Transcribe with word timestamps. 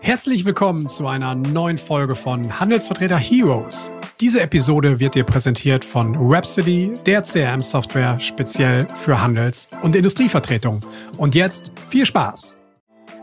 Herzlich 0.00 0.44
willkommen 0.44 0.88
zu 0.88 1.06
einer 1.06 1.34
neuen 1.34 1.78
Folge 1.78 2.14
von 2.14 2.58
Handelsvertreter 2.58 3.16
Heroes. 3.16 3.92
Diese 4.20 4.40
Episode 4.40 5.00
wird 5.00 5.14
dir 5.14 5.24
präsentiert 5.24 5.84
von 5.84 6.14
Rhapsody, 6.16 6.98
der 7.06 7.22
CRM-Software 7.22 8.18
speziell 8.20 8.88
für 8.94 9.20
Handels- 9.20 9.68
und 9.82 9.96
Industrievertretung. 9.96 10.80
Und 11.16 11.34
jetzt 11.34 11.72
viel 11.88 12.06
Spaß! 12.06 12.58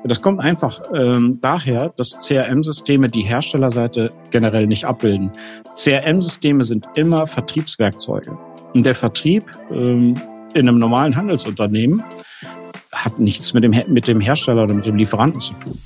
Das 0.05 0.21
kommt 0.21 0.39
einfach 0.39 0.81
ähm, 0.95 1.39
daher, 1.41 1.89
dass 1.97 2.25
CRM-Systeme 2.25 3.09
die 3.09 3.23
Herstellerseite 3.23 4.13
generell 4.29 4.65
nicht 4.65 4.86
abbilden. 4.86 5.31
CRM-Systeme 5.75 6.63
sind 6.63 6.86
immer 6.95 7.27
Vertriebswerkzeuge. 7.27 8.38
Und 8.73 8.86
der 8.86 8.95
Vertrieb 8.95 9.43
ähm, 9.71 10.21
in 10.54 10.67
einem 10.67 10.79
normalen 10.79 11.15
Handelsunternehmen 11.15 12.04
hat 12.91 13.20
nichts 13.20 13.54
mit 13.54 13.63
dem, 13.63 13.71
mit 13.88 14.07
dem 14.07 14.20
Hersteller 14.20 14.63
oder 14.63 14.73
mit 14.73 14.86
dem 14.86 14.95
Lieferanten 14.95 15.39
zu 15.39 15.54
tun. 15.55 15.77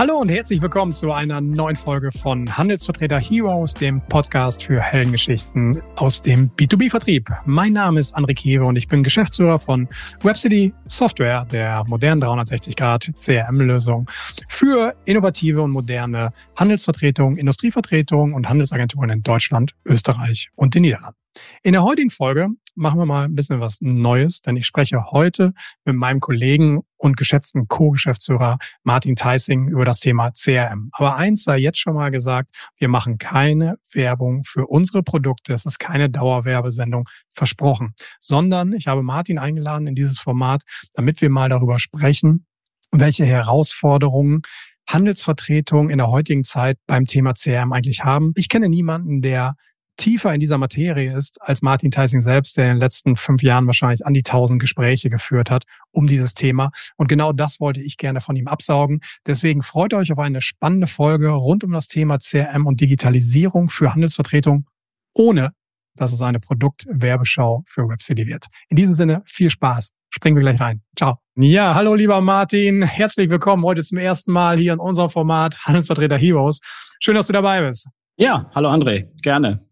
Hallo 0.00 0.16
und 0.16 0.30
herzlich 0.30 0.62
willkommen 0.62 0.94
zu 0.94 1.12
einer 1.12 1.42
neuen 1.42 1.76
Folge 1.76 2.10
von 2.10 2.56
Handelsvertreter 2.56 3.20
Heroes, 3.20 3.74
dem 3.74 4.00
Podcast 4.00 4.64
für 4.64 4.80
Heldengeschichten 4.80 5.82
aus 5.96 6.22
dem 6.22 6.50
B2B-Vertrieb. 6.56 7.28
Mein 7.44 7.74
Name 7.74 8.00
ist 8.00 8.16
André 8.16 8.32
Kiewe 8.32 8.64
und 8.64 8.76
ich 8.76 8.88
bin 8.88 9.02
Geschäftsführer 9.02 9.58
von 9.58 9.86
Webcity 10.22 10.72
Software, 10.86 11.44
der 11.52 11.84
modernen 11.86 12.22
360-Grad 12.22 13.10
CRM-Lösung 13.14 14.08
für 14.48 14.94
innovative 15.04 15.60
und 15.60 15.70
moderne 15.70 16.32
Handelsvertretung, 16.56 17.36
Industrievertretung 17.36 18.32
und 18.32 18.48
Handelsagenturen 18.48 19.10
in 19.10 19.22
Deutschland, 19.22 19.74
Österreich 19.84 20.48
und 20.56 20.74
den 20.74 20.80
Niederlanden. 20.80 21.18
In 21.62 21.72
der 21.72 21.82
heutigen 21.82 22.10
Folge 22.10 22.48
machen 22.74 22.98
wir 22.98 23.06
mal 23.06 23.24
ein 23.24 23.34
bisschen 23.34 23.60
was 23.60 23.78
Neues, 23.80 24.40
denn 24.40 24.56
ich 24.56 24.66
spreche 24.66 25.10
heute 25.10 25.52
mit 25.84 25.94
meinem 25.94 26.20
Kollegen 26.20 26.80
und 26.96 27.16
geschätzten 27.16 27.68
Co-Geschäftsführer 27.68 28.58
Martin 28.82 29.16
Theissing 29.16 29.68
über 29.68 29.84
das 29.84 30.00
Thema 30.00 30.30
CRM. 30.32 30.90
Aber 30.92 31.16
eins 31.16 31.44
sei 31.44 31.58
jetzt 31.58 31.78
schon 31.78 31.94
mal 31.94 32.10
gesagt, 32.10 32.50
wir 32.78 32.88
machen 32.88 33.18
keine 33.18 33.76
Werbung 33.92 34.42
für 34.44 34.66
unsere 34.66 35.02
Produkte. 35.02 35.52
Es 35.52 35.66
ist 35.66 35.78
keine 35.78 36.10
Dauerwerbesendung 36.10 37.08
versprochen, 37.32 37.94
sondern 38.20 38.72
ich 38.72 38.86
habe 38.86 39.02
Martin 39.02 39.38
eingeladen 39.38 39.86
in 39.86 39.94
dieses 39.94 40.18
Format, 40.18 40.62
damit 40.94 41.20
wir 41.20 41.30
mal 41.30 41.48
darüber 41.48 41.78
sprechen, 41.78 42.46
welche 42.92 43.24
Herausforderungen 43.24 44.42
Handelsvertretungen 44.88 45.88
in 45.90 45.98
der 45.98 46.10
heutigen 46.10 46.42
Zeit 46.42 46.76
beim 46.88 47.06
Thema 47.06 47.34
CRM 47.34 47.72
eigentlich 47.72 48.02
haben. 48.02 48.32
Ich 48.34 48.48
kenne 48.48 48.68
niemanden, 48.68 49.22
der 49.22 49.54
tiefer 50.00 50.32
in 50.32 50.40
dieser 50.40 50.58
Materie 50.58 51.16
ist 51.16 51.40
als 51.42 51.62
Martin 51.62 51.90
Theising 51.90 52.20
selbst, 52.20 52.56
der 52.56 52.64
in 52.64 52.70
den 52.72 52.80
letzten 52.80 53.16
fünf 53.16 53.42
Jahren 53.42 53.66
wahrscheinlich 53.66 54.04
an 54.06 54.14
die 54.14 54.22
tausend 54.22 54.60
Gespräche 54.60 55.10
geführt 55.10 55.50
hat 55.50 55.64
um 55.92 56.06
dieses 56.06 56.34
Thema. 56.34 56.70
Und 56.96 57.08
genau 57.08 57.32
das 57.32 57.60
wollte 57.60 57.80
ich 57.80 57.96
gerne 57.98 58.20
von 58.20 58.34
ihm 58.34 58.48
absaugen. 58.48 59.00
Deswegen 59.26 59.62
freut 59.62 59.94
euch 59.94 60.10
auf 60.10 60.18
eine 60.18 60.40
spannende 60.40 60.86
Folge 60.86 61.28
rund 61.28 61.64
um 61.64 61.72
das 61.72 61.86
Thema 61.86 62.18
CRM 62.18 62.66
und 62.66 62.80
Digitalisierung 62.80 63.68
für 63.68 63.92
Handelsvertretung, 63.92 64.66
ohne 65.14 65.52
dass 65.96 66.12
es 66.12 66.22
eine 66.22 66.40
Produktwerbeschau 66.40 67.62
für 67.66 67.88
WebCity 67.88 68.26
wird. 68.26 68.46
In 68.68 68.76
diesem 68.76 68.94
Sinne, 68.94 69.22
viel 69.26 69.50
Spaß. 69.50 69.90
Springen 70.08 70.36
wir 70.36 70.42
gleich 70.42 70.60
rein. 70.60 70.82
Ciao. 70.96 71.18
Ja, 71.36 71.74
hallo 71.74 71.94
lieber 71.94 72.20
Martin. 72.20 72.82
Herzlich 72.82 73.28
willkommen 73.28 73.64
heute 73.64 73.82
zum 73.82 73.98
ersten 73.98 74.32
Mal 74.32 74.58
hier 74.58 74.72
in 74.72 74.78
unserem 74.78 75.10
Format 75.10 75.58
Handelsvertreter 75.66 76.16
Heroes. 76.16 76.60
Schön, 77.00 77.14
dass 77.14 77.26
du 77.26 77.32
dabei 77.32 77.60
bist. 77.68 77.88
Ja, 78.16 78.50
hallo 78.54 78.70
André. 78.70 79.08
Gerne. 79.22 79.69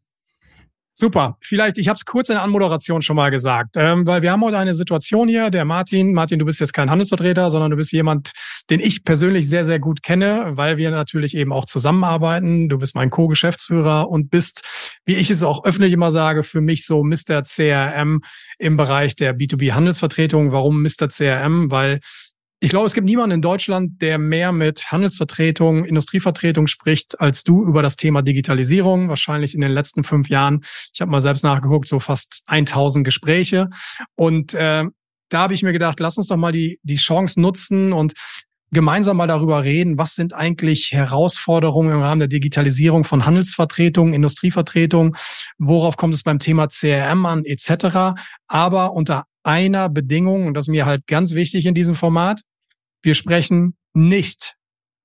Super. 1.01 1.37
Vielleicht, 1.41 1.79
ich 1.79 1.87
habe 1.87 1.97
es 1.97 2.05
kurz 2.05 2.29
in 2.29 2.35
der 2.35 2.43
Anmoderation 2.43 3.03
schon 3.03 3.15
mal 3.15 3.31
gesagt, 3.31 3.77
ähm, 3.77 4.05
weil 4.05 4.23
wir 4.23 4.33
haben 4.33 4.43
heute 4.43 4.59
eine 4.59 4.75
Situation 4.75 5.29
hier, 5.29 5.49
der 5.49 5.65
Martin, 5.65 6.13
Martin, 6.13 6.41
du 6.41 6.45
bist 6.45 6.59
jetzt 6.59 6.73
kein 6.73 6.91
Handelsvertreter, 6.91 7.53
sondern 7.53 7.71
du 7.71 7.77
bist 7.77 7.93
jemand, 7.93 8.33
den 8.69 8.81
ich 8.81 9.05
persönlich 9.05 9.49
sehr, 9.49 9.65
sehr 9.65 9.79
gut 9.79 10.03
kenne, 10.03 10.57
weil 10.57 10.77
wir 10.77 10.91
natürlich 10.91 11.37
eben 11.37 11.53
auch 11.53 11.67
zusammenarbeiten. 11.67 12.69
Du 12.69 12.79
bist 12.79 12.97
mein 12.97 13.11
Co-Geschäftsführer 13.11 14.11
und 14.11 14.29
bist, 14.31 14.99
wie 15.05 15.15
ich 15.15 15.31
es 15.31 15.45
auch 15.45 15.65
öffentlich 15.65 15.93
immer 15.93 16.11
sage, 16.11 16.43
für 16.43 16.61
mich 16.61 16.85
so 16.85 17.05
Mr. 17.05 17.45
CRM 17.45 18.21
im 18.59 18.77
Bereich 18.77 19.15
der 19.15 19.39
B2B-Handelsvertretung. 19.39 20.51
Warum 20.51 20.83
Mr. 20.83 21.09
CRM? 21.11 21.71
Weil 21.71 22.01
ich 22.61 22.71
glaube, 22.71 22.87
es 22.87 22.95
gibt 22.95 23.05
niemanden 23.05 23.37
in 23.37 23.43
Deutschland, 23.43 24.03
der 24.03 24.19
mehr 24.19 24.51
mit 24.51 24.91
Handelsvertretung, 24.91 25.85
Industrievertretung 25.85 26.67
spricht, 26.67 27.21
als 27.21 27.45
du 27.45 27.65
über 27.65 27.83
das 27.83 27.95
Thema 27.95 28.23
Digitalisierung. 28.23 29.09
Wahrscheinlich 29.09 29.55
in 29.55 29.61
den 29.61 29.71
letzten 29.71 30.03
fünf 30.03 30.29
Jahren. 30.29 30.65
Ich 30.93 31.01
habe 31.01 31.11
mal 31.11 31.21
selbst 31.21 31.45
nachgeguckt, 31.45 31.87
so 31.87 32.01
fast 32.01 32.43
1000 32.47 33.05
Gespräche. 33.05 33.69
Und 34.17 34.55
äh, 34.55 34.85
da 35.29 35.39
habe 35.39 35.55
ich 35.55 35.63
mir 35.63 35.73
gedacht, 35.73 36.01
lass 36.01 36.17
uns 36.17 36.27
doch 36.27 36.37
mal 36.37 36.51
die, 36.51 36.81
die 36.83 36.97
Chance 36.97 37.41
nutzen 37.41 37.93
und 37.93 38.15
gemeinsam 38.71 39.17
mal 39.17 39.29
darüber 39.29 39.63
reden, 39.63 39.97
was 39.97 40.15
sind 40.15 40.35
eigentlich 40.35 40.91
Herausforderungen 40.93 41.93
im 41.93 42.03
Rahmen 42.03 42.19
der 42.19 42.29
Digitalisierung 42.29 43.05
von 43.05 43.25
Handelsvertretung, 43.25 44.13
Industrievertretung, 44.13 45.17
worauf 45.59 45.97
kommt 45.97 46.15
es 46.15 46.23
beim 46.23 46.39
Thema 46.39 46.67
CRM 46.69 47.25
an, 47.25 47.45
etc. 47.45 48.19
Aber 48.47 48.93
unter 48.93 49.25
einer 49.43 49.89
Bedingung, 49.89 50.47
und 50.47 50.55
das 50.55 50.65
ist 50.65 50.71
mir 50.71 50.85
halt 50.85 51.07
ganz 51.07 51.35
wichtig 51.35 51.65
in 51.67 51.75
diesem 51.75 51.95
Format, 51.95 52.43
wir 53.03 53.15
sprechen 53.15 53.77
nicht 53.95 54.57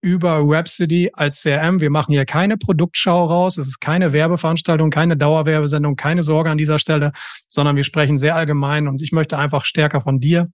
über 0.04 0.42
Rhapsody 0.44 1.12
als 1.14 1.42
CRM. 1.42 1.80
Wir 1.80 1.90
machen 1.90 2.12
hier 2.12 2.26
keine 2.26 2.58
Produktschau 2.58 3.26
raus. 3.26 3.58
Es 3.58 3.68
ist 3.68 3.80
keine 3.80 4.12
Werbeveranstaltung, 4.12 4.90
keine 4.90 5.16
Dauerwerbesendung, 5.16 5.96
keine 5.96 6.24
Sorge 6.24 6.52
an 6.52 6.58
dieser 6.58 6.78
Stelle, 6.78 7.12
sondern 7.48 7.78
wir 7.78 7.86
sprechen 7.86 8.18
sehr 8.18 8.36
allgemein 8.36 8.88
und 8.88 9.02
ich 9.02 9.14
möchte 9.14 9.38
einfach 9.38 9.64
stärker 9.64 10.02
von 10.02 10.20
dir 10.20 10.50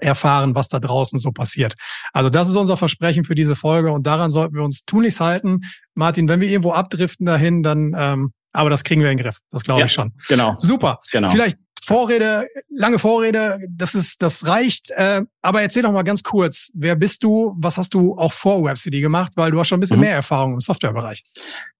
erfahren, 0.00 0.54
was 0.54 0.68
da 0.68 0.80
draußen 0.80 1.18
so 1.18 1.32
passiert. 1.32 1.74
Also 2.12 2.30
das 2.30 2.48
ist 2.48 2.56
unser 2.56 2.76
Versprechen 2.76 3.24
für 3.24 3.34
diese 3.34 3.56
Folge 3.56 3.90
und 3.92 4.06
daran 4.06 4.30
sollten 4.30 4.54
wir 4.54 4.62
uns 4.62 4.84
tunlichst 4.84 5.20
halten. 5.20 5.62
Martin, 5.94 6.28
wenn 6.28 6.40
wir 6.40 6.48
irgendwo 6.48 6.72
abdriften 6.72 7.26
dahin, 7.26 7.62
dann, 7.62 7.94
ähm, 7.96 8.32
aber 8.52 8.70
das 8.70 8.84
kriegen 8.84 9.02
wir 9.02 9.10
in 9.10 9.16
den 9.16 9.24
Griff. 9.24 9.38
Das 9.50 9.64
glaube 9.64 9.80
ja, 9.80 9.86
ich 9.86 9.92
schon. 9.92 10.12
Genau. 10.28 10.54
Super. 10.58 11.00
Genau. 11.10 11.30
Vielleicht 11.30 11.58
Vorrede, 11.84 12.48
lange 12.70 12.98
Vorrede, 12.98 13.58
das 13.68 13.94
ist, 13.94 14.22
das 14.22 14.46
reicht. 14.46 14.90
Äh, 14.90 15.22
aber 15.42 15.62
erzähl 15.62 15.82
doch 15.82 15.92
mal 15.92 16.02
ganz 16.02 16.22
kurz, 16.22 16.70
wer 16.74 16.96
bist 16.96 17.22
du? 17.22 17.54
Was 17.58 17.78
hast 17.78 17.94
du 17.94 18.16
auch 18.16 18.32
vor 18.32 18.64
WebCD 18.64 19.00
gemacht? 19.00 19.32
Weil 19.36 19.50
du 19.50 19.58
hast 19.58 19.68
schon 19.68 19.78
ein 19.78 19.80
bisschen 19.80 19.98
mhm. 19.98 20.04
mehr 20.04 20.14
Erfahrung 20.14 20.54
im 20.54 20.60
Softwarebereich. 20.60 21.22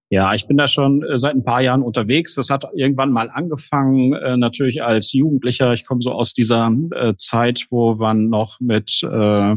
Ja, 0.09 0.35
ich 0.35 0.45
bin 0.47 0.55
da 0.55 0.67
schon 0.67 1.03
äh, 1.03 1.17
seit 1.17 1.33
ein 1.33 1.43
paar 1.43 1.61
Jahren 1.61 1.81
unterwegs. 1.81 2.35
Das 2.35 2.49
hat 2.51 2.63
irgendwann 2.75 3.11
mal 3.11 3.29
angefangen, 3.31 4.13
äh, 4.13 4.37
natürlich 4.37 4.83
als 4.83 5.13
Jugendlicher. 5.13 5.73
Ich 5.73 5.85
komme 5.85 6.01
so 6.01 6.11
aus 6.11 6.33
dieser 6.33 6.71
äh, 6.91 7.15
Zeit, 7.17 7.65
wo 7.71 7.95
man 7.95 8.27
noch 8.27 8.59
mit, 8.59 9.01
äh, 9.01 9.55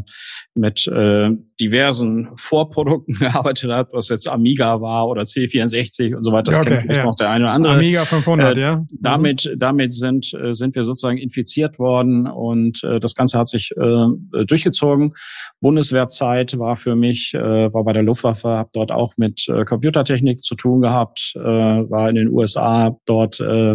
mit 0.59 0.87
äh, 0.89 1.31
diversen 1.61 2.29
Vorprodukten 2.37 3.15
gearbeitet 3.19 3.71
hat, 3.71 3.89
was 3.93 4.09
jetzt 4.09 4.29
Amiga 4.29 4.81
war 4.81 5.09
oder 5.09 5.23
C64 5.23 6.15
und 6.15 6.25
so 6.25 6.33
weiter. 6.33 6.51
Das 6.51 6.59
okay, 6.59 6.79
kennt 6.79 6.97
ja. 6.97 7.05
noch 7.05 7.15
der 7.15 7.31
eine 7.31 7.45
oder 7.45 7.53
andere. 7.53 7.75
Amiga 7.75 8.05
500, 8.05 8.57
äh, 8.57 8.61
ja. 8.61 8.77
Mhm. 8.77 8.87
Damit, 9.01 9.55
damit 9.57 9.93
sind, 9.93 10.33
äh, 10.35 10.53
sind 10.53 10.75
wir 10.75 10.85
sozusagen 10.85 11.19
infiziert 11.19 11.79
worden 11.79 12.27
und 12.27 12.83
äh, 12.85 13.01
das 13.01 13.15
Ganze 13.15 13.39
hat 13.39 13.49
sich 13.49 13.71
äh, 13.77 14.45
durchgezogen. 14.45 15.15
Bundeswehrzeit 15.61 16.59
war 16.59 16.77
für 16.77 16.97
mich, 16.97 17.35
äh, 17.35 17.73
war 17.73 17.85
bei 17.85 17.93
der 17.93 18.03
Luftwaffe, 18.03 18.49
habe 18.49 18.71
dort 18.73 18.93
auch 18.93 19.15
mit 19.17 19.49
äh, 19.49 19.65
Computertechnik 19.65 20.43
zu 20.43 20.55
tun 20.55 20.81
gehabt, 20.81 21.33
äh, 21.37 21.41
war 21.41 22.09
in 22.09 22.17
den 22.17 22.29
USA 22.29 22.97
dort 23.07 23.41
äh, 23.41 23.73
äh, 23.73 23.75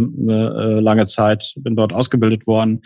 lange 0.80 1.06
Zeit, 1.06 1.54
bin 1.58 1.76
dort 1.76 1.94
ausgebildet 1.94 2.48
worden. 2.48 2.82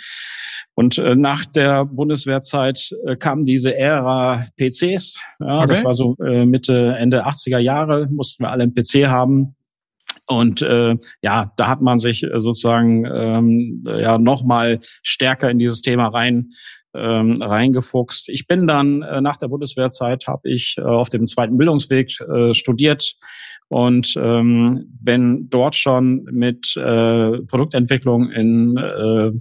Und 0.80 1.00
äh, 1.00 1.16
nach 1.16 1.44
der 1.46 1.86
Bundeswehrzeit 1.86 2.96
äh, 3.06 3.16
kam 3.16 3.41
diese 3.41 3.75
Ära 3.88 4.44
PCs. 4.58 5.20
Ja, 5.40 5.59
okay. 5.59 5.68
Das 5.68 5.84
war 5.86 5.94
so 5.94 6.16
äh, 6.24 6.46
Mitte, 6.46 6.96
Ende 7.00 7.25
80er 7.25 7.59
Jahre, 7.59 8.08
mussten 8.12 8.44
wir 8.44 8.52
alle 8.52 8.64
einen 8.64 8.74
PC 8.74 9.08
haben. 9.08 9.56
Und 10.25 10.62
äh, 10.62 10.96
ja, 11.22 11.53
da 11.56 11.68
hat 11.68 11.81
man 11.81 12.00
sich 12.00 12.25
sozusagen 12.36 13.06
ähm, 13.06 13.84
ja 13.86 14.18
noch 14.18 14.44
mal 14.44 14.80
stärker 15.02 15.50
in 15.50 15.58
dieses 15.58 15.81
Thema 15.81 16.08
rein 16.08 16.50
ähm, 16.94 17.42
reingefuchst. 17.42 18.30
Ich 18.30 18.48
bin 18.48 18.68
dann 18.68 19.01
äh, 19.01 19.22
nach 19.22 19.38
der 19.38 19.48
Bundeswehrzeit 19.48 20.28
habe 20.28 20.50
ich 20.50 20.75
äh, 20.78 20.81
auf 20.81 21.10
dem 21.10 21.25
zweiten 21.25 21.57
Bildungsweg 21.57 22.19
äh, 22.22 22.54
studiert 22.54 23.16
und 23.69 24.13
ähm, 24.18 24.86
bin 25.01 25.50
dort 25.50 25.75
schon 25.75 26.24
mit 26.31 26.75
äh, 26.78 27.42
Produktentwicklung 27.42 28.31
in 28.31 28.78
äh, 28.78 29.31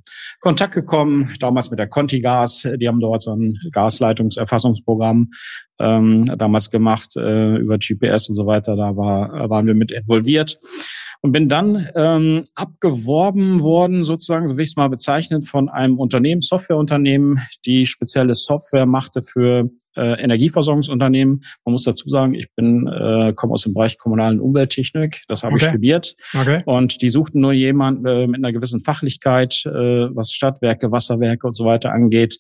Kontakt 0.41 0.75
gekommen, 0.75 1.33
damals 1.39 1.71
mit 1.71 1.79
der 1.79 1.89
Contigas, 1.89 2.67
die 2.77 2.89
haben 2.89 3.01
dort 3.01 3.23
so 3.23 3.35
ein 3.35 3.57
Gasleitungserfassungsprogramm 3.71 5.31
ähm, 5.79 6.25
damals 6.39 6.71
gemacht 6.71 7.17
äh, 7.17 7.57
über 7.57 7.79
GPS 7.79 8.29
und 8.29 8.35
so 8.35 8.47
weiter, 8.47 8.75
da 8.75 8.97
war, 8.97 9.49
waren 9.49 9.67
wir 9.67 9.75
mit 9.75 9.93
involviert. 9.93 10.59
Und 11.27 11.33
bin 11.33 11.49
dann 11.49 11.89
ähm, 11.97 12.45
abgeworben 12.55 13.61
worden, 13.61 14.05
sozusagen, 14.05 14.47
so 14.49 14.57
wie 14.57 14.63
ich 14.63 14.69
es 14.69 14.77
mal 14.77 14.89
bezeichnet, 14.89 15.45
von 15.45 15.69
einem 15.69 15.99
Unternehmen, 15.99 16.41
Softwareunternehmen, 16.41 17.41
die 17.65 17.87
spezielle 17.87 18.37
Software 18.37 18.87
machte 18.87 19.23
für 19.23 19.69
äh, 19.97 20.23
Energieversorgungsunternehmen. 20.23 21.41
Man 21.65 21.73
muss 21.73 21.83
dazu 21.83 22.09
sagen, 22.09 22.35
ich 22.35 22.47
bin 22.55 22.87
äh, 22.87 23.33
komme 23.35 23.55
aus 23.55 23.65
dem 23.65 23.75
Bereich 23.75 23.99
kommunalen 23.99 24.39
Umwelttechnik, 24.39 25.25
das 25.27 25.43
habe 25.43 25.55
okay. 25.55 25.65
ich 25.65 25.69
studiert. 25.69 26.15
Okay. 26.33 26.63
Und 26.65 27.03
die 27.03 27.09
suchten 27.09 27.41
nur 27.41 27.53
jemanden 27.53 28.07
äh, 28.07 28.29
mit 28.29 28.37
einer 28.37 28.53
gewissen 28.53 28.85
Fachlichkeit, 28.85 29.67
äh, 29.67 29.71
was 30.15 30.31
Stadtwerke, 30.31 30.93
Wasserwerke 30.93 31.49
und 31.49 31.57
so 31.57 31.65
weiter 31.65 31.93
angeht. 31.93 32.39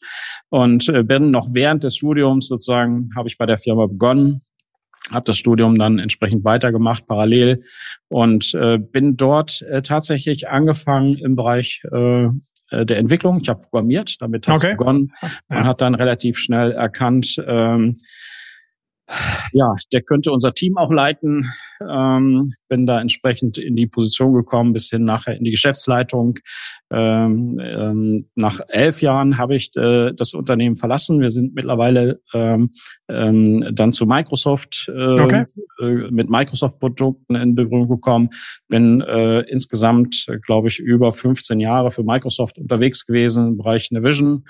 Und 0.48 0.88
äh, 0.90 1.02
bin 1.02 1.32
noch 1.32 1.48
während 1.54 1.82
des 1.82 1.96
Studiums 1.96 2.46
sozusagen, 2.46 3.10
habe 3.16 3.26
ich 3.26 3.36
bei 3.36 3.46
der 3.46 3.58
Firma 3.58 3.86
begonnen, 3.86 4.42
habe 5.12 5.24
das 5.24 5.36
Studium 5.38 5.78
dann 5.78 5.98
entsprechend 5.98 6.44
weitergemacht 6.44 7.06
parallel 7.06 7.62
und 8.08 8.54
äh, 8.54 8.78
bin 8.78 9.16
dort 9.16 9.62
äh, 9.62 9.82
tatsächlich 9.82 10.48
angefangen 10.48 11.16
im 11.16 11.36
Bereich 11.36 11.82
äh, 11.92 12.28
äh, 12.70 12.84
der 12.84 12.98
Entwicklung. 12.98 13.40
Ich 13.40 13.48
habe 13.48 13.60
programmiert, 13.60 14.20
damit 14.20 14.48
hat 14.48 14.56
es 14.56 14.64
okay. 14.64 14.74
begonnen. 14.76 15.12
Man 15.48 15.62
ja. 15.62 15.64
hat 15.66 15.80
dann 15.80 15.94
relativ 15.94 16.38
schnell 16.38 16.72
erkannt, 16.72 17.36
ähm, 17.46 17.96
ja, 19.52 19.74
der 19.92 20.02
könnte 20.02 20.32
unser 20.32 20.52
Team 20.52 20.76
auch 20.76 20.90
leiten. 20.90 21.48
Ähm, 21.80 22.54
bin 22.68 22.86
da 22.86 23.00
entsprechend 23.00 23.58
in 23.58 23.76
die 23.76 23.86
Position 23.86 24.34
gekommen, 24.34 24.72
bis 24.72 24.90
hin 24.90 25.04
nachher 25.04 25.36
in 25.36 25.44
die 25.44 25.50
Geschäftsleitung. 25.50 26.38
Ähm, 26.90 27.60
ähm, 27.62 28.26
nach 28.34 28.60
elf 28.68 29.02
Jahren 29.02 29.38
habe 29.38 29.56
ich 29.56 29.70
äh, 29.76 30.12
das 30.12 30.34
Unternehmen 30.34 30.76
verlassen. 30.76 31.20
Wir 31.20 31.30
sind 31.30 31.54
mittlerweile 31.54 32.20
ähm, 32.32 32.70
ähm, 33.08 33.66
dann 33.72 33.92
zu 33.92 34.06
Microsoft 34.06 34.90
äh, 34.94 35.20
okay. 35.20 35.44
äh, 35.80 36.10
mit 36.10 36.28
Microsoft-Produkten 36.30 37.34
in 37.34 37.54
Berührung 37.54 37.88
gekommen. 37.88 38.30
Bin 38.68 39.00
äh, 39.00 39.40
insgesamt, 39.40 40.26
glaube 40.44 40.68
ich, 40.68 40.78
über 40.78 41.12
15 41.12 41.60
Jahre 41.60 41.90
für 41.90 42.04
Microsoft 42.04 42.58
unterwegs 42.58 43.06
gewesen 43.06 43.48
im 43.48 43.56
Bereich 43.58 43.90
Navision. 43.90 44.44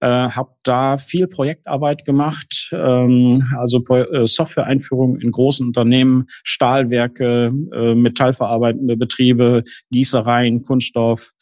Äh, 0.00 0.06
habe 0.06 0.50
da 0.62 0.96
viel 0.96 1.26
Projektarbeit 1.26 2.04
gemacht, 2.04 2.70
ähm, 2.72 3.46
also 3.58 3.84
äh, 3.88 4.26
Software-Einführung 4.26 5.18
in 5.18 5.30
großen 5.30 5.66
Unternehmen, 5.66 6.26
Stahlwerke, 6.42 7.52
äh, 7.72 7.94
metallverarbeitende 7.94 8.96
Betriebe, 8.96 9.64
Gießereien, 9.90 10.62
Kunststoff, 10.62 11.32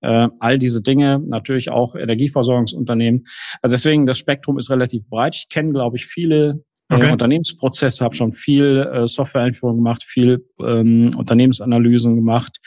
äh, 0.00 0.28
all 0.38 0.58
diese 0.58 0.82
Dinge, 0.82 1.20
natürlich 1.26 1.70
auch 1.70 1.94
Energieversorgungsunternehmen. 1.94 3.24
Also 3.62 3.74
deswegen, 3.74 4.06
das 4.06 4.18
Spektrum 4.18 4.58
ist 4.58 4.70
relativ 4.70 5.06
breit. 5.08 5.36
Ich 5.36 5.48
kenne, 5.48 5.72
glaube 5.72 5.96
ich, 5.96 6.06
viele 6.06 6.62
äh, 6.88 6.94
okay. 6.94 7.12
Unternehmensprozesse, 7.12 8.04
habe 8.04 8.14
schon 8.14 8.32
viel 8.32 8.88
äh, 8.92 9.06
Software-Einführung 9.06 9.76
gemacht, 9.76 10.04
viel 10.04 10.46
ähm, 10.60 11.14
Unternehmensanalysen 11.16 12.16
gemacht. 12.16 12.58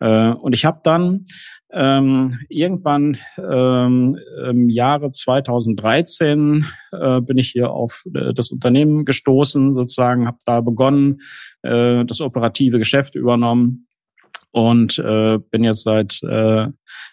Äh, 0.00 0.30
und 0.30 0.54
ich 0.54 0.64
habe 0.64 0.80
dann 0.82 1.24
ähm, 1.72 2.38
irgendwann 2.48 3.16
ähm, 3.38 4.18
im 4.48 4.68
Jahre 4.68 5.10
2013 5.10 6.66
äh, 6.92 7.20
bin 7.20 7.38
ich 7.38 7.50
hier 7.50 7.70
auf 7.70 8.04
äh, 8.14 8.32
das 8.34 8.50
Unternehmen 8.50 9.04
gestoßen, 9.04 9.74
sozusagen, 9.74 10.26
habe 10.26 10.38
da 10.44 10.60
begonnen, 10.60 11.18
äh, 11.62 12.04
das 12.04 12.20
operative 12.20 12.78
Geschäft 12.78 13.14
übernommen 13.14 13.86
und 14.52 14.98
äh, 14.98 15.38
bin 15.50 15.62
jetzt 15.62 15.84
seit 15.84 16.20
äh, 16.22 16.66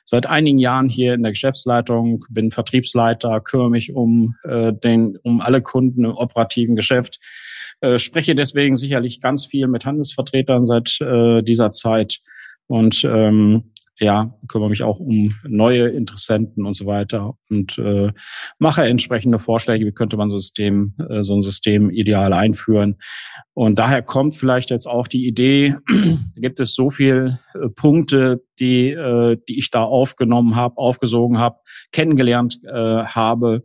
seit 0.03 0.25
einigen 0.25 0.57
Jahren 0.57 0.89
hier 0.89 1.13
in 1.13 1.21
der 1.21 1.33
Geschäftsleitung, 1.33 2.23
bin 2.29 2.49
Vertriebsleiter, 2.49 3.41
kümmere 3.41 3.69
mich 3.69 3.93
um 3.93 4.33
äh, 4.43 4.73
den 4.73 5.17
um 5.23 5.41
alle 5.41 5.61
Kunden 5.61 6.05
im 6.05 6.11
operativen 6.11 6.75
Geschäft, 6.75 7.19
äh, 7.81 7.99
spreche 7.99 8.33
deswegen 8.33 8.75
sicherlich 8.75 9.21
ganz 9.21 9.45
viel 9.45 9.67
mit 9.67 9.85
Handelsvertretern 9.85 10.65
seit 10.65 10.99
äh, 11.01 11.43
dieser 11.43 11.69
Zeit 11.69 12.19
und 12.65 13.03
ähm, 13.03 13.71
ja, 13.99 14.33
kümmere 14.47 14.69
mich 14.69 14.83
auch 14.83 14.99
um 14.99 15.33
neue 15.43 15.87
Interessenten 15.87 16.65
und 16.65 16.75
so 16.75 16.85
weiter 16.85 17.33
und 17.49 17.77
äh, 17.79 18.11
mache 18.59 18.83
entsprechende 18.83 19.39
Vorschläge, 19.39 19.85
wie 19.85 19.91
könnte 19.91 20.17
man 20.17 20.29
System, 20.29 20.93
äh, 21.09 21.23
so 21.23 21.35
ein 21.35 21.41
System 21.41 21.89
ideal 21.89 22.33
einführen. 22.33 22.97
Und 23.53 23.79
daher 23.79 24.03
kommt 24.03 24.35
vielleicht 24.35 24.69
jetzt 24.69 24.87
auch 24.87 25.07
die 25.07 25.25
Idee, 25.25 25.75
gibt 26.35 26.59
es 26.59 26.75
so 26.75 26.91
viel 26.91 27.37
äh, 27.55 27.69
Punkte, 27.69 28.43
die, 28.59 28.91
äh, 28.91 29.37
die 29.47 29.57
ich 29.57 29.71
da 29.71 29.83
aufgenommen 29.83 30.55
habe, 30.55 30.77
aufgesogen 30.77 31.39
habe, 31.39 31.57
kennengelernt 31.91 32.59
äh, 32.63 33.03
habe, 33.03 33.63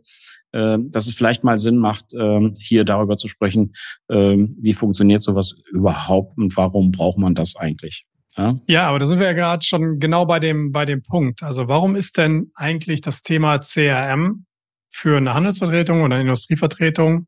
äh, 0.51 0.79
dass 0.79 1.07
es 1.07 1.13
vielleicht 1.13 1.43
mal 1.43 1.59
Sinn 1.59 1.77
macht, 1.77 2.13
äh, 2.13 2.51
hier 2.57 2.85
darüber 2.85 3.17
zu 3.17 3.27
sprechen, 3.27 3.73
äh, 4.07 4.37
wie 4.37 4.73
funktioniert 4.73 5.21
sowas 5.21 5.55
überhaupt 5.71 6.37
und 6.37 6.55
warum 6.57 6.91
braucht 6.91 7.19
man 7.19 7.35
das 7.35 7.55
eigentlich. 7.55 8.05
Ja, 8.37 8.55
ja 8.67 8.87
aber 8.89 8.99
da 8.99 9.05
sind 9.05 9.19
wir 9.19 9.27
ja 9.27 9.33
gerade 9.33 9.63
schon 9.63 9.99
genau 9.99 10.25
bei 10.25 10.39
dem, 10.39 10.71
bei 10.71 10.85
dem 10.85 11.01
Punkt. 11.03 11.43
Also 11.43 11.67
warum 11.67 11.95
ist 11.95 12.17
denn 12.17 12.51
eigentlich 12.55 13.01
das 13.01 13.21
Thema 13.21 13.59
CRM 13.59 14.45
für 14.89 15.17
eine 15.17 15.33
Handelsvertretung 15.33 16.01
oder 16.01 16.15
eine 16.15 16.23
Industrievertretung 16.23 17.27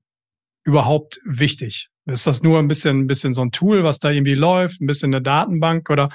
überhaupt 0.64 1.20
wichtig? 1.26 1.90
Ist 2.06 2.28
das 2.28 2.44
nur 2.44 2.60
ein 2.60 2.68
bisschen, 2.68 3.02
ein 3.02 3.08
bisschen 3.08 3.34
so 3.34 3.42
ein 3.42 3.52
Tool, 3.52 3.84
was 3.84 4.00
da 4.00 4.12
irgendwie 4.12 4.36
läuft, 4.36 4.82
ein 4.82 4.88
bisschen 4.88 5.14
eine 5.14 5.24
Datenbank 5.24 5.90
oder 5.90 6.10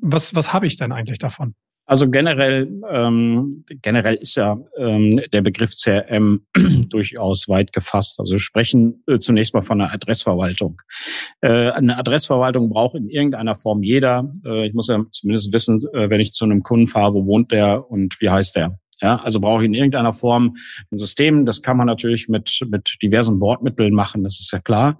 was, 0.00 0.34
was 0.34 0.52
habe 0.52 0.66
ich 0.66 0.76
denn 0.76 0.92
eigentlich 0.92 1.18
davon? 1.18 1.54
Also 1.88 2.10
generell, 2.10 2.68
ähm, 2.90 3.64
generell 3.80 4.16
ist 4.16 4.36
ja 4.36 4.58
ähm, 4.76 5.22
der 5.32 5.40
Begriff 5.40 5.70
CRM 5.70 6.42
durchaus 6.90 7.48
weit 7.48 7.72
gefasst. 7.72 8.20
Also 8.20 8.32
wir 8.32 8.40
sprechen 8.40 9.02
äh, 9.06 9.18
zunächst 9.18 9.54
mal 9.54 9.62
von 9.62 9.80
einer 9.80 9.90
Adressverwaltung. 9.94 10.82
Äh, 11.40 11.70
eine 11.70 11.96
Adressverwaltung 11.96 12.68
braucht 12.68 12.94
in 12.94 13.08
irgendeiner 13.08 13.54
Form 13.54 13.82
jeder. 13.82 14.30
Äh, 14.44 14.66
ich 14.66 14.74
muss 14.74 14.88
ja 14.88 15.02
zumindest 15.10 15.50
wissen, 15.50 15.80
äh, 15.94 16.10
wenn 16.10 16.20
ich 16.20 16.32
zu 16.32 16.44
einem 16.44 16.62
Kunden 16.62 16.88
fahre, 16.88 17.14
wo 17.14 17.24
wohnt 17.24 17.52
der 17.52 17.90
und 17.90 18.20
wie 18.20 18.28
heißt 18.28 18.56
der. 18.56 18.78
Ja, 19.00 19.16
also 19.16 19.40
brauche 19.40 19.62
ich 19.62 19.66
in 19.66 19.74
irgendeiner 19.74 20.12
Form 20.12 20.56
ein 20.90 20.98
System. 20.98 21.46
Das 21.46 21.62
kann 21.62 21.76
man 21.76 21.86
natürlich 21.86 22.28
mit, 22.28 22.60
mit 22.68 22.96
diversen 23.02 23.38
Bordmitteln 23.38 23.94
machen, 23.94 24.24
das 24.24 24.40
ist 24.40 24.52
ja 24.52 24.58
klar. 24.58 24.98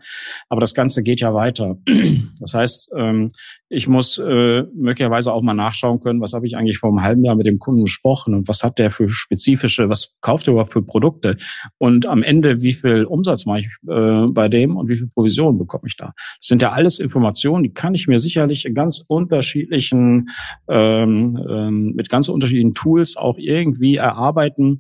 Aber 0.48 0.60
das 0.60 0.74
Ganze 0.74 1.02
geht 1.02 1.20
ja 1.20 1.34
weiter. 1.34 1.76
Das 2.40 2.54
heißt, 2.54 2.90
ähm, 2.96 3.30
ich 3.68 3.88
muss 3.88 4.18
äh, 4.18 4.62
möglicherweise 4.74 5.32
auch 5.32 5.42
mal 5.42 5.54
nachschauen 5.54 6.00
können, 6.00 6.20
was 6.20 6.32
habe 6.32 6.46
ich 6.46 6.56
eigentlich 6.56 6.78
vor 6.78 6.90
einem 6.90 7.02
halben 7.02 7.24
Jahr 7.24 7.36
mit 7.36 7.46
dem 7.46 7.58
Kunden 7.58 7.84
gesprochen 7.84 8.34
und 8.34 8.48
was 8.48 8.62
hat 8.62 8.78
der 8.78 8.90
für 8.90 9.08
spezifische, 9.08 9.88
was 9.88 10.14
kauft 10.20 10.46
er 10.46 10.52
überhaupt 10.52 10.72
für 10.72 10.82
Produkte 10.82 11.36
und 11.78 12.06
am 12.06 12.22
Ende, 12.22 12.62
wie 12.62 12.72
viel 12.72 13.04
Umsatz 13.04 13.44
mache 13.44 13.60
ich 13.60 13.66
äh, 13.88 14.26
bei 14.28 14.48
dem 14.48 14.76
und 14.76 14.88
wie 14.88 14.96
viel 14.96 15.08
Provision 15.08 15.58
bekomme 15.58 15.84
ich 15.86 15.96
da. 15.96 16.12
Das 16.38 16.48
sind 16.48 16.62
ja 16.62 16.70
alles 16.70 17.00
Informationen, 17.00 17.64
die 17.64 17.72
kann 17.72 17.94
ich 17.94 18.08
mir 18.08 18.20
sicherlich 18.20 18.64
in 18.64 18.74
ganz 18.74 19.04
unterschiedlichen, 19.06 20.28
ähm, 20.68 21.38
ähm, 21.48 21.92
mit 21.94 22.08
ganz 22.08 22.28
unterschiedlichen 22.28 22.74
Tools 22.74 23.16
auch 23.16 23.36
irgendwie 23.36 23.88
irgendwie 23.88 23.96
erarbeiten. 23.96 24.79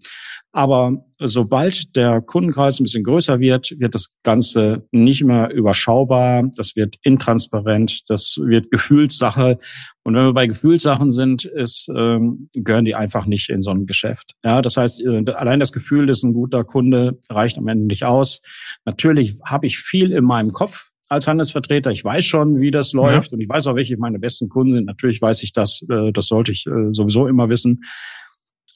Aber 0.52 1.04
sobald 1.18 1.94
der 1.94 2.20
Kundenkreis 2.20 2.80
ein 2.80 2.84
bisschen 2.84 3.04
größer 3.04 3.38
wird, 3.38 3.74
wird 3.78 3.94
das 3.94 4.14
Ganze 4.22 4.86
nicht 4.90 5.24
mehr 5.24 5.50
überschaubar. 5.52 6.44
Das 6.56 6.74
wird 6.74 6.96
intransparent. 7.02 8.08
Das 8.08 8.36
wird 8.42 8.70
Gefühlssache. 8.70 9.58
Und 10.04 10.14
wenn 10.14 10.24
wir 10.24 10.32
bei 10.32 10.46
Gefühlssachen 10.46 11.12
sind, 11.12 11.44
ist, 11.44 11.88
ähm, 11.94 12.48
gehören 12.54 12.84
die 12.84 12.94
einfach 12.94 13.26
nicht 13.26 13.50
in 13.50 13.62
so 13.62 13.70
ein 13.70 13.86
Geschäft. 13.86 14.32
Ja, 14.44 14.62
das 14.62 14.76
heißt, 14.76 15.00
äh, 15.00 15.30
allein 15.32 15.60
das 15.60 15.72
Gefühl, 15.72 16.06
dass 16.06 16.22
ein 16.22 16.32
guter 16.32 16.64
Kunde 16.64 17.18
reicht 17.28 17.58
am 17.58 17.68
Ende 17.68 17.86
nicht 17.86 18.04
aus. 18.04 18.40
Natürlich 18.84 19.38
habe 19.44 19.66
ich 19.66 19.78
viel 19.78 20.12
in 20.12 20.24
meinem 20.24 20.50
Kopf, 20.50 20.90
als 21.08 21.26
Handelsvertreter. 21.26 21.90
Ich 21.90 22.04
weiß 22.04 22.24
schon, 22.24 22.60
wie 22.60 22.70
das 22.70 22.92
läuft 22.92 23.32
ja. 23.32 23.36
und 23.36 23.40
ich 23.40 23.48
weiß 23.48 23.66
auch, 23.66 23.74
welche 23.74 23.96
meine 23.96 24.18
besten 24.18 24.48
Kunden 24.48 24.74
sind. 24.74 24.84
Natürlich 24.84 25.20
weiß 25.20 25.42
ich 25.42 25.52
das, 25.52 25.82
äh, 25.90 26.12
das 26.12 26.26
sollte 26.26 26.52
ich 26.52 26.66
äh, 26.66 26.92
sowieso 26.92 27.26
immer 27.26 27.48
wissen. 27.48 27.82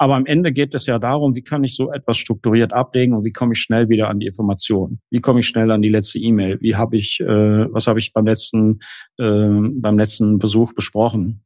Aber 0.03 0.17
am 0.17 0.27
Ende 0.27 0.51
geht 0.51 0.75
es 0.75 0.87
ja 0.87 0.99
darum, 0.99 1.37
wie 1.37 1.43
kann 1.43 1.63
ich 1.63 1.77
so 1.77 1.93
etwas 1.93 2.17
strukturiert 2.17 2.73
ablegen 2.73 3.15
und 3.15 3.25
wie 3.25 3.31
komme 3.31 3.53
ich 3.53 3.61
schnell 3.61 3.89
wieder 3.89 4.11
an 4.11 4.19
die 4.19 4.27
Informationen? 4.27 5.01
Wie 5.11 5.21
komme 5.21 5.39
ich 5.39 5.47
schnell 5.47 5.71
an 5.71 5.81
die 5.81 5.91
letzte 5.91 6.19
E-Mail? 6.19 6.61
Wie 6.61 6.75
habe 6.75 6.97
ich, 6.97 7.21
äh, 7.21 7.73
was 7.73 7.87
habe 7.87 8.01
ich 8.01 8.13
beim 8.13 8.27
letzten, 8.27 8.81
äh, 9.19 9.49
beim 9.49 9.97
letzten 9.97 10.41
Besuch 10.41 10.73
besprochen? 10.73 11.45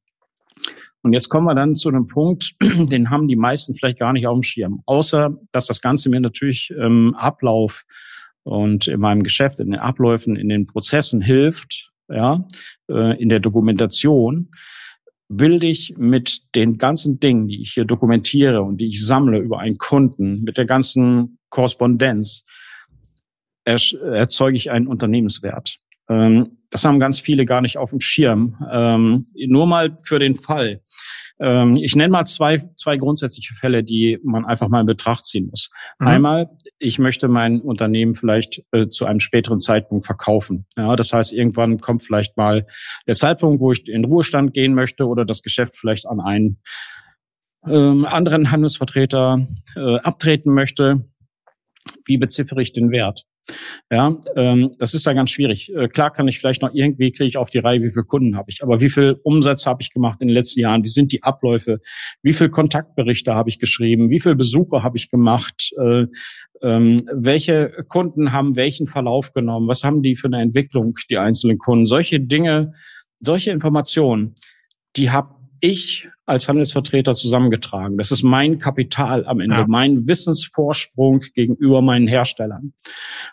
Und 1.02 1.12
jetzt 1.12 1.28
kommen 1.28 1.44
wir 1.44 1.54
dann 1.54 1.74
zu 1.74 1.90
einem 1.90 2.06
Punkt, 2.06 2.54
den 2.62 3.10
haben 3.10 3.28
die 3.28 3.36
meisten 3.36 3.74
vielleicht 3.74 3.98
gar 3.98 4.14
nicht 4.14 4.26
auf 4.26 4.38
dem 4.38 4.42
Schirm. 4.42 4.80
Außer, 4.86 5.36
dass 5.52 5.66
das 5.66 5.82
Ganze 5.82 6.08
mir 6.08 6.20
natürlich 6.20 6.70
im 6.70 7.14
Ablauf 7.14 7.84
und 8.42 8.86
in 8.86 9.00
meinem 9.00 9.22
Geschäft, 9.22 9.60
in 9.60 9.72
den 9.72 9.80
Abläufen, 9.80 10.34
in 10.34 10.48
den 10.48 10.64
Prozessen 10.64 11.20
hilft, 11.20 11.92
ja, 12.08 12.48
äh, 12.90 13.20
in 13.20 13.28
der 13.28 13.40
Dokumentation 13.40 14.48
bilde 15.28 15.66
ich 15.66 15.94
mit 15.96 16.54
den 16.54 16.78
ganzen 16.78 17.18
Dingen, 17.18 17.48
die 17.48 17.60
ich 17.60 17.72
hier 17.72 17.84
dokumentiere 17.84 18.62
und 18.62 18.80
die 18.80 18.88
ich 18.88 19.04
sammle 19.04 19.38
über 19.38 19.58
einen 19.58 19.78
Kunden, 19.78 20.42
mit 20.42 20.56
der 20.56 20.66
ganzen 20.66 21.38
Korrespondenz, 21.48 22.44
erzeuge 23.64 24.56
ich 24.56 24.70
einen 24.70 24.86
Unternehmenswert. 24.86 25.78
Ähm, 26.08 26.55
das 26.70 26.84
haben 26.84 27.00
ganz 27.00 27.20
viele 27.20 27.46
gar 27.46 27.60
nicht 27.60 27.78
auf 27.78 27.90
dem 27.90 28.00
Schirm. 28.00 28.56
Ähm, 28.70 29.24
nur 29.34 29.66
mal 29.66 29.96
für 30.04 30.18
den 30.18 30.34
Fall. 30.34 30.80
Ähm, 31.38 31.76
ich 31.76 31.94
nenne 31.94 32.10
mal 32.10 32.24
zwei, 32.24 32.68
zwei 32.76 32.96
grundsätzliche 32.96 33.54
Fälle, 33.54 33.84
die 33.84 34.18
man 34.22 34.44
einfach 34.44 34.68
mal 34.68 34.80
in 34.80 34.86
Betracht 34.86 35.26
ziehen 35.26 35.48
muss. 35.50 35.70
Mhm. 35.98 36.06
Einmal, 36.06 36.50
ich 36.78 36.98
möchte 36.98 37.28
mein 37.28 37.60
Unternehmen 37.60 38.14
vielleicht 38.14 38.62
äh, 38.72 38.86
zu 38.88 39.04
einem 39.04 39.20
späteren 39.20 39.60
Zeitpunkt 39.60 40.06
verkaufen. 40.06 40.66
Ja, 40.76 40.96
das 40.96 41.12
heißt, 41.12 41.32
irgendwann 41.32 41.78
kommt 41.78 42.02
vielleicht 42.02 42.36
mal 42.36 42.66
der 43.06 43.14
Zeitpunkt, 43.14 43.60
wo 43.60 43.72
ich 43.72 43.86
in 43.88 44.04
Ruhestand 44.04 44.54
gehen 44.54 44.74
möchte 44.74 45.06
oder 45.06 45.24
das 45.24 45.42
Geschäft 45.42 45.76
vielleicht 45.76 46.06
an 46.06 46.20
einen 46.20 46.58
ähm, 47.66 48.04
anderen 48.04 48.50
Handelsvertreter 48.50 49.46
äh, 49.74 49.98
abtreten 49.98 50.54
möchte. 50.54 51.04
Wie 52.06 52.18
beziffere 52.18 52.62
ich 52.62 52.72
den 52.72 52.90
Wert? 52.90 53.24
Ja, 53.90 54.16
ähm, 54.34 54.70
das 54.78 54.94
ist 54.94 55.06
ja 55.06 55.12
ganz 55.12 55.30
schwierig. 55.30 55.72
Äh, 55.74 55.88
klar 55.88 56.12
kann 56.12 56.26
ich 56.26 56.38
vielleicht 56.38 56.62
noch 56.62 56.74
irgendwie 56.74 57.12
kriege 57.12 57.28
ich 57.28 57.36
auf 57.36 57.50
die 57.50 57.58
Reihe, 57.58 57.82
wie 57.82 57.90
viele 57.90 58.04
Kunden 58.04 58.36
habe 58.36 58.50
ich, 58.50 58.62
aber 58.62 58.80
wie 58.80 58.90
viel 58.90 59.20
Umsatz 59.22 59.66
habe 59.66 59.82
ich 59.82 59.92
gemacht 59.92 60.18
in 60.20 60.28
den 60.28 60.34
letzten 60.34 60.60
Jahren? 60.60 60.82
Wie 60.82 60.88
sind 60.88 61.12
die 61.12 61.22
Abläufe? 61.22 61.78
Wie 62.22 62.32
viel 62.32 62.48
Kontaktberichte 62.48 63.34
habe 63.34 63.48
ich 63.48 63.58
geschrieben? 63.58 64.10
Wie 64.10 64.20
viel 64.20 64.34
Besuche 64.34 64.82
habe 64.82 64.96
ich 64.96 65.10
gemacht? 65.10 65.70
Äh, 65.78 66.06
ähm, 66.62 67.08
welche 67.12 67.84
Kunden 67.88 68.32
haben 68.32 68.56
welchen 68.56 68.86
Verlauf 68.88 69.32
genommen? 69.32 69.68
Was 69.68 69.84
haben 69.84 70.02
die 70.02 70.16
für 70.16 70.26
eine 70.26 70.40
Entwicklung, 70.40 70.94
die 71.08 71.18
einzelnen 71.18 71.58
Kunden? 71.58 71.86
Solche 71.86 72.18
Dinge, 72.18 72.72
solche 73.20 73.52
Informationen, 73.52 74.34
die 74.96 75.10
habe 75.10 75.35
ich 75.60 76.08
als 76.24 76.48
Handelsvertreter 76.48 77.14
zusammengetragen. 77.14 77.98
Das 77.98 78.10
ist 78.10 78.22
mein 78.22 78.58
Kapital 78.58 79.26
am 79.26 79.40
Ende, 79.40 79.56
ja. 79.56 79.64
mein 79.66 80.06
Wissensvorsprung 80.06 81.20
gegenüber 81.34 81.82
meinen 81.82 82.06
Herstellern. 82.06 82.72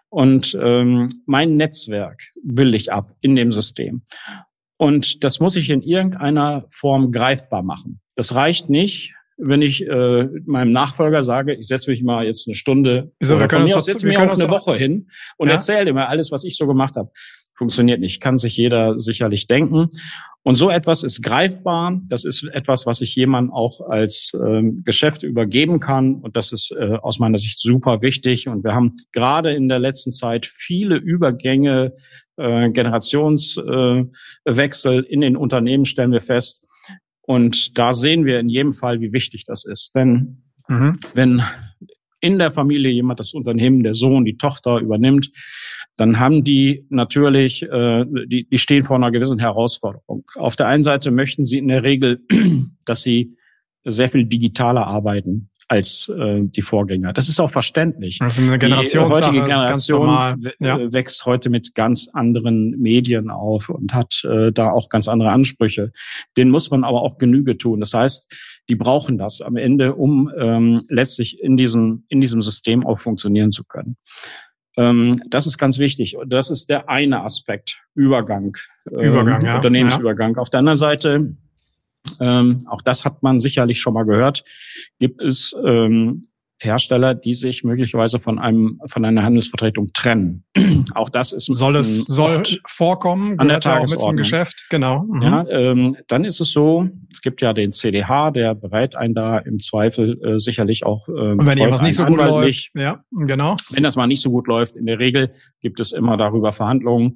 Und 0.09 0.57
ähm, 0.61 1.09
mein 1.25 1.57
Netzwerk 1.57 2.31
bilde 2.43 2.77
ich 2.77 2.91
ab 2.91 3.15
in 3.21 3.35
dem 3.35 3.51
System. 3.51 4.03
Und 4.77 5.23
das 5.23 5.39
muss 5.39 5.55
ich 5.55 5.69
in 5.69 5.81
irgendeiner 5.81 6.65
Form 6.69 7.11
greifbar 7.11 7.63
machen. 7.63 8.01
Das 8.15 8.35
reicht 8.35 8.69
nicht, 8.69 9.13
wenn 9.37 9.61
ich 9.61 9.87
äh, 9.87 10.29
meinem 10.45 10.71
Nachfolger 10.71 11.23
sage, 11.23 11.53
ich 11.53 11.67
setze 11.67 11.89
mich 11.89 12.03
mal 12.03 12.25
jetzt 12.25 12.47
eine 12.47 12.55
Stunde 12.55 13.11
Wieso, 13.19 13.35
oder 13.35 13.49
von 13.49 13.63
mir 13.63 13.75
aus 13.75 13.85
setze 13.85 14.07
mir 14.07 14.19
auch 14.19 14.37
eine 14.37 14.49
Woche 14.49 14.75
hin 14.75 15.07
und 15.37 15.47
ja? 15.47 15.55
erzähle 15.55 15.91
mir 15.93 16.07
alles, 16.07 16.31
was 16.31 16.43
ich 16.43 16.55
so 16.55 16.67
gemacht 16.67 16.95
habe. 16.95 17.11
Funktioniert 17.55 17.99
nicht, 17.99 18.21
kann 18.21 18.37
sich 18.37 18.57
jeder 18.57 18.99
sicherlich 18.99 19.47
denken. 19.47 19.89
Und 20.45 20.55
so 20.55 20.69
etwas 20.69 21.03
ist 21.03 21.23
greifbar. 21.23 22.01
Das 22.07 22.25
ist 22.25 22.43
etwas, 22.51 22.85
was 22.85 22.99
ich 22.99 23.15
jemandem 23.15 23.53
auch 23.53 23.79
als 23.79 24.33
äh, 24.33 24.61
Geschäft 24.83 25.23
übergeben 25.23 25.79
kann. 25.79 26.15
Und 26.15 26.35
das 26.35 26.51
ist 26.51 26.75
äh, 26.77 26.97
aus 27.01 27.19
meiner 27.19 27.37
Sicht 27.37 27.59
super 27.59 28.01
wichtig. 28.01 28.49
Und 28.49 28.65
wir 28.65 28.73
haben 28.73 28.91
gerade 29.13 29.53
in 29.53 29.69
der 29.69 29.79
letzten 29.79 30.11
Zeit 30.11 30.45
viele 30.45 30.97
Übergänge, 30.97 31.93
äh, 32.35 32.69
Generationswechsel 32.71 35.05
äh, 35.05 35.07
in 35.07 35.21
den 35.21 35.37
Unternehmen 35.37 35.85
stellen 35.85 36.11
wir 36.11 36.21
fest. 36.21 36.61
Und 37.21 37.77
da 37.77 37.93
sehen 37.93 38.25
wir 38.25 38.39
in 38.39 38.49
jedem 38.49 38.73
Fall, 38.73 38.99
wie 38.99 39.13
wichtig 39.13 39.45
das 39.45 39.63
ist. 39.63 39.95
Denn 39.95 40.43
mhm. 40.67 40.99
wenn 41.13 41.41
in 42.19 42.37
der 42.37 42.51
Familie 42.51 42.91
jemand 42.91 43.19
das 43.19 43.33
Unternehmen, 43.33 43.83
der 43.83 43.93
Sohn, 43.93 44.25
die 44.25 44.37
Tochter 44.37 44.79
übernimmt, 44.79 45.29
dann 45.97 46.19
haben 46.19 46.43
die 46.43 46.85
natürlich, 46.89 47.63
äh, 47.63 48.05
die, 48.25 48.47
die 48.49 48.57
stehen 48.57 48.83
vor 48.83 48.95
einer 48.95 49.11
gewissen 49.11 49.39
Herausforderung. 49.39 50.25
Auf 50.35 50.55
der 50.55 50.67
einen 50.67 50.83
Seite 50.83 51.11
möchten 51.11 51.45
sie 51.45 51.57
in 51.57 51.67
der 51.67 51.83
Regel, 51.83 52.21
dass 52.85 53.01
sie 53.01 53.35
sehr 53.85 54.09
viel 54.09 54.25
digitaler 54.25 54.87
arbeiten 54.87 55.49
als 55.67 56.09
äh, 56.09 56.41
die 56.43 56.61
Vorgänger. 56.61 57.13
Das 57.13 57.29
ist 57.29 57.39
auch 57.39 57.49
verständlich. 57.49 58.19
Das 58.19 58.37
ist 58.37 58.47
eine 58.47 58.59
Generation. 58.59 59.09
Die 59.09 59.15
heutige 59.15 59.43
Generation 59.43 60.07
ja. 60.59 60.93
wächst 60.93 61.25
heute 61.25 61.49
mit 61.49 61.73
ganz 61.73 62.09
anderen 62.13 62.79
Medien 62.79 63.29
auf 63.29 63.69
und 63.69 63.93
hat 63.93 64.23
äh, 64.23 64.51
da 64.51 64.71
auch 64.71 64.89
ganz 64.89 65.07
andere 65.07 65.31
Ansprüche. 65.31 65.91
Den 66.37 66.49
muss 66.49 66.69
man 66.69 66.83
aber 66.83 67.01
auch 67.01 67.17
Genüge 67.17 67.57
tun. 67.57 67.79
Das 67.79 67.93
heißt, 67.93 68.27
die 68.69 68.75
brauchen 68.75 69.17
das 69.17 69.41
am 69.41 69.55
Ende, 69.55 69.95
um 69.95 70.31
ähm, 70.37 70.81
letztlich 70.89 71.41
in 71.41 71.57
diesem 71.57 72.05
in 72.07 72.21
diesem 72.21 72.41
System 72.41 72.85
auch 72.85 72.99
funktionieren 72.99 73.51
zu 73.51 73.63
können. 73.63 73.97
Ähm, 74.77 75.21
das 75.29 75.47
ist 75.47 75.57
ganz 75.57 75.77
wichtig. 75.79 76.17
Das 76.25 76.49
ist 76.49 76.69
der 76.69 76.89
eine 76.89 77.23
Aspekt, 77.23 77.81
Übergang, 77.95 78.57
Übergang 78.85 79.41
ähm, 79.41 79.47
ja. 79.47 79.55
Unternehmensübergang. 79.57 80.35
Ja. 80.35 80.41
Auf 80.41 80.49
der 80.49 80.59
anderen 80.59 80.77
Seite, 80.77 81.35
ähm, 82.19 82.65
auch 82.67 82.81
das 82.81 83.05
hat 83.05 83.21
man 83.23 83.39
sicherlich 83.39 83.79
schon 83.79 83.93
mal 83.93 84.03
gehört, 84.03 84.43
gibt 84.99 85.21
es 85.21 85.55
ähm, 85.63 86.23
Hersteller, 86.63 87.15
die 87.15 87.33
sich 87.33 87.63
möglicherweise 87.63 88.19
von 88.19 88.39
einem 88.39 88.79
von 88.87 89.05
einer 89.05 89.23
Handelsvertretung 89.23 89.87
trennen. 89.93 90.43
auch 90.95 91.09
das 91.09 91.33
ist 91.33 91.45
soll 91.45 91.75
es 91.75 92.05
soll 92.05 92.43
vorkommen 92.67 93.39
an 93.39 93.47
der 93.47 93.59
Tagesordnung. 93.59 94.15
Mit 94.15 94.23
Geschäft, 94.23 94.67
genau. 94.69 95.03
Mhm. 95.03 95.21
Ja, 95.21 95.45
ähm, 95.49 95.95
dann 96.07 96.25
ist 96.25 96.39
es 96.39 96.51
so, 96.51 96.87
es 97.11 97.21
gibt 97.21 97.41
ja 97.41 97.53
den 97.53 97.71
CDH, 97.71 98.31
der 98.31 98.55
berät 98.55 98.95
einen 98.95 99.13
da 99.13 99.37
im 99.37 99.59
Zweifel 99.59 100.19
äh, 100.23 100.39
sicherlich 100.39 100.85
auch. 100.85 101.07
Ähm, 101.07 101.39
Und 101.39 101.47
wenn 101.47 101.57
irgendwas 101.57 101.81
nicht 101.81 101.95
so 101.95 102.05
gut 102.05 102.17
läuft, 102.17 102.71
ja, 102.75 103.03
genau. 103.11 103.57
Wenn 103.69 103.83
das 103.83 103.95
mal 103.95 104.07
nicht 104.07 104.21
so 104.21 104.29
gut 104.31 104.47
läuft, 104.47 104.75
in 104.75 104.85
der 104.85 104.99
Regel 104.99 105.31
gibt 105.61 105.79
es 105.79 105.91
immer 105.91 106.17
darüber 106.17 106.53
Verhandlungen. 106.53 107.15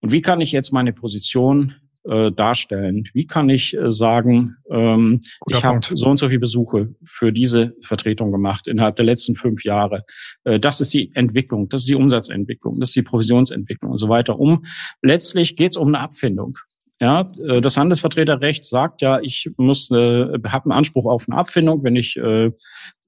Und 0.00 0.12
wie 0.12 0.22
kann 0.22 0.40
ich 0.40 0.52
jetzt 0.52 0.72
meine 0.72 0.92
Position 0.92 1.74
äh, 2.08 2.32
darstellen. 2.32 3.04
Wie 3.14 3.26
kann 3.26 3.48
ich 3.48 3.76
äh, 3.76 3.90
sagen, 3.90 4.56
ähm, 4.70 5.20
ich 5.48 5.64
habe 5.64 5.80
so 5.82 6.08
und 6.08 6.18
so 6.18 6.28
viele 6.28 6.40
Besuche 6.40 6.94
für 7.02 7.32
diese 7.32 7.74
Vertretung 7.82 8.32
gemacht 8.32 8.66
innerhalb 8.68 8.96
der 8.96 9.04
letzten 9.04 9.36
fünf 9.36 9.64
Jahre. 9.64 10.04
Äh, 10.44 10.60
das 10.60 10.80
ist 10.80 10.94
die 10.94 11.10
Entwicklung, 11.14 11.68
das 11.68 11.82
ist 11.82 11.88
die 11.88 11.94
Umsatzentwicklung, 11.94 12.78
das 12.80 12.90
ist 12.90 12.96
die 12.96 13.02
Provisionsentwicklung 13.02 13.90
und 13.92 13.98
so 13.98 14.08
weiter. 14.08 14.38
Um 14.38 14.64
letztlich 15.02 15.56
geht 15.56 15.72
es 15.72 15.76
um 15.76 15.88
eine 15.88 16.00
Abfindung. 16.00 16.56
Ja, 17.00 17.28
äh, 17.46 17.60
das 17.60 17.76
Handelsvertreterrecht 17.76 18.64
sagt 18.64 19.02
ja, 19.02 19.20
ich 19.20 19.50
muss 19.56 19.90
äh, 19.90 19.94
habe 19.94 20.64
einen 20.64 20.72
Anspruch 20.72 21.06
auf 21.06 21.26
eine 21.28 21.38
Abfindung, 21.38 21.84
wenn 21.84 21.96
ich 21.96 22.16
äh, 22.16 22.50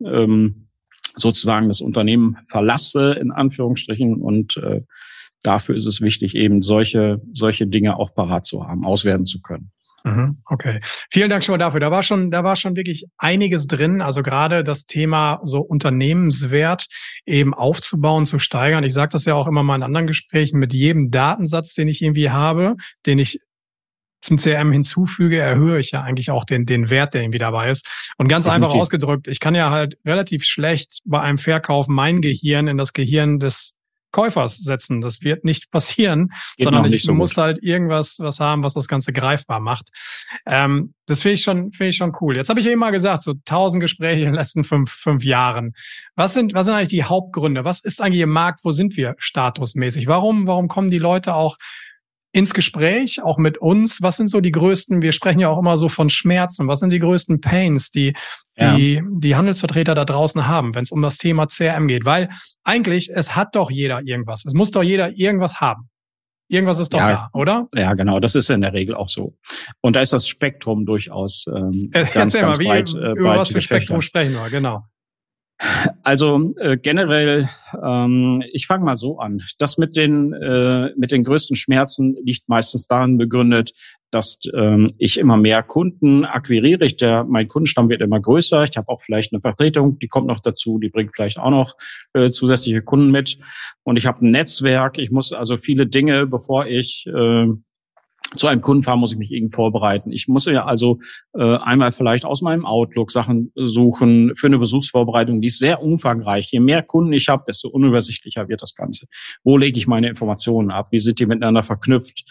ähm, 0.04 0.68
sozusagen 1.16 1.68
das 1.68 1.80
Unternehmen 1.80 2.36
verlasse 2.46 3.12
in 3.12 3.30
Anführungsstrichen 3.30 4.20
und 4.20 4.56
äh, 4.58 4.82
dafür 5.42 5.76
ist 5.76 5.86
es 5.86 6.00
wichtig, 6.00 6.34
eben 6.34 6.62
solche, 6.62 7.20
solche 7.32 7.66
Dinge 7.66 7.96
auch 7.96 8.14
parat 8.14 8.44
zu 8.44 8.66
haben, 8.66 8.84
auswerten 8.84 9.24
zu 9.24 9.40
können. 9.40 9.70
Mhm, 10.04 10.38
okay. 10.46 10.80
Vielen 11.10 11.28
Dank 11.28 11.42
schon 11.42 11.54
mal 11.54 11.58
dafür. 11.58 11.80
Da 11.80 11.90
war 11.90 12.02
schon, 12.02 12.30
da 12.30 12.44
war 12.44 12.56
schon 12.56 12.76
wirklich 12.76 13.06
einiges 13.18 13.66
drin. 13.66 14.00
Also 14.00 14.22
gerade 14.22 14.62
das 14.64 14.86
Thema 14.86 15.40
so 15.44 15.60
Unternehmenswert 15.60 16.86
eben 17.26 17.52
aufzubauen, 17.52 18.24
zu 18.24 18.38
steigern. 18.38 18.84
Ich 18.84 18.94
sage 18.94 19.10
das 19.10 19.24
ja 19.24 19.34
auch 19.34 19.46
immer 19.46 19.62
mal 19.62 19.76
in 19.76 19.82
anderen 19.82 20.06
Gesprächen. 20.06 20.58
Mit 20.58 20.72
jedem 20.72 21.10
Datensatz, 21.10 21.74
den 21.74 21.88
ich 21.88 22.00
irgendwie 22.00 22.30
habe, 22.30 22.76
den 23.06 23.18
ich 23.18 23.40
zum 24.20 24.36
CRM 24.36 24.72
hinzufüge, 24.72 25.38
erhöhe 25.38 25.78
ich 25.78 25.92
ja 25.92 26.02
eigentlich 26.02 26.30
auch 26.30 26.44
den, 26.44 26.66
den 26.66 26.90
Wert, 26.90 27.14
der 27.14 27.22
irgendwie 27.22 27.38
dabei 27.38 27.70
ist. 27.70 28.12
Und 28.16 28.28
ganz 28.28 28.44
Definitiv. 28.44 28.66
einfach 28.66 28.80
ausgedrückt, 28.80 29.28
ich 29.28 29.40
kann 29.40 29.54
ja 29.54 29.70
halt 29.70 29.96
relativ 30.04 30.44
schlecht 30.44 31.00
bei 31.04 31.20
einem 31.20 31.38
Verkauf 31.38 31.86
mein 31.88 32.20
Gehirn 32.20 32.66
in 32.66 32.78
das 32.78 32.92
Gehirn 32.92 33.38
des 33.38 33.77
Käufers 34.10 34.56
setzen. 34.58 35.00
Das 35.00 35.22
wird 35.22 35.44
nicht 35.44 35.70
passieren, 35.70 36.32
Geht 36.56 36.64
sondern 36.64 36.92
ich 36.92 37.04
so 37.04 37.14
muss 37.14 37.36
halt 37.36 37.62
irgendwas 37.62 38.18
was 38.20 38.40
haben, 38.40 38.62
was 38.62 38.74
das 38.74 38.88
Ganze 38.88 39.12
greifbar 39.12 39.60
macht. 39.60 39.88
Ähm, 40.46 40.94
das 41.06 41.22
finde 41.22 41.34
ich 41.34 41.42
schon, 41.42 41.72
finde 41.72 41.90
ich 41.90 41.96
schon 41.96 42.16
cool. 42.20 42.36
Jetzt 42.36 42.50
habe 42.50 42.60
ich 42.60 42.66
eben 42.66 42.80
mal 42.80 42.90
gesagt, 42.90 43.22
so 43.22 43.34
tausend 43.44 43.80
Gespräche 43.80 44.20
in 44.20 44.26
den 44.26 44.34
letzten 44.34 44.64
fünf, 44.64 44.90
fünf 44.90 45.24
Jahren. 45.24 45.72
Was 46.14 46.34
sind, 46.34 46.54
was 46.54 46.66
sind 46.66 46.74
eigentlich 46.74 46.88
die 46.88 47.04
Hauptgründe? 47.04 47.64
Was 47.64 47.80
ist 47.80 48.02
eigentlich 48.02 48.22
im 48.22 48.30
Markt? 48.30 48.60
Wo 48.64 48.72
sind 48.72 48.96
wir 48.96 49.14
statusmäßig? 49.18 50.06
Warum, 50.06 50.46
warum 50.46 50.68
kommen 50.68 50.90
die 50.90 50.98
Leute 50.98 51.34
auch 51.34 51.56
ins 52.32 52.52
Gespräch, 52.52 53.22
auch 53.22 53.38
mit 53.38 53.58
uns. 53.58 54.02
Was 54.02 54.16
sind 54.16 54.28
so 54.28 54.40
die 54.40 54.50
größten, 54.50 55.00
wir 55.00 55.12
sprechen 55.12 55.40
ja 55.40 55.48
auch 55.48 55.58
immer 55.58 55.78
so 55.78 55.88
von 55.88 56.10
Schmerzen, 56.10 56.68
was 56.68 56.80
sind 56.80 56.90
die 56.90 56.98
größten 56.98 57.40
Pains, 57.40 57.90
die 57.90 58.14
die, 58.58 58.94
ja. 58.94 59.02
die 59.08 59.36
Handelsvertreter 59.36 59.94
da 59.94 60.04
draußen 60.04 60.46
haben, 60.48 60.74
wenn 60.74 60.82
es 60.82 60.90
um 60.90 61.00
das 61.00 61.16
Thema 61.16 61.46
CRM 61.46 61.88
geht? 61.88 62.04
Weil 62.04 62.28
eigentlich, 62.64 63.10
es 63.14 63.36
hat 63.36 63.54
doch 63.54 63.70
jeder 63.70 64.02
irgendwas. 64.04 64.44
Es 64.44 64.52
muss 64.52 64.70
doch 64.70 64.82
jeder 64.82 65.16
irgendwas 65.16 65.60
haben. 65.60 65.88
Irgendwas 66.50 66.78
ist 66.78 66.94
doch 66.94 66.98
ja, 66.98 67.10
da, 67.10 67.30
oder? 67.34 67.68
Ja, 67.74 67.92
genau. 67.92 68.20
Das 68.20 68.34
ist 68.34 68.50
in 68.50 68.62
der 68.62 68.72
Regel 68.72 68.94
auch 68.94 69.08
so. 69.08 69.36
Und 69.82 69.96
da 69.96 70.00
ist 70.00 70.14
das 70.14 70.26
Spektrum 70.26 70.86
durchaus 70.86 71.44
ähm, 71.46 71.90
ganz, 71.92 72.14
Erzähl 72.14 72.40
ganz 72.40 72.56
mal, 72.56 72.58
wie, 72.58 72.68
breit. 72.68 72.94
Äh, 72.94 73.12
über 73.12 73.36
was 73.36 73.50
für 73.50 73.60
Spektrum 73.60 74.00
sprechen 74.00 74.32
wir, 74.32 74.48
genau. 74.48 74.84
Also 76.04 76.52
äh, 76.58 76.76
generell, 76.76 77.48
ähm, 77.82 78.42
ich 78.52 78.66
fange 78.66 78.84
mal 78.84 78.96
so 78.96 79.18
an. 79.18 79.42
Das 79.58 79.76
mit 79.76 79.96
den 79.96 80.32
äh, 80.32 80.90
mit 80.96 81.10
den 81.10 81.24
größten 81.24 81.56
Schmerzen 81.56 82.16
liegt 82.24 82.48
meistens 82.48 82.86
daran 82.86 83.18
begründet, 83.18 83.72
dass 84.10 84.38
ähm, 84.54 84.86
ich 84.98 85.18
immer 85.18 85.36
mehr 85.36 85.62
Kunden 85.62 86.24
akquiriere. 86.24 86.84
Ich, 86.84 86.96
der, 86.96 87.24
mein 87.24 87.48
Kundenstamm 87.48 87.88
wird 87.88 88.00
immer 88.00 88.20
größer. 88.20 88.64
Ich 88.64 88.76
habe 88.76 88.88
auch 88.88 89.00
vielleicht 89.02 89.32
eine 89.32 89.40
Vertretung, 89.40 89.98
die 89.98 90.08
kommt 90.08 90.28
noch 90.28 90.40
dazu, 90.40 90.78
die 90.78 90.88
bringt 90.88 91.14
vielleicht 91.14 91.38
auch 91.38 91.50
noch 91.50 91.74
äh, 92.14 92.30
zusätzliche 92.30 92.82
Kunden 92.82 93.10
mit. 93.10 93.38
Und 93.82 93.96
ich 93.96 94.06
habe 94.06 94.24
ein 94.24 94.30
Netzwerk. 94.30 94.98
Ich 94.98 95.10
muss 95.10 95.32
also 95.32 95.56
viele 95.56 95.86
Dinge, 95.86 96.26
bevor 96.26 96.66
ich 96.66 97.06
äh, 97.06 97.48
zu 98.36 98.46
einem 98.46 98.60
Kunden 98.60 98.82
fahren, 98.82 99.00
muss 99.00 99.12
ich 99.12 99.18
mich 99.18 99.32
irgendwie 99.32 99.54
vorbereiten. 99.54 100.12
Ich 100.12 100.28
muss 100.28 100.46
ja 100.46 100.64
also 100.64 100.98
äh, 101.34 101.56
einmal 101.56 101.92
vielleicht 101.92 102.24
aus 102.24 102.42
meinem 102.42 102.66
Outlook 102.66 103.10
Sachen 103.10 103.52
suchen 103.54 104.34
für 104.36 104.48
eine 104.48 104.58
Besuchsvorbereitung, 104.58 105.40
die 105.40 105.48
ist 105.48 105.58
sehr 105.58 105.82
umfangreich. 105.82 106.50
Je 106.52 106.60
mehr 106.60 106.82
Kunden 106.82 107.12
ich 107.12 107.28
habe, 107.28 107.44
desto 107.46 107.68
unübersichtlicher 107.68 108.48
wird 108.48 108.62
das 108.62 108.74
Ganze. 108.74 109.06
Wo 109.44 109.56
lege 109.56 109.78
ich 109.78 109.86
meine 109.86 110.08
Informationen 110.08 110.70
ab? 110.70 110.88
Wie 110.90 110.98
sind 110.98 111.18
die 111.18 111.26
miteinander 111.26 111.62
verknüpft? 111.62 112.24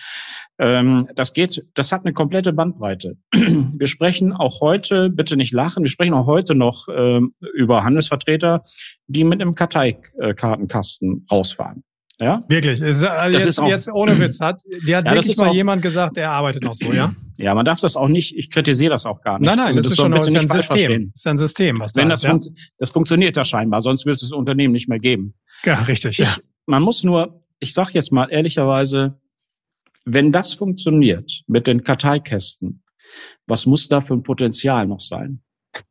Ähm, 0.59 1.07
das 1.15 1.33
geht, 1.33 1.65
das 1.73 1.91
hat 1.91 2.05
eine 2.05 2.13
komplette 2.13 2.53
Bandbreite. 2.53 3.17
Wir 3.33 3.87
sprechen 3.87 4.33
auch 4.33 4.61
heute, 4.61 5.09
bitte 5.09 5.37
nicht 5.37 5.53
lachen, 5.53 5.83
wir 5.83 5.89
sprechen 5.89 6.13
auch 6.13 6.25
heute 6.25 6.55
noch 6.55 6.87
ähm, 6.89 7.33
über 7.53 7.83
Handelsvertreter, 7.83 8.61
die 9.07 9.23
mit 9.23 9.41
einem 9.41 9.55
Karteikartenkasten 9.55 11.25
rausfahren. 11.31 11.83
Ja? 12.19 12.43
Wirklich. 12.47 12.81
Ist, 12.81 13.03
also 13.03 13.33
das 13.33 13.43
jetzt, 13.43 13.45
ist 13.45 13.59
auch, 13.59 13.69
jetzt 13.69 13.91
ohne 13.91 14.19
Witz. 14.19 14.39
Hat, 14.39 14.63
die 14.65 14.95
hat 14.95 15.05
ja, 15.05 15.13
wirklich 15.13 15.37
mal 15.37 15.49
auch, 15.49 15.53
jemand 15.53 15.81
gesagt, 15.81 16.17
der 16.17 16.31
arbeitet 16.31 16.63
noch 16.63 16.73
so, 16.73 16.91
ja? 16.93 17.13
Ja, 17.39 17.53
man 17.53 17.65
darf 17.65 17.79
das 17.79 17.95
auch 17.95 18.07
nicht, 18.07 18.35
ich 18.35 18.49
kritisiere 18.49 18.89
das 18.89 19.05
auch 19.05 19.21
gar 19.21 19.37
nicht. 19.37 19.45
Nein, 19.45 19.57
nein, 19.57 19.67
also 19.67 19.77
das, 19.77 19.85
das, 19.85 19.93
ist 19.93 20.01
schon 20.01 20.11
das 20.11 20.25
ist 20.25 20.35
ein 20.35 20.47
System. 20.47 21.11
Das 21.11 21.19
ist 21.19 21.27
ein 21.27 21.37
System, 21.37 21.79
was 21.79 21.95
Wenn 21.95 22.09
da 22.09 22.15
das, 22.15 22.23
ist, 22.23 22.27
ja? 22.27 22.53
das 22.79 22.89
funktioniert 22.89 23.37
ja 23.37 23.43
scheinbar, 23.43 23.81
sonst 23.81 24.07
wird 24.07 24.15
es 24.15 24.23
das 24.23 24.31
Unternehmen 24.31 24.71
nicht 24.73 24.89
mehr 24.89 24.97
geben. 24.97 25.35
Ja, 25.63 25.75
richtig. 25.83 26.19
Ich, 26.19 26.25
ja. 26.25 26.35
Man 26.65 26.81
muss 26.81 27.03
nur, 27.03 27.43
ich 27.59 27.75
sag 27.75 27.91
jetzt 27.91 28.11
mal 28.11 28.25
ehrlicherweise, 28.31 29.19
wenn 30.03 30.31
das 30.31 30.55
funktioniert 30.55 31.43
mit 31.45 31.67
den 31.67 31.83
Karteikästen, 31.83 32.83
was 33.45 33.67
muss 33.67 33.87
da 33.87 34.01
für 34.01 34.15
ein 34.15 34.23
Potenzial 34.23 34.87
noch 34.87 35.01
sein? 35.01 35.43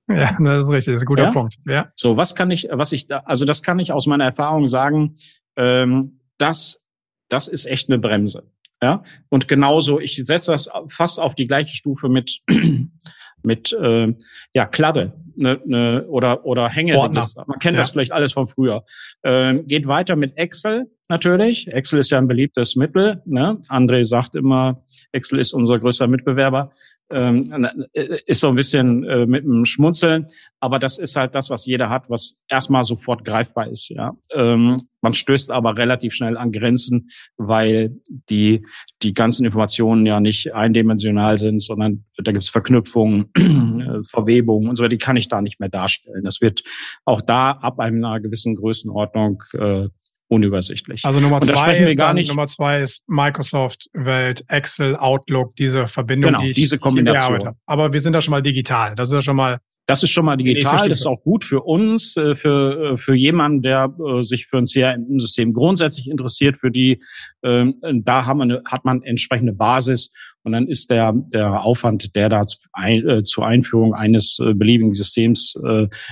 Ja, 0.09 0.37
das 0.40 0.66
ist 0.66 0.73
richtig, 0.73 0.95
das 0.95 1.02
ist 1.02 1.02
ein 1.02 1.06
guter 1.06 1.23
ja? 1.25 1.30
Punkt. 1.30 1.54
Ja. 1.64 1.92
So, 1.95 2.16
was 2.16 2.35
kann 2.35 2.50
ich, 2.50 2.66
was 2.73 2.90
ich 2.90 3.06
da, 3.06 3.18
also 3.18 3.45
das 3.45 3.62
kann 3.62 3.78
ich 3.78 3.92
aus 3.92 4.09
meiner 4.09 4.25
Erfahrung 4.25 4.66
sagen, 4.66 5.14
ähm, 5.56 6.20
das, 6.38 6.80
das 7.28 7.48
ist 7.48 7.66
echt 7.66 7.88
eine 7.88 7.98
Bremse. 7.98 8.50
Ja, 8.82 9.02
und 9.30 9.48
genauso, 9.48 10.00
ich 10.00 10.20
setze 10.22 10.52
das 10.52 10.68
fast 10.88 11.18
auf 11.18 11.34
die 11.34 11.46
gleiche 11.46 11.75
Stufe 11.75 12.08
mit 12.10 12.40
mit 13.42 13.72
äh, 13.72 14.14
ja 14.54 14.66
Kladde 14.66 15.14
ne, 15.36 15.60
ne, 15.64 16.04
oder 16.08 16.44
oder 16.44 16.68
Hängeregister. 16.68 17.44
Man 17.46 17.58
kennt 17.58 17.75
ja. 17.75 17.80
das 17.80 17.90
vielleicht 17.90 18.12
alles 18.12 18.32
von 18.32 18.46
früher. 18.48 18.84
Ähm, 19.22 19.66
geht 19.66 19.86
weiter 19.86 20.16
mit 20.16 20.36
Excel 20.36 20.90
natürlich. 21.08 21.68
Excel 21.68 22.00
ist 22.00 22.10
ja 22.10 22.18
ein 22.18 22.28
beliebtes 22.28 22.76
Mittel. 22.76 23.22
Ne? 23.25 23.58
André 23.68 24.04
sagt 24.04 24.34
immer, 24.34 24.82
Excel 25.12 25.38
ist 25.38 25.54
unser 25.54 25.78
größter 25.78 26.06
Mitbewerber 26.08 26.70
ähm, 27.10 27.86
äh, 27.92 28.18
ist 28.26 28.40
so 28.40 28.48
ein 28.48 28.56
bisschen 28.56 29.04
äh, 29.04 29.26
mit 29.26 29.44
einem 29.44 29.64
Schmunzeln, 29.64 30.26
aber 30.60 30.78
das 30.78 30.98
ist 30.98 31.16
halt 31.16 31.34
das, 31.34 31.50
was 31.50 31.66
jeder 31.66 31.88
hat, 31.88 32.10
was 32.10 32.40
erstmal 32.48 32.84
sofort 32.84 33.25
greifbar 33.25 33.68
ist. 33.68 33.88
Ja, 33.90 34.16
ähm, 34.34 34.78
man 35.00 35.14
stößt 35.14 35.50
aber 35.50 35.76
relativ 35.76 36.14
schnell 36.14 36.36
an 36.36 36.50
Grenzen, 36.50 37.10
weil 37.36 37.96
die 38.28 38.66
die 39.02 39.14
ganzen 39.14 39.44
Informationen 39.44 40.04
ja 40.04 40.18
nicht 40.18 40.52
eindimensional 40.54 41.38
sind, 41.38 41.62
sondern 41.62 42.04
da 42.16 42.32
gibt 42.32 42.42
es 42.42 42.50
Verknüpfungen, 42.50 43.30
äh, 43.36 44.02
Verwebungen 44.02 44.68
und 44.68 44.76
so 44.76 44.82
weiter. 44.82 44.90
Die 44.90 44.98
kann 44.98 45.16
ich 45.16 45.28
da 45.28 45.40
nicht 45.40 45.60
mehr 45.60 45.68
darstellen. 45.68 46.25
Das 46.25 46.40
wird 46.40 46.62
auch 47.04 47.20
da 47.20 47.52
ab 47.52 47.78
einer 47.78 48.20
gewissen 48.20 48.56
Größenordnung 48.56 49.42
äh, 49.52 49.88
unübersichtlich. 50.28 51.04
Also 51.04 51.21
Nummer 51.21 51.40
zwei, 51.40 51.76
ist 51.76 51.99
dann, 51.99 52.16
Nummer 52.16 52.47
zwei 52.47 52.80
ist 52.80 53.09
Microsoft 53.09 53.88
Welt, 53.92 54.45
Excel, 54.49 54.97
Outlook, 54.97 55.54
diese 55.56 55.87
Verbindung, 55.87 56.33
genau, 56.33 56.42
die 56.42 56.50
ich, 56.50 56.56
diese 56.56 56.78
Kombination. 56.78 57.40
Ich 57.40 57.49
Aber 57.66 57.92
wir 57.92 58.00
sind 58.00 58.12
da 58.12 58.21
schon 58.21 58.33
mal 58.33 58.42
digital. 58.42 58.95
Das 58.95 59.09
ist 59.09 59.14
ja 59.14 59.23
schon 59.23 59.37
mal 59.37 59.61
das 59.87 60.02
ist 60.02 60.11
schon 60.11 60.25
mal 60.25 60.37
digital, 60.37 60.88
das 60.88 61.00
ist 61.00 61.06
auch 61.06 61.23
gut 61.23 61.45
für 61.45 61.61
uns, 61.61 62.16
äh, 62.16 62.35
für, 62.35 62.92
äh, 62.92 62.97
für 62.97 63.14
jemanden, 63.14 63.62
der 63.62 63.95
äh, 64.04 64.23
sich 64.23 64.47
für 64.47 64.59
ein 64.59 64.64
CRM-System 64.64 65.52
grundsätzlich 65.52 66.11
interessiert, 66.11 66.56
für 66.56 66.73
die, 66.73 67.00
ähm, 67.45 67.76
da 68.04 68.26
haben 68.26 68.38
wir 68.38 68.42
eine, 68.42 68.62
hat 68.66 68.85
man 68.85 69.02
entsprechende 69.02 69.52
Basis 69.52 70.11
und 70.47 70.53
dann 70.53 70.69
ist 70.69 70.91
der, 70.91 71.12
der 71.12 71.61
Aufwand, 71.62 72.15
der 72.15 72.29
da 72.29 72.47
zur 72.47 73.47
Einführung 73.47 73.95
eines 73.95 74.38
beliebigen 74.38 74.95
Systems 74.95 75.55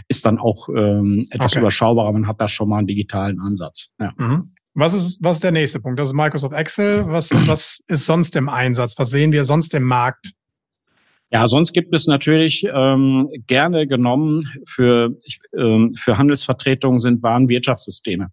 ist 0.08 0.26
dann 0.26 0.38
auch 0.38 0.68
ähm, 0.68 1.24
etwas 1.30 1.52
okay. 1.52 1.60
überschaubarer. 1.60 2.12
Man 2.12 2.26
hat 2.26 2.40
da 2.40 2.48
schon 2.48 2.68
mal 2.68 2.78
einen 2.78 2.88
digitalen 2.88 3.38
Ansatz. 3.38 3.90
Ja. 4.00 4.12
Mhm. 4.16 4.52
Was 4.74 4.92
ist, 4.92 5.22
was 5.22 5.36
ist 5.36 5.44
der 5.44 5.52
nächste 5.52 5.78
Punkt? 5.78 6.00
Das 6.00 6.08
ist 6.08 6.14
Microsoft 6.14 6.52
Excel. 6.52 7.06
Was, 7.06 7.30
was 7.46 7.78
ist 7.86 8.06
sonst 8.06 8.34
im 8.34 8.48
Einsatz? 8.48 8.98
Was 8.98 9.10
sehen 9.10 9.30
wir 9.30 9.44
sonst 9.44 9.72
im 9.72 9.84
Markt? 9.84 10.32
Ja, 11.30 11.46
sonst 11.46 11.72
gibt 11.72 11.94
es 11.94 12.06
natürlich 12.06 12.64
ähm, 12.74 13.28
gerne 13.46 13.86
genommen 13.86 14.42
für, 14.66 15.16
ähm, 15.56 15.92
für 15.96 16.18
Handelsvertretungen 16.18 16.98
sind 16.98 17.22
Warenwirtschaftssysteme. 17.22 18.30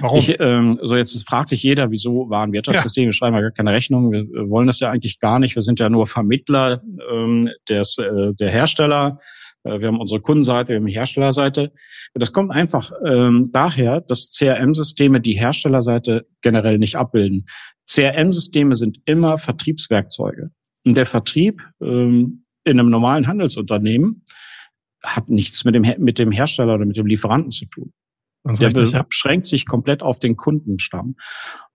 Warum? 0.00 0.18
Ich, 0.18 0.38
ähm, 0.40 0.78
so 0.82 0.96
jetzt 0.96 1.28
fragt 1.28 1.48
sich 1.48 1.62
jeder, 1.62 1.90
wieso 1.90 2.28
Warenwirtschaftssysteme? 2.30 3.06
Ja. 3.06 3.08
Wir 3.08 3.12
schreiben 3.12 3.36
ja 3.36 3.42
gar 3.42 3.50
keine 3.50 3.72
Rechnung. 3.72 4.10
Wir 4.10 4.26
wollen 4.50 4.66
das 4.66 4.80
ja 4.80 4.90
eigentlich 4.90 5.20
gar 5.20 5.38
nicht. 5.38 5.54
Wir 5.54 5.62
sind 5.62 5.80
ja 5.80 5.88
nur 5.88 6.06
Vermittler 6.06 6.82
ähm, 7.12 7.50
des, 7.68 7.98
äh, 7.98 8.32
der 8.34 8.50
Hersteller. 8.50 9.18
Äh, 9.64 9.80
wir 9.80 9.88
haben 9.88 10.00
unsere 10.00 10.20
Kundenseite, 10.20 10.70
wir 10.70 10.76
haben 10.76 10.86
die 10.86 10.94
Herstellerseite. 10.94 11.72
Das 12.14 12.32
kommt 12.32 12.52
einfach 12.52 12.92
ähm, 13.04 13.50
daher, 13.52 14.00
dass 14.00 14.30
CRM-Systeme 14.30 15.20
die 15.20 15.34
Herstellerseite 15.34 16.26
generell 16.42 16.78
nicht 16.78 16.96
abbilden. 16.96 17.46
CRM-Systeme 17.86 18.74
sind 18.74 18.98
immer 19.04 19.38
Vertriebswerkzeuge. 19.38 20.50
Und 20.86 20.96
der 20.96 21.06
Vertrieb 21.06 21.62
ähm, 21.82 22.44
in 22.64 22.78
einem 22.78 22.90
normalen 22.90 23.26
Handelsunternehmen 23.26 24.22
hat 25.02 25.28
nichts 25.28 25.64
mit 25.64 25.74
dem, 25.74 25.94
mit 25.98 26.18
dem 26.18 26.30
Hersteller 26.30 26.74
oder 26.74 26.86
mit 26.86 26.96
dem 26.96 27.06
Lieferanten 27.06 27.50
zu 27.50 27.66
tun. 27.66 27.92
Der 28.44 29.04
beschränkt 29.04 29.46
sich 29.46 29.66
komplett 29.66 30.02
auf 30.02 30.18
den 30.18 30.36
Kundenstamm. 30.36 31.16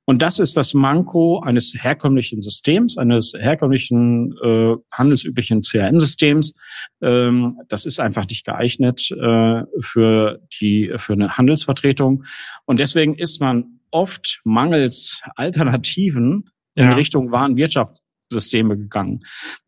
Und 0.05 0.23
das 0.23 0.39
ist 0.39 0.57
das 0.57 0.73
Manko 0.73 1.39
eines 1.41 1.75
herkömmlichen 1.77 2.41
Systems, 2.41 2.97
eines 2.97 3.33
herkömmlichen 3.37 4.35
äh, 4.43 4.75
handelsüblichen 4.91 5.61
CRM-Systems. 5.61 6.55
Ähm, 7.03 7.55
das 7.67 7.85
ist 7.85 7.99
einfach 7.99 8.27
nicht 8.27 8.43
geeignet 8.43 9.11
äh, 9.11 9.63
für 9.79 10.41
die 10.59 10.91
für 10.97 11.13
eine 11.13 11.37
Handelsvertretung. 11.37 12.23
Und 12.65 12.79
deswegen 12.79 13.13
ist 13.13 13.39
man 13.39 13.81
oft 13.91 14.41
mangels 14.43 15.21
Alternativen 15.35 16.49
in 16.73 16.85
ja. 16.85 16.93
Richtung 16.93 17.31
Warenwirtschaft 17.31 17.99
Systeme 18.31 18.77
gegangen. 18.77 19.19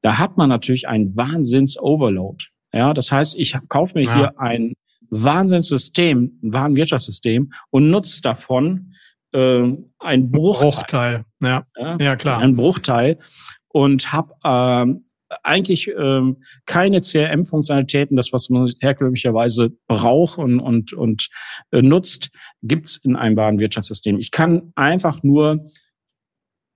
Da 0.02 0.18
hat 0.18 0.38
man 0.38 0.50
natürlich 0.50 0.88
einen 0.88 1.16
Wahnsinns-Overload. 1.16 2.46
Ja, 2.74 2.94
das 2.94 3.12
heißt, 3.12 3.38
ich 3.38 3.56
kaufe 3.68 3.98
mir 3.98 4.06
ja. 4.06 4.16
hier 4.16 4.40
ein 4.40 4.74
Wahnsinnssystem, 5.12 6.40
ein 6.42 6.54
Warenwirtschaftssystem 6.54 7.52
und 7.70 7.90
nutze 7.92 8.22
davon 8.22 8.94
äh, 9.34 9.64
ein 10.00 10.32
Bruchteil. 10.32 10.72
Bruchteil. 10.72 11.26
Ja. 11.44 11.66
ja, 11.78 11.98
ja 12.00 12.16
klar. 12.16 12.40
Ein 12.40 12.56
Bruchteil 12.56 13.20
und 13.68 14.12
habe 14.12 14.34
ähm, 14.44 15.04
eigentlich 15.44 15.90
ähm, 15.90 16.38
keine 16.66 17.02
CRM-Funktionalitäten, 17.02 18.18
das 18.18 18.34
was 18.34 18.50
man 18.50 18.74
herkömmlicherweise 18.80 19.72
braucht 19.88 20.38
und 20.38 20.60
und 20.60 20.94
und 20.94 21.30
äh, 21.72 21.82
nutzt, 21.82 22.32
gibt's 22.62 22.98
in 22.98 23.16
einem 23.16 23.38
Warenwirtschaftssystem. 23.38 24.18
Ich 24.18 24.32
kann 24.32 24.74
einfach 24.76 25.24
nur 25.24 25.64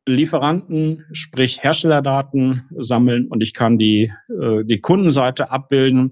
Lieferanten, 0.08 1.04
sprich 1.12 1.64
Herstellerdaten 1.64 2.70
sammeln 2.78 3.28
und 3.28 3.42
ich 3.42 3.54
kann 3.54 3.78
die, 3.80 4.14
äh, 4.30 4.64
die 4.64 4.80
Kundenseite 4.80 5.50
abbilden. 5.50 6.12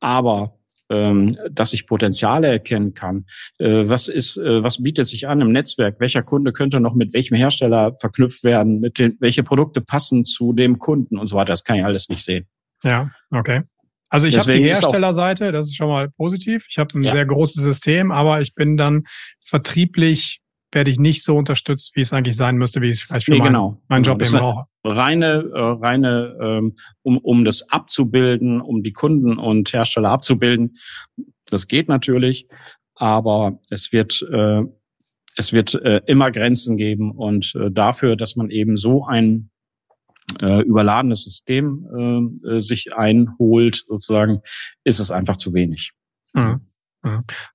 Aber 0.00 0.58
ähm, 0.90 1.36
dass 1.50 1.72
ich 1.72 1.86
Potenziale 1.86 2.48
erkennen 2.48 2.94
kann. 2.94 3.26
Äh, 3.58 3.88
was 3.88 4.08
ist, 4.08 4.36
äh, 4.36 4.62
was 4.62 4.82
bietet 4.82 5.06
sich 5.06 5.28
an 5.28 5.40
im 5.40 5.52
Netzwerk? 5.52 5.96
Welcher 5.98 6.22
Kunde 6.22 6.52
könnte 6.52 6.80
noch 6.80 6.94
mit 6.94 7.14
welchem 7.14 7.36
Hersteller 7.36 7.94
verknüpft 7.98 8.44
werden? 8.44 8.80
Mit 8.80 8.98
den, 8.98 9.16
welche 9.20 9.42
Produkte 9.42 9.80
passen 9.80 10.24
zu 10.24 10.52
dem 10.52 10.78
Kunden 10.78 11.18
und 11.18 11.26
so 11.26 11.36
weiter? 11.36 11.52
Das 11.52 11.64
kann 11.64 11.76
ich 11.76 11.84
alles 11.84 12.08
nicht 12.08 12.22
sehen. 12.22 12.46
Ja, 12.84 13.10
okay. 13.30 13.62
Also 14.08 14.28
ich 14.28 14.38
habe 14.38 14.52
die 14.52 14.62
Herstellerseite, 14.62 15.50
das 15.50 15.66
ist 15.66 15.76
schon 15.76 15.88
mal 15.88 16.10
positiv. 16.10 16.66
Ich 16.70 16.78
habe 16.78 16.96
ein 16.98 17.02
ja. 17.02 17.10
sehr 17.10 17.26
großes 17.26 17.62
System, 17.62 18.12
aber 18.12 18.40
ich 18.40 18.54
bin 18.54 18.76
dann 18.76 19.04
vertrieblich 19.40 20.40
werde 20.76 20.90
ich 20.90 20.98
nicht 21.00 21.24
so 21.24 21.36
unterstützt, 21.36 21.96
wie 21.96 22.02
es 22.02 22.12
eigentlich 22.12 22.36
sein 22.36 22.56
müsste, 22.56 22.80
wie 22.80 22.90
ich 22.90 22.98
es 22.98 23.02
vielleicht 23.02 23.24
für 23.26 23.32
nee, 23.32 23.40
genau. 23.40 23.82
meinen, 23.88 24.04
genau. 24.04 24.12
Job 24.12 24.22
eben 24.22 24.38
brauche. 24.38 24.66
Reine, 24.84 25.50
äh, 25.52 25.60
reine, 25.60 26.36
ähm, 26.40 26.74
um, 27.02 27.18
um 27.18 27.44
das 27.44 27.68
abzubilden, 27.70 28.60
um 28.60 28.82
die 28.84 28.92
Kunden 28.92 29.38
und 29.38 29.72
Hersteller 29.72 30.10
abzubilden. 30.10 30.76
Das 31.46 31.66
geht 31.66 31.88
natürlich, 31.88 32.46
aber 32.94 33.58
es 33.70 33.90
wird, 33.90 34.22
äh, 34.30 34.62
es 35.36 35.52
wird 35.52 35.74
äh, 35.74 36.02
immer 36.06 36.30
Grenzen 36.30 36.76
geben 36.76 37.10
und 37.10 37.54
äh, 37.56 37.70
dafür, 37.70 38.14
dass 38.14 38.36
man 38.36 38.50
eben 38.50 38.76
so 38.76 39.04
ein 39.04 39.50
äh, 40.42 40.60
überladenes 40.62 41.24
System 41.24 42.38
äh, 42.46 42.60
sich 42.60 42.94
einholt, 42.94 43.84
sozusagen, 43.88 44.40
ist 44.84 44.98
es 44.98 45.10
einfach 45.10 45.38
zu 45.38 45.54
wenig. 45.54 45.92
Mhm. 46.34 46.60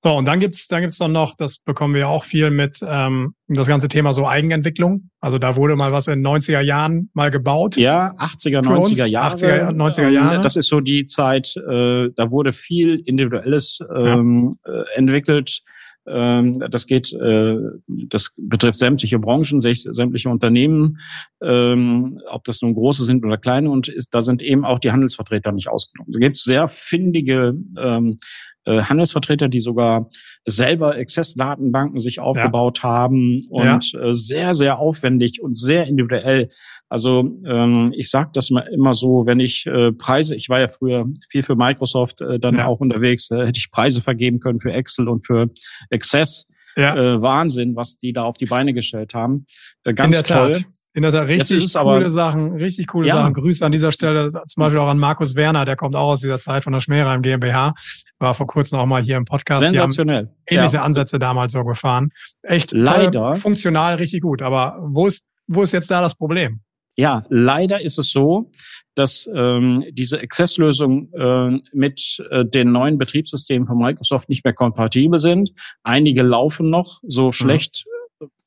So, 0.02 0.14
und 0.14 0.24
dann 0.26 0.40
gibt's 0.40 0.68
dann 0.68 0.82
gibt's 0.82 0.98
dann 0.98 1.12
noch, 1.12 1.34
das 1.36 1.58
bekommen 1.58 1.94
wir 1.94 2.08
auch 2.08 2.24
viel 2.24 2.50
mit, 2.50 2.80
ähm, 2.86 3.34
das 3.48 3.66
ganze 3.66 3.88
Thema 3.88 4.12
so 4.12 4.26
Eigenentwicklung. 4.26 5.10
Also 5.20 5.38
da 5.38 5.56
wurde 5.56 5.76
mal 5.76 5.92
was 5.92 6.06
in 6.08 6.26
90er 6.26 6.60
Jahren 6.60 7.10
mal 7.14 7.30
gebaut. 7.30 7.76
Ja, 7.76 8.12
80er, 8.16 8.62
90er 8.62 9.06
Jahre. 9.06 9.34
80er, 9.36 9.76
90er 9.76 10.08
Jahre. 10.08 10.40
Das 10.40 10.56
ist 10.56 10.68
so 10.68 10.80
die 10.80 11.06
Zeit, 11.06 11.54
äh, 11.56 12.08
da 12.14 12.30
wurde 12.30 12.52
viel 12.52 13.00
Individuelles 13.04 13.80
ähm, 13.94 14.52
ja. 14.66 14.72
äh, 14.72 14.84
entwickelt. 14.94 15.62
Ähm, 16.06 16.58
das 16.70 16.86
geht, 16.86 17.12
äh, 17.12 17.56
das 17.86 18.34
betrifft 18.36 18.78
sämtliche 18.78 19.18
Branchen, 19.18 19.60
sämtliche 19.60 20.28
Unternehmen, 20.28 20.98
ähm, 21.40 22.20
ob 22.28 22.44
das 22.44 22.60
nun 22.62 22.74
große 22.74 23.04
sind 23.04 23.24
oder 23.24 23.38
kleine. 23.38 23.70
Und 23.70 23.92
da 24.10 24.20
sind 24.20 24.42
eben 24.42 24.64
auch 24.64 24.78
die 24.78 24.90
Handelsvertreter 24.90 25.52
nicht 25.52 25.68
ausgenommen. 25.68 26.12
Da 26.12 26.18
gibt 26.18 26.36
es 26.36 26.44
sehr 26.44 26.68
findige 26.68 27.54
ähm, 27.78 28.18
äh, 28.64 28.82
Handelsvertreter, 28.82 29.48
die 29.48 29.60
sogar 29.60 30.08
selber 30.44 30.94
Access-Datenbanken 30.94 31.98
sich 31.98 32.20
aufgebaut 32.20 32.80
ja. 32.82 32.90
haben 32.90 33.46
und 33.48 33.92
ja. 33.92 34.00
äh, 34.00 34.14
sehr, 34.14 34.54
sehr 34.54 34.78
aufwendig 34.78 35.42
und 35.42 35.54
sehr 35.56 35.86
individuell. 35.86 36.48
Also 36.88 37.38
ähm, 37.46 37.92
ich 37.96 38.10
sage 38.10 38.30
das 38.34 38.50
mal 38.50 38.68
immer 38.72 38.94
so, 38.94 39.26
wenn 39.26 39.40
ich 39.40 39.66
äh, 39.66 39.92
Preise, 39.92 40.36
ich 40.36 40.48
war 40.48 40.60
ja 40.60 40.68
früher 40.68 41.06
viel 41.28 41.42
für 41.42 41.56
Microsoft 41.56 42.20
äh, 42.20 42.38
dann 42.38 42.56
ja. 42.56 42.66
auch 42.66 42.80
unterwegs, 42.80 43.30
äh, 43.30 43.46
hätte 43.46 43.58
ich 43.58 43.70
Preise 43.70 44.02
vergeben 44.02 44.40
können 44.40 44.58
für 44.58 44.72
Excel 44.72 45.08
und 45.08 45.26
für 45.26 45.48
Access. 45.90 46.46
Ja. 46.76 46.96
Äh, 46.96 47.22
Wahnsinn, 47.22 47.76
was 47.76 47.98
die 47.98 48.12
da 48.12 48.24
auf 48.24 48.36
die 48.36 48.46
Beine 48.46 48.72
gestellt 48.72 49.14
haben. 49.14 49.44
Äh, 49.84 49.94
ganz 49.94 50.22
toll. 50.22 50.50
Tat. 50.50 50.64
In 50.94 51.02
der 51.02 51.12
Tat 51.12 51.28
richtig 51.28 51.72
coole 51.72 51.80
aber, 51.80 52.10
Sachen, 52.10 52.52
richtig 52.52 52.86
coole 52.88 53.08
ja. 53.08 53.16
Sachen. 53.16 53.32
Grüße 53.32 53.64
an 53.64 53.72
dieser 53.72 53.92
Stelle 53.92 54.30
zum 54.30 54.60
Beispiel 54.60 54.78
auch 54.78 54.88
an 54.88 54.98
Markus 54.98 55.34
Werner, 55.34 55.64
der 55.64 55.76
kommt 55.76 55.96
auch 55.96 56.08
aus 56.08 56.20
dieser 56.20 56.38
Zeit 56.38 56.64
von 56.64 56.72
der 56.72 56.80
Schmähreim 56.80 57.22
GmbH. 57.22 57.74
War 58.18 58.34
vor 58.34 58.46
kurzem 58.46 58.78
auch 58.78 58.86
mal 58.86 59.02
hier 59.02 59.16
im 59.16 59.24
Podcast. 59.24 59.62
Sensationell. 59.62 60.30
ähnliche 60.46 60.76
ja. 60.76 60.82
Ansätze 60.82 61.18
damals 61.18 61.52
so 61.52 61.64
gefahren. 61.64 62.10
Echt 62.42 62.72
leider 62.72 63.10
toll, 63.10 63.36
funktional 63.36 63.94
richtig 63.94 64.20
gut. 64.20 64.42
Aber 64.42 64.78
wo 64.82 65.06
ist, 65.06 65.26
wo 65.46 65.62
ist 65.62 65.72
jetzt 65.72 65.90
da 65.90 66.02
das 66.02 66.14
Problem? 66.14 66.60
Ja, 66.96 67.24
leider 67.30 67.80
ist 67.80 67.98
es 67.98 68.10
so, 68.10 68.50
dass 68.94 69.28
ähm, 69.34 69.84
diese 69.92 70.20
Access-Lösungen 70.20 71.10
äh, 71.14 71.58
mit 71.72 72.22
äh, 72.30 72.44
den 72.44 72.70
neuen 72.70 72.98
Betriebssystemen 72.98 73.66
von 73.66 73.78
Microsoft 73.78 74.28
nicht 74.28 74.44
mehr 74.44 74.52
kompatibel 74.52 75.18
sind. 75.18 75.52
Einige 75.82 76.22
laufen 76.22 76.68
noch 76.68 77.00
so 77.02 77.28
mhm. 77.28 77.32
schlecht, 77.32 77.84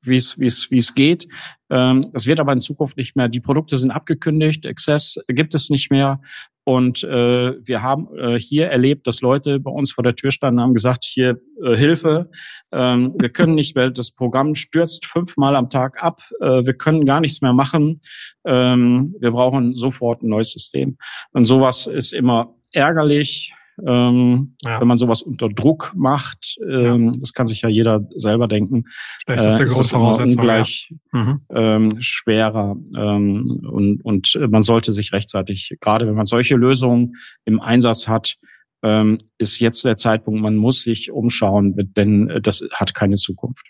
wie 0.02 0.18
es 0.18 0.40
wie 0.40 0.46
es 0.46 0.70
wie 0.72 0.78
es 0.78 0.94
geht. 0.94 1.28
Ähm, 1.70 2.06
das 2.12 2.26
wird 2.26 2.40
aber 2.40 2.54
in 2.54 2.62
Zukunft 2.62 2.98
nicht 2.98 3.16
mehr. 3.16 3.28
Die 3.28 3.40
Produkte 3.40 3.78
sind 3.78 3.92
abgekündigt, 3.92 4.66
Access 4.66 5.18
gibt 5.28 5.56
es 5.56 5.70
nicht 5.70 5.92
mehr. 5.92 6.22
Und 6.68 7.04
äh, 7.04 7.54
wir 7.64 7.84
haben 7.84 8.08
äh, 8.18 8.40
hier 8.40 8.70
erlebt, 8.70 9.06
dass 9.06 9.22
Leute 9.22 9.60
bei 9.60 9.70
uns 9.70 9.92
vor 9.92 10.04
der 10.04 10.16
Tür 10.16 10.32
standen 10.32 10.60
haben 10.60 10.74
gesagt, 10.74 11.04
hier 11.04 11.40
äh, 11.64 11.76
Hilfe, 11.76 12.32
ähm, 12.72 13.14
wir 13.20 13.30
können 13.30 13.54
nicht, 13.54 13.76
weil 13.76 13.92
das 13.92 14.10
Programm 14.10 14.56
stürzt 14.56 15.06
fünfmal 15.06 15.56
am 15.56 15.70
Tag 15.70 16.04
ab, 16.04 16.22
äh, 16.42 16.66
wir 16.66 16.74
können 16.74 17.06
gar 17.06 17.20
nichts 17.20 17.42
mehr 17.42 17.54
machen, 17.54 18.02
ähm, 18.46 19.16
wir 19.20 19.30
brauchen 19.30 19.74
sofort 19.74 20.24
ein 20.24 20.30
neues 20.30 20.54
System. 20.54 20.98
Und 21.34 21.46
sowas 21.46 21.86
ist 21.86 22.14
immer 22.14 22.56
ärgerlich, 22.74 23.54
ähm, 23.86 24.56
ja. 24.64 24.80
wenn 24.80 24.88
man 24.88 24.98
sowas 24.98 25.22
unter 25.22 25.50
Druck 25.50 25.94
macht. 25.96 26.58
Ähm, 26.68 27.14
ja. 27.14 27.20
Das 27.20 27.34
kann 27.34 27.46
sich 27.46 27.62
ja 27.62 27.70
jeder 27.70 28.08
selber 28.16 28.48
denken. 28.48 28.86
Vielleicht 29.26 29.46
ist, 29.46 29.58
der 29.58 29.68
äh, 29.68 29.70
ist 29.70 29.94
ungleich 29.94 30.94
ja. 31.14 31.24
mhm. 31.24 31.42
ähm, 31.50 31.96
schwerer 32.00 32.76
ähm, 32.98 33.62
und, 33.70 34.04
und 34.04 34.40
man 34.50 34.64
sollte 34.64 34.94
sich 34.94 35.14
rechtzeitig, 35.14 35.76
gerade 35.80 36.08
wenn 36.08 36.16
man 36.16 36.26
solche 36.26 36.56
Lösungen 36.56 37.16
im 37.46 37.60
Einsatz 37.60 38.08
hat, 38.08 38.38
ähm, 38.84 39.18
ist 39.38 39.60
jetzt 39.60 39.84
der 39.84 39.98
Zeitpunkt, 39.98 40.42
man 40.42 40.56
muss 40.56 40.84
sich 40.84 41.12
umschauen, 41.12 41.74
denn 41.96 42.30
äh, 42.30 42.42
das 42.42 42.64
hat 42.74 42.94
keine 42.94 43.16
Zukunft. 43.16 43.66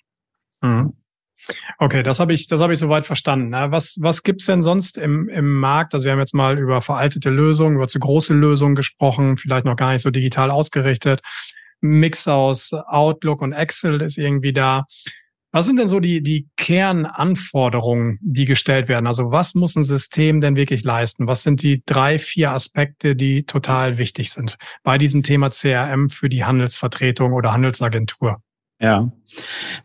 Mhm. 0.62 0.94
Okay, 1.78 2.04
das 2.04 2.20
habe 2.20 2.34
ich, 2.34 2.48
das 2.48 2.62
habe 2.62 2.74
ich 2.74 2.80
soweit 2.80 3.06
verstanden. 3.06 3.52
Was, 3.52 3.98
was 4.02 4.24
gibt's 4.24 4.46
denn 4.46 4.62
sonst 4.62 4.98
im, 4.98 5.30
im 5.30 5.54
Markt? 5.54 5.94
Also 5.94 6.06
wir 6.06 6.12
haben 6.12 6.20
jetzt 6.20 6.34
mal 6.34 6.58
über 6.58 6.82
veraltete 6.82 7.30
Lösungen, 7.30 7.76
über 7.76 7.88
zu 7.88 8.00
große 8.00 8.34
Lösungen 8.34 8.76
gesprochen, 8.76 9.38
vielleicht 9.38 9.66
noch 9.66 9.76
gar 9.76 9.92
nicht 9.92 10.02
so 10.02 10.10
digital 10.10 10.52
ausgerichtet. 10.52 11.22
Mix 11.82 12.28
aus 12.28 12.74
Outlook 12.74 13.42
und 13.42 13.54
Excel 13.54 14.02
ist 14.02 14.18
irgendwie 14.18 14.54
da. 14.54 14.86
Was 15.52 15.68
sind 15.68 15.78
denn 15.78 15.88
so 15.88 16.02
die, 16.02 16.22
die 16.22 16.50
Kernanforderungen, 16.58 18.20
die 18.22 18.44
gestellt 18.44 18.90
werden? 18.90 19.08
Also 19.08 19.32
was 19.32 19.56
muss 19.56 19.78
ein 19.78 19.86
System 19.86 20.42
denn 20.42 20.58
wirklich 20.58 20.84
leisten? 20.84 21.28
Was 21.28 21.44
sind 21.44 21.62
die 21.62 21.82
drei, 21.86 22.20
vier 22.20 22.52
Aspekte, 22.52 23.16
die 23.16 23.46
total 23.46 23.98
wichtig 23.98 24.34
sind 24.34 24.58
bei 24.84 24.98
diesem 24.98 25.24
Thema 25.24 25.52
CRM 25.52 26.10
für 26.10 26.28
die 26.28 26.44
Handelsvertretung 26.44 27.32
oder 27.32 27.54
Handelsagentur? 27.54 28.42
Ja, 28.86 29.12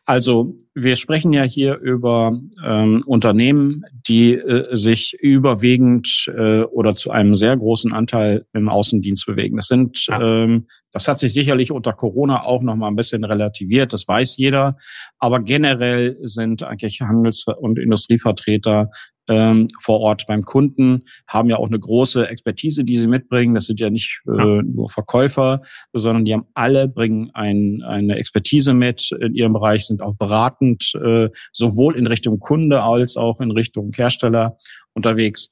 also 0.04 0.58
wir 0.74 0.94
sprechen 0.94 1.32
ja 1.32 1.42
hier 1.42 1.78
über 1.78 2.38
ähm, 2.62 3.02
Unternehmen, 3.06 3.82
die 4.06 4.34
äh, 4.34 4.76
sich 4.76 5.16
überwiegend 5.18 6.30
äh, 6.36 6.64
oder 6.64 6.94
zu 6.94 7.10
einem 7.10 7.34
sehr 7.34 7.56
großen 7.56 7.94
Anteil 7.94 8.44
im 8.52 8.68
Außendienst 8.68 9.24
bewegen. 9.24 9.56
Das 9.56 9.68
sind, 9.68 10.06
ähm, 10.10 10.66
das 10.92 11.08
hat 11.08 11.18
sich 11.18 11.32
sicherlich 11.32 11.72
unter 11.72 11.94
Corona 11.94 12.44
auch 12.44 12.60
noch 12.60 12.76
mal 12.76 12.88
ein 12.88 12.96
bisschen 12.96 13.24
relativiert. 13.24 13.94
Das 13.94 14.06
weiß 14.06 14.36
jeder. 14.36 14.76
Aber 15.18 15.40
generell 15.40 16.18
sind 16.20 16.62
eigentlich 16.62 17.00
Handels- 17.00 17.46
und 17.46 17.78
Industrievertreter 17.78 18.90
ähm, 19.30 19.68
vor 19.80 20.00
Ort 20.00 20.26
beim 20.26 20.44
Kunden, 20.44 21.04
haben 21.26 21.48
ja 21.48 21.56
auch 21.56 21.68
eine 21.68 21.78
große 21.78 22.26
Expertise, 22.26 22.84
die 22.84 22.96
sie 22.96 23.06
mitbringen. 23.06 23.54
Das 23.54 23.66
sind 23.66 23.78
ja 23.78 23.88
nicht 23.88 24.20
äh, 24.26 24.36
ja. 24.36 24.62
nur 24.62 24.90
Verkäufer, 24.90 25.62
sondern 25.92 26.24
die 26.24 26.34
haben 26.34 26.46
alle, 26.54 26.88
bringen 26.88 27.30
ein, 27.32 27.82
eine 27.86 28.16
Expertise 28.16 28.74
mit 28.74 29.12
in 29.12 29.34
ihrem 29.34 29.52
Bereich, 29.52 29.86
sind 29.86 30.02
auch 30.02 30.16
beratend, 30.16 30.92
äh, 31.02 31.28
sowohl 31.52 31.96
in 31.96 32.08
Richtung 32.08 32.40
Kunde 32.40 32.82
als 32.82 33.16
auch 33.16 33.40
in 33.40 33.52
Richtung 33.52 33.92
Hersteller 33.94 34.56
unterwegs. 35.00 35.48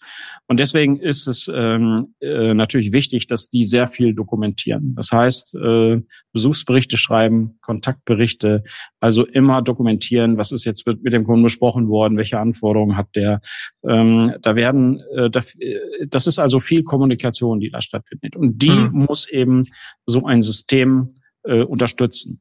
Und 0.46 0.60
deswegen 0.60 0.98
ist 0.98 1.26
es 1.26 1.50
ähm, 1.52 2.14
äh, 2.20 2.52
natürlich 2.52 2.92
wichtig, 2.92 3.26
dass 3.26 3.48
die 3.48 3.64
sehr 3.64 3.88
viel 3.88 4.14
dokumentieren. 4.14 4.94
Das 4.94 5.10
heißt, 5.10 5.54
äh, 5.54 6.02
Besuchsberichte 6.32 6.96
schreiben, 6.96 7.58
Kontaktberichte, 7.60 8.62
also 9.00 9.26
immer 9.26 9.62
dokumentieren, 9.62 10.36
was 10.36 10.52
ist 10.52 10.64
jetzt 10.64 10.86
mit, 10.86 11.02
mit 11.02 11.12
dem 11.12 11.24
Kunden 11.24 11.42
besprochen 11.42 11.88
worden, 11.88 12.18
welche 12.18 12.38
Anforderungen 12.38 12.96
hat 12.96 13.08
der. 13.14 13.40
Ähm, 13.86 14.34
da 14.42 14.54
werden, 14.54 15.02
äh, 15.14 15.30
da, 15.30 15.40
äh, 15.58 16.06
das 16.10 16.26
ist 16.26 16.38
also 16.38 16.60
viel 16.60 16.82
Kommunikation, 16.82 17.60
die 17.60 17.70
da 17.70 17.80
stattfindet. 17.80 18.36
Und 18.36 18.62
die 18.62 18.70
mhm. 18.70 19.06
muss 19.06 19.28
eben 19.28 19.64
so 20.06 20.26
ein 20.26 20.42
System 20.42 21.08
äh, 21.44 21.62
unterstützen 21.62 22.40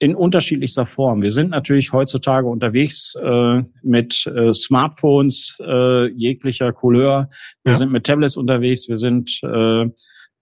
in 0.00 0.14
unterschiedlichster 0.14 0.86
Form. 0.86 1.22
Wir 1.22 1.30
sind 1.30 1.50
natürlich 1.50 1.92
heutzutage 1.92 2.48
unterwegs 2.48 3.14
äh, 3.22 3.62
mit 3.82 4.26
äh, 4.26 4.52
Smartphones 4.52 5.58
äh, 5.60 6.10
jeglicher 6.12 6.72
Couleur. 6.72 7.28
Wir 7.62 7.72
ja. 7.72 7.78
sind 7.78 7.92
mit 7.92 8.06
Tablets 8.06 8.38
unterwegs. 8.38 8.88
Wir 8.88 8.96
sind 8.96 9.38
äh, 9.42 9.86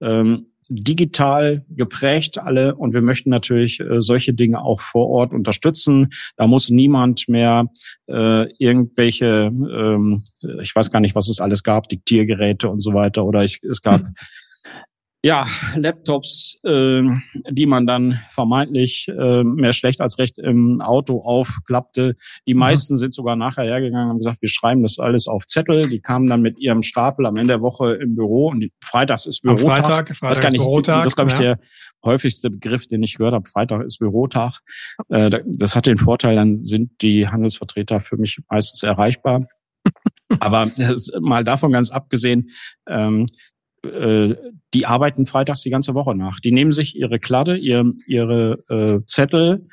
ähm, 0.00 0.46
digital 0.68 1.64
geprägt 1.70 2.38
alle 2.38 2.76
und 2.76 2.94
wir 2.94 3.02
möchten 3.02 3.30
natürlich 3.30 3.80
äh, 3.80 4.00
solche 4.00 4.32
Dinge 4.32 4.60
auch 4.60 4.80
vor 4.80 5.08
Ort 5.08 5.32
unterstützen. 5.32 6.10
Da 6.36 6.46
muss 6.46 6.70
niemand 6.70 7.28
mehr 7.28 7.66
äh, 8.06 8.46
irgendwelche, 8.58 9.50
ähm, 9.50 10.22
ich 10.62 10.72
weiß 10.72 10.92
gar 10.92 11.00
nicht, 11.00 11.16
was 11.16 11.28
es 11.28 11.40
alles 11.40 11.64
gab, 11.64 11.88
Diktiergeräte 11.88 12.68
und 12.68 12.80
so 12.80 12.94
weiter 12.94 13.24
oder 13.24 13.42
ich, 13.42 13.60
es 13.68 13.82
gab 13.82 14.02
hm 14.02 14.14
ja, 15.24 15.46
Laptops, 15.74 16.58
äh, 16.62 17.02
die 17.50 17.66
man 17.66 17.88
dann 17.88 18.20
vermeintlich 18.30 19.08
äh, 19.08 19.42
mehr 19.42 19.72
schlecht 19.72 20.00
als 20.00 20.18
recht 20.18 20.38
im 20.38 20.80
Auto 20.80 21.20
aufklappte. 21.20 22.14
Die 22.46 22.54
mhm. 22.54 22.60
meisten 22.60 22.96
sind 22.96 23.12
sogar 23.14 23.34
nachher 23.34 23.64
hergegangen 23.64 24.04
und 24.04 24.10
haben 24.10 24.18
gesagt, 24.18 24.42
wir 24.42 24.48
schreiben 24.48 24.82
das 24.84 25.00
alles 25.00 25.26
auf 25.26 25.44
Zettel. 25.46 25.88
Die 25.88 26.00
kamen 26.00 26.28
dann 26.28 26.40
mit 26.40 26.60
ihrem 26.60 26.82
Stapel 26.82 27.26
am 27.26 27.36
Ende 27.36 27.54
der 27.54 27.62
Woche 27.62 27.94
im 27.94 28.14
Büro 28.14 28.48
und 28.48 28.60
die, 28.60 28.72
freitags 28.82 29.26
ist 29.26 29.42
Bürotag. 29.42 29.78
Am 29.78 29.84
Freitag, 29.84 30.16
Freitag 30.16 30.28
das, 30.30 30.40
kann 30.40 30.54
ich, 30.54 30.60
Bürotag, 30.60 31.02
das 31.02 31.16
glaube 31.16 31.30
ich, 31.32 31.38
ja. 31.38 31.40
der 31.40 31.58
häufigste 32.04 32.50
Begriff, 32.50 32.86
den 32.86 33.02
ich 33.02 33.16
gehört 33.16 33.34
habe. 33.34 33.48
Freitag 33.48 33.84
ist 33.84 33.98
Bürotag. 33.98 34.60
Äh, 35.08 35.40
das 35.46 35.74
hat 35.74 35.86
den 35.86 35.98
Vorteil, 35.98 36.36
dann 36.36 36.62
sind 36.62 37.02
die 37.02 37.26
Handelsvertreter 37.26 38.00
für 38.00 38.18
mich 38.18 38.38
meistens 38.48 38.84
erreichbar. 38.84 39.48
Aber 40.40 40.70
mal 41.20 41.42
davon 41.42 41.72
ganz 41.72 41.90
abgesehen, 41.90 42.50
ähm, 42.88 43.26
äh, 43.84 44.34
die 44.74 44.86
arbeiten 44.86 45.26
freitags 45.26 45.62
die 45.62 45.70
ganze 45.70 45.94
Woche 45.94 46.14
nach. 46.14 46.40
Die 46.40 46.52
nehmen 46.52 46.72
sich 46.72 46.96
ihre 46.96 47.18
Kladde, 47.18 47.56
ihr, 47.56 47.92
ihre 48.06 48.58
äh, 48.68 49.04
Zettel 49.06 49.68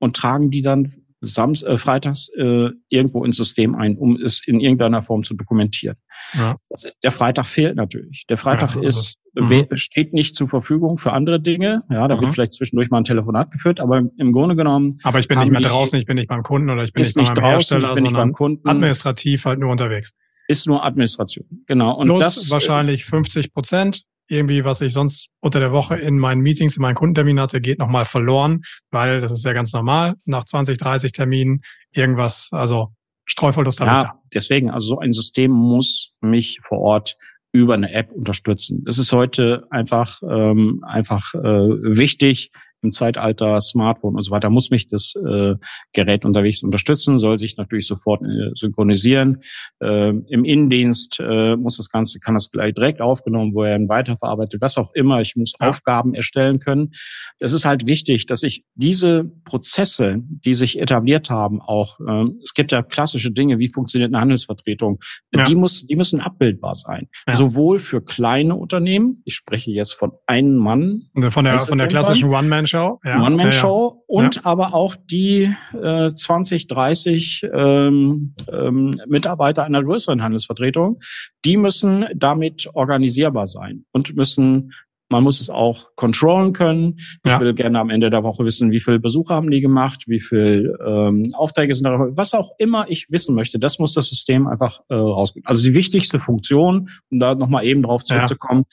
und 0.00 0.16
tragen 0.16 0.50
die 0.50 0.62
dann 0.62 0.92
Sams 1.26 1.62
äh, 1.62 1.78
freitags 1.78 2.28
äh, 2.36 2.70
irgendwo 2.88 3.24
ins 3.24 3.36
System 3.36 3.74
ein, 3.74 3.96
um 3.96 4.16
es 4.16 4.42
in 4.46 4.60
irgendeiner 4.60 5.02
Form 5.02 5.22
zu 5.22 5.34
dokumentieren. 5.34 5.96
Ja. 6.34 6.56
Der 7.02 7.12
Freitag 7.12 7.46
fehlt 7.46 7.76
natürlich. 7.76 8.26
Der 8.28 8.36
Freitag 8.36 8.74
ja, 8.74 8.82
also, 8.82 8.88
ist 8.88 9.18
mhm. 9.34 9.66
steht 9.74 10.12
nicht 10.12 10.34
zur 10.34 10.48
Verfügung 10.48 10.98
für 10.98 11.12
andere 11.12 11.40
Dinge. 11.40 11.82
Ja, 11.90 12.06
da 12.08 12.16
mhm. 12.16 12.22
wird 12.22 12.32
vielleicht 12.32 12.52
zwischendurch 12.52 12.90
mal 12.90 12.98
ein 12.98 13.04
Telefonat 13.04 13.50
geführt, 13.50 13.80
aber 13.80 14.02
im 14.18 14.32
Grunde 14.32 14.56
genommen. 14.56 14.98
Aber 15.02 15.18
ich 15.18 15.28
bin 15.28 15.38
nicht 15.38 15.50
mehr 15.50 15.60
draußen, 15.60 15.98
ich 15.98 16.06
bin 16.06 16.16
nicht 16.16 16.28
beim 16.28 16.42
Kunden 16.42 16.70
oder 16.70 16.84
ich 16.84 16.92
bin 16.92 17.02
nicht, 17.02 17.16
nicht 17.16 17.34
beim 17.34 17.36
draußen, 17.36 17.50
Hersteller, 17.52 17.88
ich 17.90 17.94
bin 17.94 18.04
nicht 18.04 18.14
beim 18.14 18.32
Kunden. 18.32 18.68
administrativ 18.68 19.44
halt 19.44 19.58
nur 19.58 19.70
unterwegs 19.70 20.14
ist 20.48 20.66
nur 20.66 20.84
Administration. 20.84 21.46
Genau. 21.66 21.96
Und 21.96 22.08
Plus 22.08 22.22
das 22.22 22.50
wahrscheinlich 22.50 23.04
50 23.04 23.52
Prozent. 23.52 24.04
Irgendwie, 24.26 24.64
was 24.64 24.80
ich 24.80 24.94
sonst 24.94 25.28
unter 25.40 25.60
der 25.60 25.70
Woche 25.72 25.96
in 25.96 26.18
meinen 26.18 26.40
Meetings, 26.40 26.76
in 26.76 26.82
meinen 26.82 26.94
Kundenterminen 26.94 27.42
hatte, 27.42 27.60
geht 27.60 27.78
nochmal 27.78 28.06
verloren, 28.06 28.62
weil 28.90 29.20
das 29.20 29.32
ist 29.32 29.44
ja 29.44 29.52
ganz 29.52 29.72
normal. 29.74 30.14
Nach 30.24 30.44
20, 30.44 30.78
30 30.78 31.12
Terminen 31.12 31.60
irgendwas, 31.92 32.48
also 32.52 32.88
Streuverlust 33.26 33.80
habe 33.80 33.90
ja, 33.90 33.98
ich 33.98 34.04
da. 34.04 34.22
Deswegen, 34.32 34.70
also 34.70 34.86
so 34.88 34.98
ein 34.98 35.12
System 35.12 35.50
muss 35.50 36.12
mich 36.22 36.60
vor 36.62 36.78
Ort 36.78 37.16
über 37.52 37.74
eine 37.74 37.92
App 37.92 38.10
unterstützen. 38.12 38.84
Es 38.88 38.98
ist 38.98 39.12
heute 39.12 39.66
einfach, 39.70 40.20
ähm, 40.28 40.82
einfach 40.86 41.34
äh, 41.34 41.40
wichtig, 41.40 42.50
im 42.84 42.90
Zeitalter 42.90 43.60
Smartphone 43.60 44.14
und 44.14 44.22
so 44.22 44.30
weiter 44.30 44.50
muss 44.50 44.70
mich 44.70 44.86
das 44.86 45.14
äh, 45.16 45.54
Gerät 45.92 46.24
unterwegs 46.24 46.62
unterstützen, 46.62 47.18
soll 47.18 47.38
sich 47.38 47.56
natürlich 47.56 47.86
sofort 47.86 48.22
äh, 48.22 48.50
synchronisieren. 48.54 49.40
Äh, 49.80 50.10
Im 50.10 50.44
Innendienst 50.44 51.18
äh, 51.20 51.56
muss 51.56 51.78
das 51.78 51.88
Ganze, 51.88 52.20
kann 52.20 52.34
das 52.34 52.50
gleich 52.50 52.74
direkt 52.74 53.00
aufgenommen 53.00 53.54
werden, 53.54 53.88
weiterverarbeitet, 53.88 54.60
was 54.60 54.78
auch 54.78 54.92
immer. 54.94 55.20
Ich 55.20 55.34
muss 55.36 55.54
ja. 55.58 55.68
Aufgaben 55.68 56.14
erstellen 56.14 56.58
können. 56.58 56.90
Das 57.38 57.52
ist 57.52 57.64
halt 57.64 57.86
wichtig, 57.86 58.26
dass 58.26 58.42
ich 58.42 58.64
diese 58.74 59.24
Prozesse, 59.44 60.18
die 60.20 60.54
sich 60.54 60.78
etabliert 60.78 61.30
haben, 61.30 61.60
auch, 61.60 61.98
äh, 62.00 62.26
es 62.42 62.54
gibt 62.54 62.72
ja 62.72 62.82
klassische 62.82 63.32
Dinge, 63.32 63.58
wie 63.58 63.68
funktioniert 63.68 64.12
eine 64.12 64.20
Handelsvertretung, 64.20 65.00
ja. 65.32 65.44
die 65.44 65.54
muss, 65.54 65.86
die 65.86 65.96
müssen 65.96 66.20
abbildbar 66.20 66.74
sein. 66.74 67.08
Ja. 67.26 67.34
Sowohl 67.34 67.78
für 67.78 68.02
kleine 68.02 68.54
Unternehmen, 68.54 69.22
ich 69.24 69.34
spreche 69.34 69.70
jetzt 69.70 69.94
von 69.94 70.12
einem 70.26 70.56
Mann. 70.56 71.08
Von 71.30 71.44
der, 71.44 71.58
von 71.58 71.78
der 71.78 71.88
klassischen 71.88 72.30
One-Man-Show. 72.74 73.00
Ja. 73.04 73.22
One-Man-Show 73.22 74.04
und 74.06 74.46
aber 74.46 74.74
auch 74.74 74.96
die 74.96 75.54
äh, 75.80 76.08
20, 76.08 76.66
30 76.68 77.46
ähm, 77.52 78.34
ähm, 78.52 79.00
Mitarbeiter 79.06 79.64
einer 79.64 79.82
größeren 79.82 80.22
Handelsvertretung, 80.22 80.98
die 81.44 81.56
müssen 81.56 82.06
damit 82.14 82.68
organisierbar 82.74 83.46
sein 83.46 83.84
und 83.92 84.16
müssen 84.16 84.72
man 85.10 85.22
muss 85.22 85.40
es 85.40 85.50
auch 85.50 85.94
controllen 85.96 86.52
können. 86.54 86.94
Ich 86.96 87.30
ja. 87.30 87.38
will 87.38 87.54
gerne 87.54 87.78
am 87.78 87.90
Ende 87.90 88.10
der 88.10 88.22
Woche 88.22 88.44
wissen, 88.44 88.72
wie 88.72 88.80
viele 88.80 88.98
Besucher 88.98 89.34
haben 89.34 89.50
die 89.50 89.60
gemacht, 89.60 90.04
wie 90.06 90.18
viele 90.18 90.76
ähm, 90.84 91.28
Aufträge 91.34 91.74
sind 91.74 91.84
da, 91.84 91.98
was 91.98 92.34
auch 92.34 92.52
immer 92.58 92.86
ich 92.88 93.10
wissen 93.10 93.34
möchte. 93.34 93.58
Das 93.58 93.78
muss 93.78 93.92
das 93.94 94.08
System 94.08 94.46
einfach 94.46 94.80
äh, 94.88 94.94
rausgeben. 94.94 95.46
Also 95.46 95.62
die 95.62 95.74
wichtigste 95.74 96.18
Funktion, 96.18 96.88
um 97.10 97.18
da 97.18 97.34
nochmal 97.34 97.64
eben 97.64 97.82
drauf 97.82 98.02
zurückzukommen, 98.02 98.64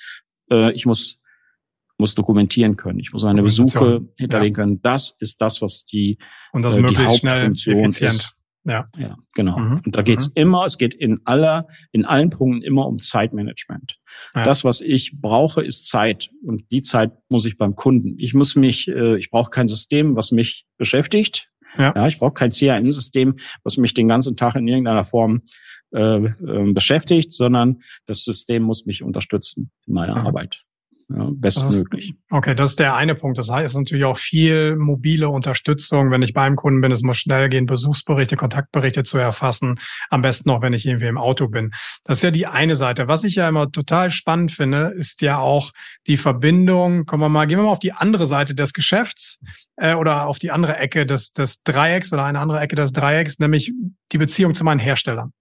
ja. 0.49 0.69
äh, 0.69 0.71
ich 0.71 0.85
muss 0.85 1.20
muss 2.01 2.15
dokumentieren 2.15 2.75
können. 2.75 2.99
Ich 2.99 3.13
muss 3.13 3.23
meine 3.23 3.41
Besuche 3.41 4.01
hinterlegen 4.17 4.55
ja. 4.55 4.63
können. 4.63 4.81
Das 4.81 5.15
ist 5.19 5.39
das, 5.39 5.61
was 5.61 5.85
die, 5.85 6.17
Und 6.51 6.63
das 6.63 6.75
äh, 6.75 6.83
die 6.83 6.97
Hauptfunktion 6.97 7.85
ist. 7.85 8.35
Ja. 8.63 8.87
ja, 8.97 9.15
genau. 9.33 9.57
Mhm. 9.57 9.81
Und 9.85 9.95
da 9.95 10.03
geht's 10.03 10.27
mhm. 10.27 10.33
immer, 10.35 10.65
es 10.65 10.77
geht 10.77 10.93
in 10.93 11.21
aller, 11.25 11.67
in 11.91 12.05
allen 12.05 12.29
Punkten 12.29 12.61
immer 12.61 12.85
um 12.85 12.99
Zeitmanagement. 12.99 13.97
Ja. 14.35 14.43
Das, 14.43 14.63
was 14.63 14.81
ich 14.81 15.19
brauche, 15.19 15.63
ist 15.63 15.87
Zeit. 15.87 16.29
Und 16.43 16.69
die 16.69 16.81
Zeit 16.81 17.13
muss 17.29 17.45
ich 17.45 17.57
beim 17.57 17.75
Kunden. 17.75 18.15
Ich 18.19 18.33
muss 18.33 18.55
mich, 18.55 18.87
äh, 18.87 19.17
ich 19.17 19.31
brauche 19.31 19.49
kein 19.49 19.67
System, 19.67 20.15
was 20.15 20.31
mich 20.31 20.65
beschäftigt. 20.77 21.49
Ja. 21.77 21.93
ja 21.95 22.07
ich 22.07 22.19
brauche 22.19 22.33
kein 22.33 22.51
CRM-System, 22.51 23.37
was 23.63 23.77
mich 23.77 23.93
den 23.95 24.07
ganzen 24.07 24.35
Tag 24.35 24.55
in 24.55 24.67
irgendeiner 24.67 25.05
Form 25.05 25.41
äh, 25.93 26.25
äh, 26.25 26.71
beschäftigt, 26.71 27.31
sondern 27.31 27.81
das 28.05 28.23
System 28.23 28.63
muss 28.63 28.85
mich 28.85 29.01
unterstützen 29.01 29.71
in 29.87 29.95
meiner 29.95 30.19
mhm. 30.19 30.27
Arbeit 30.27 30.65
ja, 31.13 31.30
bestmöglich. 31.32 32.13
Das, 32.30 32.38
okay, 32.38 32.56
das 32.56 32.71
ist 32.71 32.80
der 32.80 32.95
eine 32.95 33.15
Punkt. 33.15 33.38
Das 33.38 33.50
heißt 33.50 33.76
natürlich 33.76 34.06
auch 34.06 34.17
viel 34.17 34.76
mobile 34.76 35.30
Unterstützung, 35.30 36.12
wenn 36.12 36.21
ich 36.21 36.34
beim 36.34 36.56
Kunden 36.56 36.82
bin. 36.82 36.91
Es 36.91 37.02
muss 37.02 37.17
schnell 37.17 37.50
gehen, 37.50 37.65
Besuchsberichte, 37.65 38.36
Kontaktberichte 38.36 39.04
zu 39.04 39.17
erfassen. 39.17 39.80
Am 40.10 40.21
besten 40.21 40.50
noch, 40.50 40.62
wenn 40.62 40.74
ich 40.74 40.86
irgendwie 40.86 41.08
im 41.08 41.17
Auto 41.17 41.47
bin. 41.47 41.71
Das 42.04 42.19
ist 42.19 42.24
ja 42.24 42.32
die 42.32 42.47
eine 42.47 42.76
Seite. 42.76 43.08
Was 43.08 43.24
ich 43.24 43.36
ja 43.36 43.50
immer 43.50 43.71
total 43.71 44.12
spannend 44.12 44.52
finde, 44.52 44.93
ist 44.95 45.21
ja 45.21 45.39
auch 45.39 45.71
die 46.08 46.17
Verbindung. 46.17 47.06
Kommen 47.06 47.24
wir 47.24 47.30
mal, 47.30 47.45
gehen 47.45 47.58
wir 47.58 47.65
mal 47.65 47.71
auf 47.71 47.80
die 47.80 47.93
andere 47.93 48.28
Seite 48.28 48.56
des 48.56 48.74
Geschäfts 48.74 49.39
äh, 49.76 49.95
oder 49.95 50.28
auf 50.28 50.39
die 50.39 50.52
andere 50.52 50.78
Ecke 50.78 51.06
des, 51.06 51.34
des 51.34 51.63
Dreiecks 51.63 52.13
oder 52.13 52.26
eine 52.26 52.39
andere 52.39 52.60
Ecke 52.60 52.76
des 52.76 52.91
Dreiecks, 52.93 53.39
nämlich 53.39 53.74
die 54.12 54.17
Beziehung 54.17 54.54
zu 54.54 54.63
meinen 54.63 54.80
Herstellern. 54.80 55.34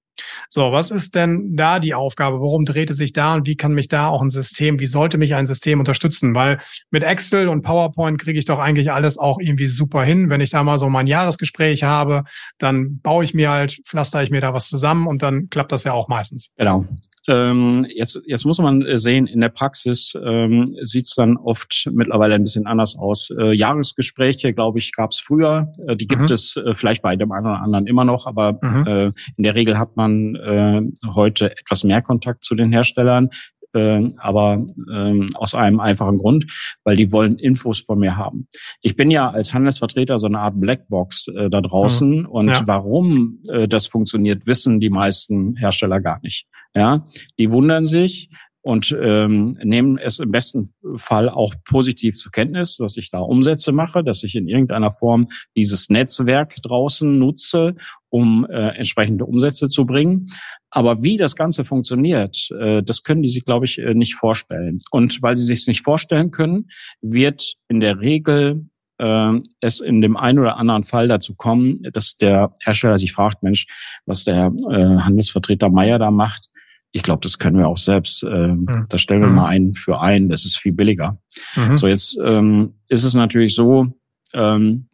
So, 0.49 0.73
was 0.73 0.91
ist 0.91 1.15
denn 1.15 1.57
da 1.57 1.79
die 1.79 1.95
Aufgabe? 1.95 2.41
Worum 2.41 2.65
dreht 2.65 2.91
es 2.91 2.97
sich 2.97 3.13
da 3.13 3.35
und 3.35 3.47
wie 3.47 3.57
kann 3.57 3.73
mich 3.73 3.89
da 3.89 4.09
auch 4.09 4.23
ein 4.23 4.31
System, 4.31 4.81
wie 4.81 4.87
sollte 4.87 5.19
mich 5.19 5.35
ein 5.35 5.47
System 5.47 5.79
unterstützen? 5.79 6.35
Weil 6.35 6.61
mit 6.91 7.05
Excel 7.05 7.49
und 7.49 7.63
PowerPoint 7.63 8.21
kriege 8.21 8.39
ich 8.39 8.45
doch 8.45 8.59
eigentlich 8.59 8.93
alles 8.93 9.19
auch 9.19 9.39
irgendwie 9.41 9.67
super 9.67 10.03
hin. 10.03 10.29
Wenn 10.29 10.41
ich 10.41 10.51
da 10.51 10.63
mal 10.63 10.79
so 10.79 10.89
mein 10.89 11.07
Jahresgespräch 11.07 11.83
habe, 11.83 12.25
dann 12.59 13.01
baue 13.01 13.25
ich 13.25 13.35
mir 13.35 13.51
halt, 13.51 13.81
pflaster 13.85 14.23
ich 14.23 14.31
mir 14.31 14.41
da 14.41 14.53
was 14.53 14.69
zusammen 14.69 15.07
und 15.07 15.23
dann 15.23 15.49
klappt 15.51 15.73
das 15.73 15.85
ja 15.85 15.93
auch 15.93 16.09
meistens. 16.09 16.51
Genau. 16.57 16.85
Ähm, 17.29 17.87
jetzt, 17.95 18.21
jetzt 18.27 18.45
muss 18.45 18.59
man 18.59 18.85
sehen, 18.99 19.27
in 19.27 19.41
der 19.41 19.51
Praxis 19.51 20.15
ähm, 20.21 20.75
sieht 20.83 21.05
es 21.05 21.15
dann 21.15 21.37
oft 21.37 21.89
mittlerweile 21.93 22.35
ein 22.35 22.43
bisschen 22.43 22.67
anders 22.67 22.97
aus. 22.99 23.31
Äh, 23.31 23.53
Jahresgespräche, 23.53 24.53
glaube 24.53 24.79
ich, 24.79 24.93
gab 24.93 25.13
es 25.13 25.21
früher. 25.21 25.71
Äh, 25.87 25.97
die 25.97 26.09
gibt 26.09 26.23
mhm. 26.23 26.33
es 26.33 26.57
äh, 26.57 26.75
vielleicht 26.75 27.03
bei 27.03 27.15
dem 27.17 27.31
einen 27.31 27.47
oder 27.47 27.61
anderen 27.61 27.87
immer 27.87 28.05
noch, 28.05 28.27
aber 28.27 28.59
mhm. 28.61 28.87
äh, 28.87 29.07
in 29.37 29.45
der 29.45 29.55
Regel 29.55 29.79
hat 29.79 29.97
man 29.97 30.00
äh, 30.37 30.83
heute 31.15 31.51
etwas 31.51 31.85
mehr 31.85 32.03
Kontakt 32.03 32.45
zu 32.45 32.55
den 32.55 32.73
Herstellern. 32.73 33.31
Äh, 33.73 34.11
aber 34.17 34.67
äh, 34.93 35.21
aus 35.35 35.55
einem 35.55 35.79
einfachen 35.79 36.17
Grund, 36.17 36.47
weil 36.83 36.97
die 36.97 37.13
wollen 37.13 37.37
Infos 37.39 37.79
von 37.79 38.01
mir 38.01 38.17
haben. 38.17 38.49
Ich 38.83 38.97
bin 38.97 39.13
ja 39.13 39.29
als 39.29 39.55
Handelsvertreter 39.55 40.19
so 40.19 40.27
eine 40.27 40.41
Art 40.41 40.61
Blackbox 40.61 41.29
äh, 41.29 41.49
da 41.49 41.61
draußen 41.61 42.23
mhm. 42.23 42.27
und 42.27 42.49
ja. 42.49 42.63
warum 42.67 43.39
äh, 43.49 43.69
das 43.69 43.87
funktioniert, 43.87 44.45
wissen 44.47 44.81
die 44.81 44.91
meisten 44.91 45.55
Hersteller 45.55 46.01
gar 46.01 46.19
nicht. 46.23 46.49
Ja, 46.75 47.05
die 47.39 47.53
wundern 47.53 47.87
sich, 47.87 48.31
und 48.63 48.97
ähm, 49.01 49.53
nehmen 49.63 49.97
es 49.99 50.19
im 50.19 50.31
besten 50.31 50.75
Fall 50.97 51.29
auch 51.31 51.55
positiv 51.65 52.17
zur 52.17 52.31
Kenntnis, 52.31 52.77
dass 52.77 52.97
ich 52.97 53.11
da 53.11 53.21
Umsätze 53.21 53.73
mache, 53.73 54.05
dass 54.05 54.23
ich 54.23 54.35
in 54.35 54.49
irgendeiner 54.49 54.91
Form 54.91 55.29
dieses 55.57 55.89
Netzwerk 55.89 56.57
draußen 56.63 57.19
nutze, 57.19 57.75
um 58.11 58.47
äh, 58.51 58.77
entsprechende 58.77 59.25
Umsätze 59.25 59.69
zu 59.69 59.87
bringen. 59.87 60.27
Aber 60.69 61.03
wie 61.03 61.17
das 61.17 61.37
Ganze 61.37 61.65
funktioniert, 61.65 62.51
äh, 62.59 62.83
das 62.83 63.03
können 63.03 63.23
die 63.23 63.31
sich, 63.31 63.45
glaube 63.45 63.65
ich, 63.65 63.79
äh, 63.79 63.95
nicht 63.95 64.15
vorstellen. 64.15 64.81
Und 64.91 65.23
weil 65.23 65.37
sie 65.37 65.45
sich 65.45 65.67
nicht 65.67 65.83
vorstellen 65.83 66.31
können, 66.31 66.67
wird 67.01 67.55
in 67.69 67.81
der 67.81 68.01
Regel 68.01 68.67
äh, 68.99 69.41
es 69.61 69.81
in 69.81 70.03
dem 70.03 70.17
einen 70.19 70.39
oder 70.39 70.59
anderen 70.59 70.85
Fall 70.85 71.09
dazu 71.09 71.35
kommen, 71.35 71.79
dass 71.93 72.17
der 72.17 72.53
Hersteller 72.63 72.99
sich 72.99 73.13
fragt, 73.13 73.43
Mensch, 73.43 73.67
was 74.05 74.25
der 74.25 74.53
äh, 74.71 74.99
Handelsvertreter 74.99 75.71
Meier 75.71 75.99
da 75.99 76.11
macht, 76.11 76.51
ich 76.93 77.03
glaube, 77.03 77.21
das 77.23 77.39
können 77.39 77.59
wir 77.59 77.69
auch 77.69 77.79
selbst. 77.79 78.23
Ähm, 78.25 78.67
mhm. 78.69 78.87
Da 78.89 78.99
stellen 78.99 79.21
wir 79.21 79.29
mhm. 79.29 79.35
mal 79.37 79.47
einen 79.47 79.75
für 79.75 80.01
ein. 80.01 80.29
Das 80.29 80.45
ist 80.45 80.59
viel 80.59 80.73
billiger. 80.73 81.21
Mhm. 81.57 81.77
So, 81.77 81.87
jetzt 81.87 82.17
ähm, 82.25 82.75
ist 82.89 83.05
es 83.05 83.15
natürlich 83.15 83.55
so, 83.55 83.87
ähm, 84.33 84.89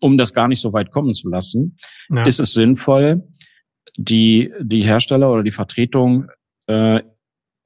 um 0.00 0.18
das 0.18 0.34
gar 0.34 0.48
nicht 0.48 0.60
so 0.60 0.72
weit 0.72 0.90
kommen 0.90 1.14
zu 1.14 1.28
lassen, 1.28 1.76
ja. 2.10 2.24
ist 2.24 2.40
es 2.40 2.52
sinnvoll, 2.52 3.26
die, 3.96 4.52
die 4.60 4.82
Hersteller 4.82 5.30
oder 5.30 5.42
die 5.42 5.50
Vertretung 5.50 6.28
äh, 6.66 7.00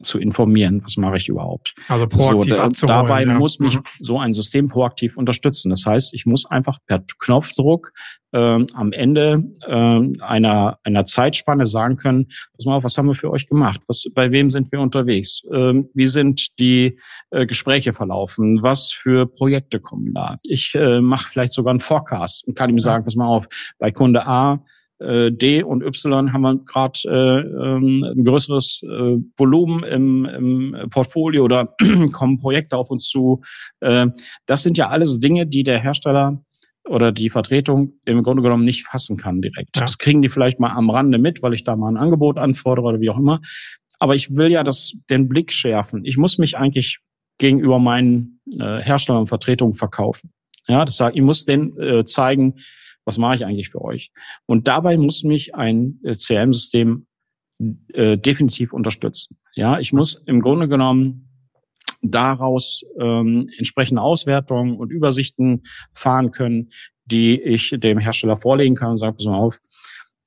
zu 0.02 0.18
informieren, 0.18 0.82
was 0.82 0.96
mache 0.96 1.16
ich 1.16 1.28
überhaupt. 1.28 1.74
Also 1.88 2.06
proaktiv 2.06 2.54
so, 2.54 2.60
abzuholen, 2.60 3.06
Dabei 3.06 3.24
ja. 3.24 3.38
muss 3.38 3.58
mich 3.58 3.76
mhm. 3.76 3.82
so 4.00 4.18
ein 4.18 4.32
System 4.32 4.68
proaktiv 4.68 5.16
unterstützen. 5.16 5.70
Das 5.70 5.84
heißt, 5.86 6.14
ich 6.14 6.26
muss 6.26 6.46
einfach 6.46 6.78
per 6.86 7.02
Knopfdruck 7.18 7.92
ähm, 8.32 8.66
am 8.74 8.92
Ende 8.92 9.44
ähm, 9.66 10.14
einer, 10.20 10.78
einer 10.84 11.04
Zeitspanne 11.04 11.66
sagen 11.66 11.96
können, 11.96 12.26
pass 12.56 12.64
mal 12.64 12.76
auf, 12.76 12.84
was 12.84 12.96
haben 12.96 13.06
wir 13.06 13.14
für 13.14 13.30
euch 13.30 13.46
gemacht? 13.46 13.80
Was, 13.88 14.06
bei 14.14 14.30
wem 14.30 14.50
sind 14.50 14.70
wir 14.72 14.80
unterwegs? 14.80 15.42
Ähm, 15.52 15.88
wie 15.94 16.06
sind 16.06 16.58
die 16.58 16.98
äh, 17.30 17.46
Gespräche 17.46 17.92
verlaufen? 17.92 18.62
Was 18.62 18.92
für 18.92 19.26
Projekte 19.26 19.80
kommen 19.80 20.14
da? 20.14 20.36
Ich 20.44 20.74
äh, 20.74 21.00
mache 21.00 21.28
vielleicht 21.28 21.52
sogar 21.52 21.72
einen 21.72 21.80
Forecast 21.80 22.46
und 22.46 22.54
kann 22.54 22.70
ihm 22.70 22.78
sagen, 22.78 23.04
pass 23.04 23.16
mal 23.16 23.26
auf, 23.26 23.46
bei 23.78 23.90
Kunde 23.90 24.26
A 24.26 24.62
äh, 25.00 25.32
D 25.32 25.62
und 25.62 25.82
Y 25.82 26.32
haben 26.32 26.42
wir 26.42 26.56
gerade 26.64 26.98
äh, 27.06 27.40
ähm, 27.40 28.04
ein 28.04 28.24
größeres 28.24 28.82
äh, 28.84 29.16
Volumen 29.36 29.82
im, 29.84 30.24
im 30.26 30.90
Portfolio 30.90 31.44
oder 31.44 31.74
kommen 32.12 32.38
Projekte 32.38 32.76
auf 32.76 32.90
uns 32.90 33.08
zu. 33.08 33.42
Äh, 33.80 34.08
das 34.46 34.62
sind 34.62 34.78
ja 34.78 34.88
alles 34.88 35.18
Dinge, 35.18 35.46
die 35.46 35.64
der 35.64 35.78
Hersteller 35.78 36.42
oder 36.88 37.12
die 37.12 37.30
Vertretung 37.30 37.94
im 38.04 38.22
Grunde 38.22 38.42
genommen 38.42 38.64
nicht 38.64 38.86
fassen 38.86 39.16
kann 39.16 39.40
direkt. 39.40 39.76
Ja. 39.76 39.82
Das 39.82 39.98
kriegen 39.98 40.22
die 40.22 40.28
vielleicht 40.28 40.60
mal 40.60 40.72
am 40.72 40.90
Rande 40.90 41.18
mit, 41.18 41.42
weil 41.42 41.54
ich 41.54 41.64
da 41.64 41.76
mal 41.76 41.88
ein 41.88 41.96
Angebot 41.96 42.38
anfordere 42.38 42.86
oder 42.86 43.00
wie 43.00 43.10
auch 43.10 43.18
immer. 43.18 43.40
Aber 43.98 44.14
ich 44.14 44.34
will 44.34 44.50
ja 44.50 44.62
das, 44.62 44.92
den 45.10 45.28
Blick 45.28 45.52
schärfen. 45.52 46.04
Ich 46.04 46.16
muss 46.16 46.38
mich 46.38 46.56
eigentlich 46.56 46.98
gegenüber 47.38 47.78
meinen 47.78 48.40
äh, 48.58 48.80
Herstellern 48.80 49.22
und 49.22 49.28
Vertretungen 49.28 49.74
verkaufen. 49.74 50.32
Ja, 50.68 50.84
das 50.84 50.96
sagt, 50.96 51.16
ich 51.16 51.22
muss 51.22 51.44
denen 51.44 51.78
äh, 51.78 52.04
zeigen, 52.04 52.54
was 53.10 53.18
mache 53.18 53.34
ich 53.34 53.44
eigentlich 53.44 53.70
für 53.70 53.82
euch? 53.82 54.12
Und 54.46 54.68
dabei 54.68 54.96
muss 54.96 55.24
mich 55.24 55.56
ein 55.56 55.98
äh, 56.04 56.14
CRM-System 56.14 57.06
äh, 57.92 58.16
definitiv 58.16 58.72
unterstützen. 58.72 59.36
Ja, 59.56 59.80
ich 59.80 59.92
muss 59.92 60.14
im 60.26 60.40
Grunde 60.40 60.68
genommen 60.68 61.28
daraus 62.02 62.84
ähm, 63.00 63.50
entsprechende 63.58 64.00
Auswertungen 64.00 64.76
und 64.76 64.92
Übersichten 64.92 65.64
fahren 65.92 66.30
können, 66.30 66.70
die 67.04 67.40
ich 67.40 67.74
dem 67.76 67.98
Hersteller 67.98 68.36
vorlegen 68.36 68.76
kann 68.76 68.92
und 68.92 68.98
sage, 68.98 69.16
pass 69.16 69.26
mal 69.26 69.38
auf, 69.38 69.58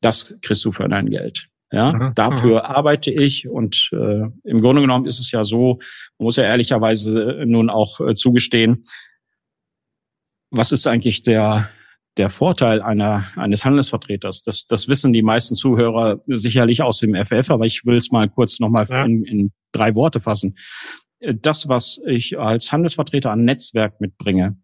das 0.02 0.38
kriegst 0.42 0.66
du 0.66 0.74
für 0.74 0.90
dein 0.90 1.10
Geld. 1.10 1.48
Ja, 1.72 1.94
mhm. 1.94 2.14
dafür 2.16 2.60
mhm. 2.60 2.66
arbeite 2.66 3.12
ich 3.12 3.48
und 3.48 3.90
äh, 3.94 4.26
im 4.44 4.62
Grunde 4.62 4.82
genommen 4.82 5.06
ist 5.06 5.20
es 5.20 5.32
ja 5.32 5.46
so, 5.46 5.80
man 6.20 6.26
muss 6.26 6.36
ja 6.36 6.44
ehrlicherweise 6.44 7.46
nun 7.46 7.70
auch 7.70 8.02
äh, 8.02 8.14
zugestehen, 8.14 8.82
was 10.52 10.74
ist 10.74 10.86
eigentlich 10.86 11.24
der 11.24 11.70
der 12.18 12.30
Vorteil 12.30 12.82
einer, 12.82 13.24
eines 13.36 13.66
Handelsvertreters. 13.66 14.44
Das, 14.44 14.68
das 14.68 14.88
wissen 14.88 15.14
die 15.14 15.24
meisten 15.24 15.56
Zuhörer 15.56 16.20
sicherlich 16.26 16.82
aus 16.82 17.00
dem 17.00 17.16
FF, 17.16 17.50
aber 17.50 17.66
ich 17.66 17.86
will 17.86 17.98
es 17.98 18.12
mal 18.12 18.30
kurz 18.30 18.60
nochmal 18.60 18.86
ja. 18.90 19.04
in, 19.04 19.24
in 19.24 19.52
drei 19.72 19.96
Worte 19.96 20.20
fassen. 20.20 20.58
Das, 21.20 21.68
was 21.68 22.00
ich 22.06 22.38
als 22.38 22.72
Handelsvertreter 22.72 23.32
an 23.32 23.46
Netzwerk 23.46 24.00
mitbringe, 24.00 24.58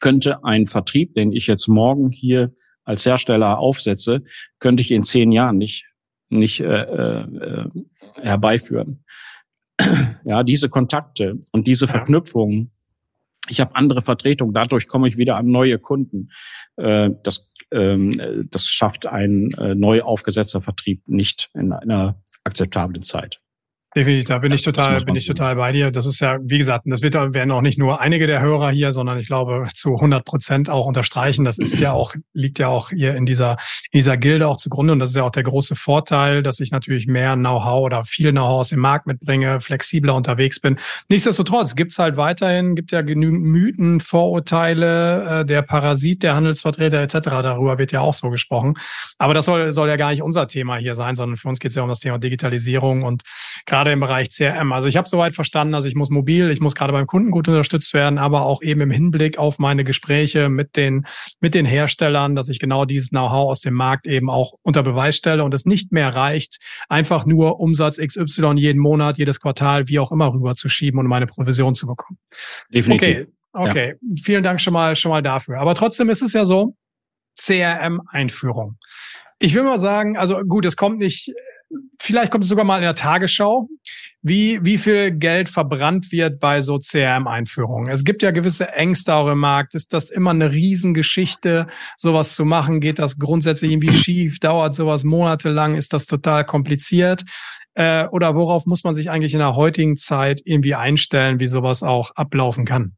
könnte 0.00 0.42
ein 0.44 0.66
Vertrieb, 0.66 1.12
den 1.12 1.32
ich 1.32 1.46
jetzt 1.46 1.68
morgen 1.68 2.10
hier 2.10 2.52
als 2.84 3.06
Hersteller 3.06 3.58
aufsetze, 3.58 4.22
könnte 4.58 4.80
ich 4.80 4.90
in 4.90 5.02
zehn 5.02 5.30
Jahren 5.32 5.58
nicht 5.58 5.86
nicht 6.28 6.60
äh, 6.60 6.82
äh, 6.82 7.68
herbeiführen. 8.20 9.04
Ja, 10.24 10.42
diese 10.42 10.68
Kontakte 10.68 11.38
und 11.52 11.68
diese 11.68 11.86
Verknüpfungen. 11.86 12.72
Ich 13.48 13.60
habe 13.60 13.74
andere 13.74 14.02
Vertretungen, 14.02 14.54
dadurch 14.54 14.88
komme 14.88 15.08
ich 15.08 15.16
wieder 15.16 15.36
an 15.36 15.46
neue 15.46 15.78
Kunden. 15.78 16.30
Äh, 16.76 17.10
das, 17.22 17.52
ähm, 17.72 18.48
das 18.50 18.68
schafft 18.68 19.06
ein 19.06 19.50
äh, 19.58 19.74
neu 19.74 20.02
aufgesetzter 20.02 20.60
Vertrieb 20.60 21.02
nicht 21.06 21.50
in 21.54 21.72
einer 21.72 22.20
akzeptablen 22.44 23.02
Zeit. 23.02 23.40
Definitiv, 23.96 24.26
da 24.26 24.38
bin 24.40 24.52
ich 24.52 24.62
total, 24.62 25.02
bin 25.04 25.14
ich 25.14 25.26
total 25.26 25.56
bei 25.56 25.72
dir. 25.72 25.90
Das 25.90 26.04
ist 26.04 26.20
ja, 26.20 26.36
wie 26.42 26.58
gesagt, 26.58 26.84
das 26.84 27.00
wird, 27.00 27.14
werden 27.14 27.50
auch 27.50 27.62
nicht 27.62 27.78
nur 27.78 27.98
einige 27.98 28.26
der 28.26 28.42
Hörer 28.42 28.68
hier, 28.68 28.92
sondern 28.92 29.18
ich 29.18 29.26
glaube 29.26 29.64
zu 29.72 29.94
100 29.94 30.22
Prozent 30.22 30.68
auch 30.68 30.86
unterstreichen. 30.86 31.46
Das 31.46 31.56
ist 31.56 31.80
ja 31.80 31.92
auch, 31.92 32.14
liegt 32.34 32.58
ja 32.58 32.68
auch 32.68 32.90
hier 32.90 33.14
in 33.14 33.24
dieser, 33.24 33.52
in 33.92 33.98
dieser 34.00 34.18
Gilde 34.18 34.48
auch 34.48 34.58
zugrunde. 34.58 34.92
Und 34.92 34.98
das 34.98 35.10
ist 35.10 35.16
ja 35.16 35.22
auch 35.22 35.30
der 35.30 35.44
große 35.44 35.76
Vorteil, 35.76 36.42
dass 36.42 36.60
ich 36.60 36.72
natürlich 36.72 37.06
mehr 37.06 37.36
Know-how 37.36 37.86
oder 37.86 38.04
viel 38.04 38.32
Know-how 38.32 38.60
aus 38.60 38.68
dem 38.68 38.80
Markt 38.80 39.06
mitbringe, 39.06 39.62
flexibler 39.62 40.14
unterwegs 40.14 40.60
bin. 40.60 40.76
Nichtsdestotrotz 41.08 41.74
gibt's 41.74 41.98
halt 41.98 42.18
weiterhin, 42.18 42.74
gibt 42.74 42.92
ja 42.92 43.00
genügend 43.00 43.44
Mythen, 43.44 44.00
Vorurteile, 44.00 45.40
äh, 45.40 45.46
der 45.46 45.62
Parasit, 45.62 46.22
der 46.22 46.36
Handelsvertreter 46.36 47.00
etc. 47.00 47.14
Darüber 47.22 47.78
wird 47.78 47.92
ja 47.92 48.02
auch 48.02 48.12
so 48.12 48.28
gesprochen. 48.28 48.74
Aber 49.16 49.32
das 49.32 49.46
soll, 49.46 49.72
soll 49.72 49.88
ja 49.88 49.96
gar 49.96 50.10
nicht 50.10 50.20
unser 50.22 50.48
Thema 50.48 50.76
hier 50.76 50.96
sein, 50.96 51.16
sondern 51.16 51.38
für 51.38 51.48
uns 51.48 51.60
geht's 51.60 51.76
ja 51.76 51.82
um 51.82 51.88
das 51.88 52.00
Thema 52.00 52.18
Digitalisierung 52.18 53.02
und 53.02 53.22
gerade 53.64 53.85
gerade 53.86 53.92
im 53.92 54.00
Bereich 54.00 54.30
CRM. 54.30 54.72
Also 54.72 54.88
ich 54.88 54.96
habe 54.96 55.08
soweit 55.08 55.34
verstanden, 55.34 55.74
also 55.74 55.86
ich 55.86 55.94
muss 55.94 56.10
mobil, 56.10 56.50
ich 56.50 56.60
muss 56.60 56.74
gerade 56.74 56.92
beim 56.92 57.06
Kunden 57.06 57.30
gut 57.30 57.46
unterstützt 57.46 57.94
werden, 57.94 58.18
aber 58.18 58.42
auch 58.42 58.62
eben 58.62 58.80
im 58.80 58.90
Hinblick 58.90 59.38
auf 59.38 59.58
meine 59.58 59.84
Gespräche 59.84 60.48
mit 60.48 60.76
den, 60.76 61.06
mit 61.40 61.54
den 61.54 61.64
Herstellern, 61.64 62.34
dass 62.34 62.48
ich 62.48 62.58
genau 62.58 62.84
dieses 62.84 63.10
Know-how 63.10 63.50
aus 63.50 63.60
dem 63.60 63.74
Markt 63.74 64.06
eben 64.08 64.28
auch 64.28 64.54
unter 64.62 64.82
Beweis 64.82 65.16
stelle 65.16 65.44
und 65.44 65.54
es 65.54 65.66
nicht 65.66 65.92
mehr 65.92 66.14
reicht, 66.14 66.58
einfach 66.88 67.26
nur 67.26 67.60
Umsatz 67.60 67.98
XY 67.98 68.54
jeden 68.56 68.80
Monat, 68.80 69.18
jedes 69.18 69.40
Quartal, 69.40 69.88
wie 69.88 70.00
auch 70.00 70.10
immer 70.10 70.32
rüberzuschieben 70.32 70.98
und 70.98 71.06
meine 71.06 71.26
Provision 71.26 71.74
zu 71.74 71.86
bekommen. 71.86 72.18
Definitiv. 72.72 73.28
Okay, 73.52 73.68
okay. 73.68 73.94
Ja. 74.00 74.16
Vielen 74.20 74.42
Dank 74.42 74.60
schon 74.60 74.72
mal, 74.72 74.96
schon 74.96 75.10
mal 75.10 75.22
dafür. 75.22 75.60
Aber 75.60 75.74
trotzdem 75.74 76.10
ist 76.10 76.22
es 76.22 76.32
ja 76.32 76.44
so, 76.44 76.74
CRM-Einführung. 77.38 78.78
Ich 79.38 79.54
will 79.54 79.62
mal 79.62 79.78
sagen, 79.78 80.16
also 80.16 80.40
gut, 80.40 80.64
es 80.64 80.76
kommt 80.76 80.98
nicht 80.98 81.30
vielleicht 81.98 82.30
kommt 82.30 82.44
es 82.44 82.48
sogar 82.48 82.64
mal 82.64 82.76
in 82.76 82.82
der 82.82 82.94
Tagesschau, 82.94 83.68
wie, 84.22 84.58
wie 84.62 84.78
viel 84.78 85.12
Geld 85.12 85.48
verbrannt 85.48 86.12
wird 86.12 86.40
bei 86.40 86.60
so 86.60 86.78
CRM-Einführungen. 86.78 87.90
Es 87.90 88.04
gibt 88.04 88.22
ja 88.22 88.30
gewisse 88.30 88.72
Ängste 88.72 89.14
auch 89.14 89.28
im 89.28 89.38
Markt. 89.38 89.74
Ist 89.74 89.92
das 89.92 90.10
immer 90.10 90.30
eine 90.30 90.52
Riesengeschichte, 90.52 91.66
sowas 91.96 92.34
zu 92.34 92.44
machen? 92.44 92.80
Geht 92.80 92.98
das 92.98 93.18
grundsätzlich 93.18 93.72
irgendwie 93.72 93.92
schief? 93.92 94.38
Dauert 94.38 94.74
sowas 94.74 95.04
monatelang? 95.04 95.74
Ist 95.74 95.92
das 95.92 96.06
total 96.06 96.44
kompliziert? 96.44 97.24
Äh, 97.74 98.06
oder 98.06 98.34
worauf 98.34 98.66
muss 98.66 98.84
man 98.84 98.94
sich 98.94 99.10
eigentlich 99.10 99.34
in 99.34 99.40
der 99.40 99.54
heutigen 99.54 99.96
Zeit 99.96 100.40
irgendwie 100.44 100.74
einstellen, 100.74 101.40
wie 101.40 101.46
sowas 101.46 101.82
auch 101.82 102.10
ablaufen 102.14 102.64
kann? 102.64 102.96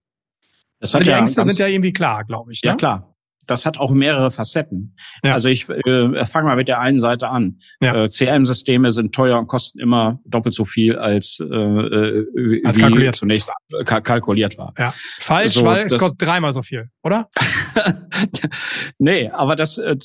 Das 0.80 0.94
hat 0.94 1.04
die 1.04 1.10
ja 1.10 1.18
Ängste 1.18 1.42
sind 1.42 1.58
ja 1.58 1.66
irgendwie 1.66 1.92
klar, 1.92 2.24
glaube 2.24 2.52
ich. 2.52 2.60
Ja, 2.62 2.72
ne? 2.72 2.76
klar 2.76 3.07
das 3.50 3.66
hat 3.66 3.78
auch 3.78 3.90
mehrere 3.90 4.30
Facetten. 4.30 4.94
Ja. 5.24 5.32
Also 5.32 5.48
ich 5.48 5.68
äh, 5.68 6.26
fange 6.26 6.46
mal 6.46 6.56
mit 6.56 6.68
der 6.68 6.80
einen 6.80 7.00
Seite 7.00 7.28
an. 7.28 7.58
Ja. 7.80 8.04
Äh, 8.04 8.08
CRM-Systeme 8.08 8.90
sind 8.90 9.14
teuer 9.14 9.38
und 9.38 9.46
kosten 9.46 9.78
immer 9.78 10.20
doppelt 10.24 10.54
so 10.54 10.64
viel 10.64 10.96
als, 10.96 11.38
äh, 11.40 11.44
äh 11.44 12.64
als 12.64 12.76
wie 12.76 12.80
kalkuliert. 12.80 13.16
zunächst 13.16 13.50
ka 13.84 14.00
kalkuliert 14.00 14.58
war. 14.58 14.74
Ja. 14.78 14.94
Falsch, 15.18 15.54
so, 15.54 15.64
weil 15.64 15.86
es 15.86 15.96
kostet 15.96 16.20
dreimal 16.20 16.52
so 16.52 16.62
viel, 16.62 16.88
oder? 17.02 17.28
nee, 18.98 19.30
aber 19.30 19.56
das, 19.56 19.78
äh, 19.78 19.96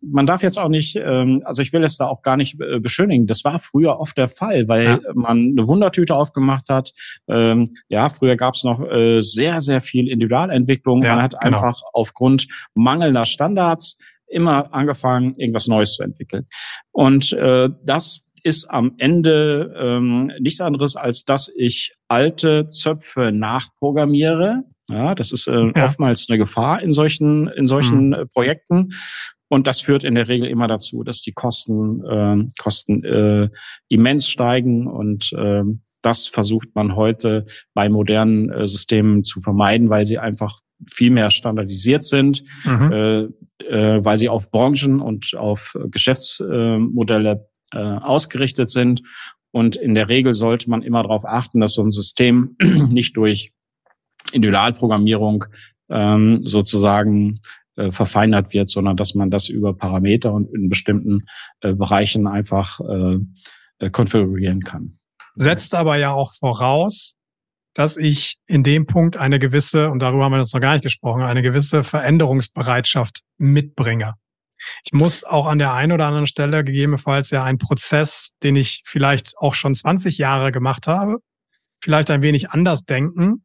man 0.00 0.26
darf 0.26 0.42
jetzt 0.42 0.58
auch 0.58 0.68
nicht, 0.68 0.96
ähm, 0.96 1.42
also 1.44 1.62
ich 1.62 1.72
will 1.72 1.84
es 1.84 1.96
da 1.96 2.06
auch 2.06 2.22
gar 2.22 2.36
nicht 2.36 2.60
äh, 2.60 2.80
beschönigen. 2.80 3.26
Das 3.26 3.44
war 3.44 3.60
früher 3.60 3.98
oft 3.98 4.16
der 4.16 4.28
Fall, 4.28 4.68
weil 4.68 4.84
ja. 4.84 5.00
man 5.14 5.52
eine 5.52 5.66
Wundertüte 5.66 6.14
aufgemacht 6.14 6.68
hat. 6.68 6.92
Ähm, 7.28 7.70
ja, 7.88 8.08
früher 8.08 8.36
gab 8.36 8.54
es 8.54 8.64
noch 8.64 8.80
äh, 8.80 9.20
sehr, 9.22 9.60
sehr 9.60 9.80
viel 9.80 10.08
Individualentwicklung. 10.08 11.00
Man 11.00 11.22
hat 11.22 11.32
genau. 11.32 11.42
einfach 11.42 11.80
aufgrund 11.92 12.46
mangelnder 12.74 13.24
Standards 13.24 13.96
immer 14.26 14.72
angefangen, 14.72 15.34
irgendwas 15.36 15.68
Neues 15.68 15.94
zu 15.94 16.02
entwickeln. 16.02 16.46
Und 16.90 17.32
äh, 17.32 17.68
das 17.84 18.20
ist 18.42 18.68
am 18.70 18.94
Ende 18.98 19.74
ähm, 19.78 20.32
nichts 20.40 20.60
anderes, 20.60 20.96
als 20.96 21.24
dass 21.24 21.50
ich 21.54 21.94
alte 22.08 22.68
Zöpfe 22.68 23.30
nachprogrammiere. 23.32 24.64
Ja, 24.88 25.14
das 25.14 25.32
ist 25.32 25.46
äh, 25.46 25.70
ja. 25.76 25.84
oftmals 25.84 26.26
eine 26.28 26.38
Gefahr 26.38 26.82
in 26.82 26.92
solchen 26.92 27.48
in 27.48 27.66
solchen 27.66 28.10
mhm. 28.10 28.28
Projekten. 28.32 28.90
Und 29.48 29.66
das 29.66 29.82
führt 29.82 30.02
in 30.02 30.14
der 30.14 30.28
Regel 30.28 30.48
immer 30.48 30.66
dazu, 30.66 31.02
dass 31.02 31.20
die 31.20 31.32
Kosten, 31.32 32.02
äh, 32.06 32.48
Kosten 32.58 33.04
äh, 33.04 33.50
immens 33.88 34.26
steigen. 34.26 34.86
Und 34.86 35.30
äh, 35.34 35.62
das 36.02 36.26
versucht 36.26 36.74
man 36.74 36.96
heute 36.96 37.46
bei 37.74 37.88
modernen 37.88 38.50
äh, 38.50 38.68
Systemen 38.68 39.22
zu 39.24 39.40
vermeiden, 39.40 39.88
weil 39.90 40.06
sie 40.06 40.18
einfach 40.18 40.60
viel 40.90 41.10
mehr 41.10 41.30
standardisiert 41.30 42.04
sind, 42.04 42.42
mhm. 42.64 42.92
äh, 42.92 43.20
äh, 43.64 44.04
weil 44.04 44.18
sie 44.18 44.28
auf 44.28 44.50
Branchen 44.50 45.00
und 45.00 45.34
auf 45.36 45.78
Geschäftsmodelle 45.90 47.48
äh, 47.72 47.78
ausgerichtet 47.78 48.70
sind. 48.70 49.02
Und 49.52 49.76
in 49.76 49.94
der 49.94 50.08
Regel 50.08 50.34
sollte 50.34 50.70
man 50.70 50.82
immer 50.82 51.02
darauf 51.02 51.24
achten, 51.24 51.60
dass 51.60 51.74
so 51.74 51.82
ein 51.82 51.90
System 51.90 52.56
nicht 52.90 53.16
durch 53.16 53.52
Individualprogrammierung 54.32 55.44
ähm, 55.90 56.46
sozusagen 56.46 57.34
äh, 57.76 57.90
verfeinert 57.90 58.52
wird, 58.52 58.70
sondern 58.70 58.96
dass 58.96 59.14
man 59.14 59.30
das 59.30 59.48
über 59.48 59.74
Parameter 59.74 60.32
und 60.32 60.52
in 60.54 60.68
bestimmten 60.68 61.26
äh, 61.60 61.74
Bereichen 61.74 62.26
einfach 62.26 62.80
äh, 62.80 63.18
äh 63.78 63.90
konfigurieren 63.90 64.60
kann. 64.60 64.98
Setzt 65.34 65.74
aber 65.74 65.96
ja 65.96 66.12
auch 66.12 66.34
voraus, 66.34 67.16
dass 67.74 67.96
ich 67.96 68.38
in 68.46 68.62
dem 68.62 68.86
Punkt 68.86 69.16
eine 69.16 69.38
gewisse, 69.38 69.90
und 69.90 70.00
darüber 70.00 70.24
haben 70.24 70.32
wir 70.32 70.38
jetzt 70.38 70.52
noch 70.52 70.60
gar 70.60 70.74
nicht 70.74 70.82
gesprochen, 70.82 71.22
eine 71.22 71.42
gewisse 71.42 71.84
Veränderungsbereitschaft 71.84 73.22
mitbringe. 73.38 74.14
Ich 74.84 74.92
muss 74.92 75.24
auch 75.24 75.46
an 75.46 75.58
der 75.58 75.72
einen 75.72 75.92
oder 75.92 76.06
anderen 76.06 76.26
Stelle 76.26 76.62
gegebenenfalls 76.64 77.30
ja 77.30 77.42
einen 77.42 77.58
Prozess, 77.58 78.32
den 78.42 78.56
ich 78.56 78.82
vielleicht 78.84 79.36
auch 79.38 79.54
schon 79.54 79.74
20 79.74 80.18
Jahre 80.18 80.52
gemacht 80.52 80.86
habe, 80.86 81.18
vielleicht 81.80 82.10
ein 82.10 82.22
wenig 82.22 82.50
anders 82.50 82.84
denken 82.84 83.44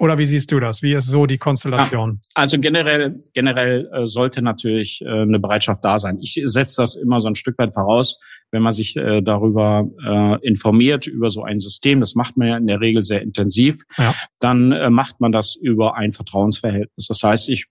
oder 0.00 0.16
wie 0.16 0.24
siehst 0.24 0.50
du 0.50 0.60
das? 0.60 0.80
Wie 0.80 0.94
ist 0.94 1.08
so 1.08 1.26
die 1.26 1.36
Konstellation? 1.36 2.20
also 2.34 2.58
generell, 2.58 3.18
generell 3.34 3.86
äh, 3.92 4.06
sollte 4.06 4.40
natürlich 4.40 5.02
äh, 5.02 5.08
eine 5.08 5.38
Bereitschaft 5.38 5.84
da 5.84 5.98
sein. 5.98 6.18
Ich 6.22 6.40
setze 6.42 6.80
das 6.80 6.96
immer 6.96 7.20
so 7.20 7.28
ein 7.28 7.34
Stück 7.34 7.58
weit 7.58 7.74
voraus, 7.74 8.18
wenn 8.50 8.62
man 8.62 8.72
sich 8.72 8.96
äh, 8.96 9.20
darüber 9.20 9.86
informiert, 10.42 11.06
über 11.06 11.30
so 11.30 11.44
ein 11.44 11.60
System, 11.60 12.00
das 12.00 12.14
macht 12.14 12.36
man 12.36 12.48
ja 12.48 12.56
in 12.56 12.66
der 12.66 12.80
Regel 12.80 13.02
sehr 13.04 13.22
intensiv, 13.22 13.82
ja. 13.96 14.14
dann 14.40 14.92
macht 14.92 15.20
man 15.20 15.30
das 15.30 15.54
über 15.54 15.96
ein 15.96 16.12
Vertrauensverhältnis. 16.12 17.06
Das 17.06 17.22
heißt, 17.22 17.48
ich 17.48 17.66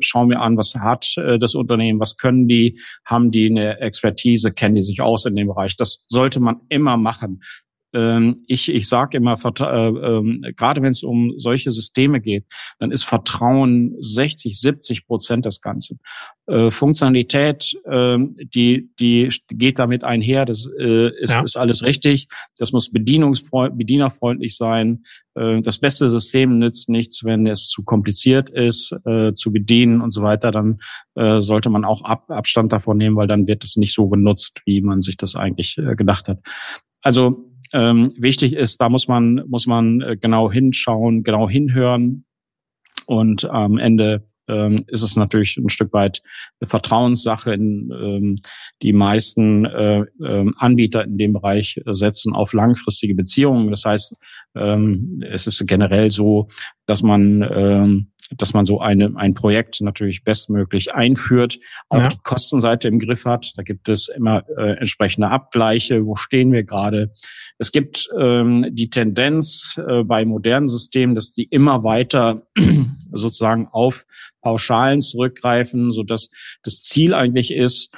schaue 0.00 0.26
mir 0.26 0.40
an, 0.40 0.56
was 0.56 0.74
hat 0.74 1.14
das 1.38 1.54
Unternehmen, 1.54 2.00
was 2.00 2.16
können 2.16 2.48
die, 2.48 2.80
haben 3.04 3.30
die 3.30 3.50
eine 3.50 3.80
Expertise, 3.80 4.52
kennen 4.52 4.74
die 4.74 4.80
sich 4.80 5.02
aus 5.02 5.26
in 5.26 5.36
dem 5.36 5.48
Bereich. 5.48 5.76
Das 5.76 6.04
sollte 6.08 6.40
man 6.40 6.60
immer 6.68 6.96
machen. 6.96 7.40
Ähm, 7.92 8.36
ich, 8.46 8.68
ich 8.68 8.88
sage 8.88 9.16
immer, 9.16 9.34
äh, 9.34 9.88
äh, 9.88 10.52
gerade 10.52 10.82
wenn 10.82 10.92
es 10.92 11.02
um 11.02 11.34
solche 11.36 11.70
Systeme 11.70 12.20
geht, 12.20 12.44
dann 12.78 12.90
ist 12.90 13.04
Vertrauen 13.04 13.96
60, 14.00 14.58
70 14.58 15.06
Prozent 15.06 15.44
des 15.44 15.60
Ganzen. 15.60 16.00
Äh, 16.46 16.70
Funktionalität, 16.70 17.72
äh, 17.84 18.18
die, 18.54 18.90
die 18.98 19.28
geht 19.48 19.78
damit 19.78 20.04
einher, 20.04 20.44
das 20.44 20.68
äh, 20.78 21.10
ist, 21.20 21.34
ja. 21.34 21.42
ist 21.42 21.56
alles 21.56 21.82
richtig. 21.82 22.26
Das 22.58 22.72
muss 22.72 22.90
bedienerfreundlich 22.90 24.56
sein. 24.56 25.02
Das 25.34 25.78
beste 25.78 26.10
System 26.10 26.58
nützt 26.58 26.90
nichts, 26.90 27.24
wenn 27.24 27.46
es 27.46 27.68
zu 27.68 27.84
kompliziert 27.84 28.50
ist, 28.50 28.94
zu 29.34 29.50
bedienen 29.50 30.02
und 30.02 30.10
so 30.10 30.20
weiter. 30.20 30.50
Dann 30.50 30.78
sollte 31.14 31.70
man 31.70 31.86
auch 31.86 32.02
Ab 32.02 32.30
Abstand 32.30 32.70
davon 32.70 32.98
nehmen, 32.98 33.16
weil 33.16 33.28
dann 33.28 33.46
wird 33.46 33.64
es 33.64 33.76
nicht 33.76 33.94
so 33.94 34.10
genutzt, 34.10 34.60
wie 34.66 34.82
man 34.82 35.00
sich 35.00 35.16
das 35.16 35.34
eigentlich 35.34 35.80
gedacht 35.96 36.28
hat. 36.28 36.40
Also 37.00 37.51
ähm, 37.72 38.08
wichtig 38.16 38.54
ist, 38.54 38.80
da 38.80 38.88
muss 38.88 39.08
man, 39.08 39.42
muss 39.48 39.66
man 39.66 40.00
äh, 40.00 40.16
genau 40.16 40.50
hinschauen, 40.50 41.22
genau 41.22 41.48
hinhören. 41.48 42.24
Und 43.06 43.44
am 43.46 43.78
Ende 43.78 44.24
ähm, 44.48 44.84
ist 44.88 45.02
es 45.02 45.16
natürlich 45.16 45.56
ein 45.56 45.68
Stück 45.68 45.92
weit 45.92 46.22
eine 46.60 46.68
Vertrauenssache. 46.68 47.52
In, 47.52 47.90
ähm, 47.92 48.36
die 48.82 48.92
meisten 48.92 49.64
äh, 49.64 50.00
äh, 50.20 50.50
Anbieter 50.56 51.04
in 51.04 51.18
dem 51.18 51.32
Bereich 51.32 51.80
setzen 51.86 52.34
auf 52.34 52.52
langfristige 52.52 53.14
Beziehungen. 53.14 53.70
Das 53.70 53.84
heißt, 53.84 54.14
ähm, 54.54 55.22
es 55.28 55.46
ist 55.46 55.66
generell 55.66 56.10
so, 56.10 56.48
dass 56.86 57.02
man 57.02 57.42
ähm, 57.54 58.11
dass 58.38 58.54
man 58.54 58.64
so 58.64 58.80
eine, 58.80 59.12
ein 59.16 59.34
Projekt 59.34 59.80
natürlich 59.80 60.24
bestmöglich 60.24 60.94
einführt, 60.94 61.58
auch 61.88 62.00
ja. 62.00 62.08
die 62.08 62.18
Kostenseite 62.22 62.88
im 62.88 62.98
Griff 62.98 63.24
hat. 63.24 63.52
Da 63.56 63.62
gibt 63.62 63.88
es 63.88 64.08
immer 64.08 64.44
äh, 64.56 64.78
entsprechende 64.78 65.28
Abgleiche. 65.28 66.06
Wo 66.06 66.16
stehen 66.16 66.52
wir 66.52 66.64
gerade? 66.64 67.10
Es 67.58 67.72
gibt 67.72 68.08
ähm, 68.18 68.66
die 68.70 68.90
Tendenz 68.90 69.78
äh, 69.86 70.02
bei 70.04 70.24
modernen 70.24 70.68
Systemen, 70.68 71.14
dass 71.14 71.32
die 71.32 71.44
immer 71.44 71.84
weiter 71.84 72.46
sozusagen 73.12 73.68
auf 73.70 74.04
Pauschalen 74.40 75.02
zurückgreifen, 75.02 75.92
so 75.92 76.02
dass 76.02 76.28
das 76.62 76.82
Ziel 76.82 77.14
eigentlich 77.14 77.52
ist, 77.52 77.90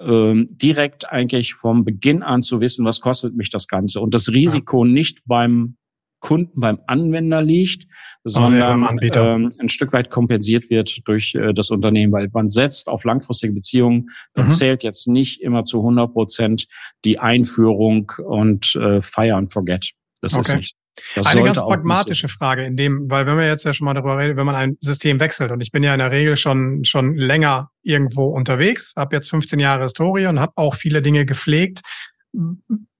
ähm, 0.00 0.48
direkt 0.50 1.10
eigentlich 1.10 1.54
vom 1.54 1.84
Beginn 1.84 2.22
an 2.22 2.42
zu 2.42 2.60
wissen, 2.60 2.84
was 2.84 3.00
kostet 3.00 3.36
mich 3.36 3.50
das 3.50 3.68
Ganze 3.68 4.00
und 4.00 4.12
das 4.14 4.30
Risiko 4.30 4.84
nicht 4.84 5.20
beim 5.26 5.76
Kunden, 6.22 6.60
beim 6.60 6.78
Anwender 6.86 7.42
liegt, 7.42 7.86
sondern 8.24 8.86
ähm, 9.00 9.52
ein 9.58 9.68
Stück 9.68 9.92
weit 9.92 10.08
kompensiert 10.08 10.70
wird 10.70 11.06
durch 11.06 11.34
äh, 11.34 11.52
das 11.52 11.70
Unternehmen, 11.70 12.12
weil 12.12 12.28
man 12.32 12.48
setzt 12.48 12.88
auf 12.88 13.04
langfristige 13.04 13.52
Beziehungen. 13.52 14.08
Dann 14.34 14.46
mhm. 14.46 14.50
zählt 14.50 14.84
jetzt 14.84 15.08
nicht 15.08 15.42
immer 15.42 15.64
zu 15.64 15.80
100 15.80 16.12
Prozent 16.12 16.66
die 17.04 17.18
Einführung 17.18 18.10
und 18.24 18.74
äh, 18.76 19.02
Fire 19.02 19.34
and 19.34 19.52
Forget. 19.52 19.90
Das 20.20 20.34
okay. 20.34 20.40
ist 20.40 20.56
nicht 20.56 20.76
das 21.14 21.26
Eine 21.26 21.42
ganz 21.42 21.58
pragmatische. 21.58 22.28
Frage 22.28 22.64
in 22.64 22.76
dem, 22.76 23.10
weil 23.10 23.26
wenn 23.26 23.36
wir 23.36 23.46
jetzt 23.46 23.64
ja 23.64 23.72
schon 23.72 23.86
mal 23.86 23.94
darüber 23.94 24.18
reden, 24.18 24.36
wenn 24.36 24.46
man 24.46 24.54
ein 24.54 24.76
System 24.80 25.20
wechselt 25.20 25.50
und 25.50 25.60
ich 25.60 25.72
bin 25.72 25.82
ja 25.82 25.94
in 25.94 25.98
der 25.98 26.10
Regel 26.10 26.36
schon 26.36 26.84
schon 26.84 27.16
länger 27.16 27.70
irgendwo 27.82 28.26
unterwegs, 28.26 28.92
habe 28.96 29.16
jetzt 29.16 29.30
15 29.30 29.58
Jahre 29.58 29.84
Historie 29.84 30.26
und 30.26 30.38
habe 30.38 30.52
auch 30.56 30.74
viele 30.74 31.02
Dinge 31.02 31.24
gepflegt. 31.24 31.80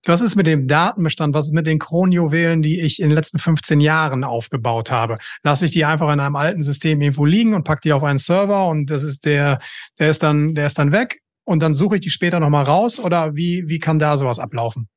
Was 0.05 0.21
ist 0.21 0.35
mit 0.35 0.49
dem 0.49 0.67
Datenbestand? 0.67 1.33
Was 1.33 1.47
ist 1.47 1.53
mit 1.53 1.67
den 1.67 1.79
Kronjuwelen, 1.79 2.61
die 2.61 2.81
ich 2.81 3.01
in 3.01 3.09
den 3.09 3.15
letzten 3.15 3.39
15 3.39 3.79
Jahren 3.79 4.25
aufgebaut 4.25 4.91
habe? 4.91 5.17
Lasse 5.45 5.67
ich 5.67 5.73
die 5.73 5.85
einfach 5.85 6.13
in 6.13 6.19
einem 6.19 6.35
alten 6.35 6.65
System 6.65 7.01
irgendwo 7.01 7.25
liegen 7.25 7.55
und 7.55 7.63
pack 7.63 7.83
die 7.83 7.93
auf 7.93 8.03
einen 8.03 8.19
Server 8.19 8.69
und 8.69 8.91
das 8.91 9.05
ist 9.05 9.25
der, 9.25 9.61
der 10.01 10.11
ist 10.11 10.23
dann, 10.25 10.55
der 10.55 10.67
ist 10.67 10.79
dann 10.79 10.91
weg 10.91 11.21
und 11.45 11.63
dann 11.63 11.73
suche 11.73 11.97
ich 11.97 12.01
die 12.01 12.11
später 12.11 12.41
nochmal 12.41 12.65
raus 12.65 12.99
oder 12.99 13.37
wie, 13.37 13.65
wie 13.69 13.79
kann 13.79 14.01
da 14.01 14.17
sowas 14.17 14.41
ablaufen? 14.41 14.89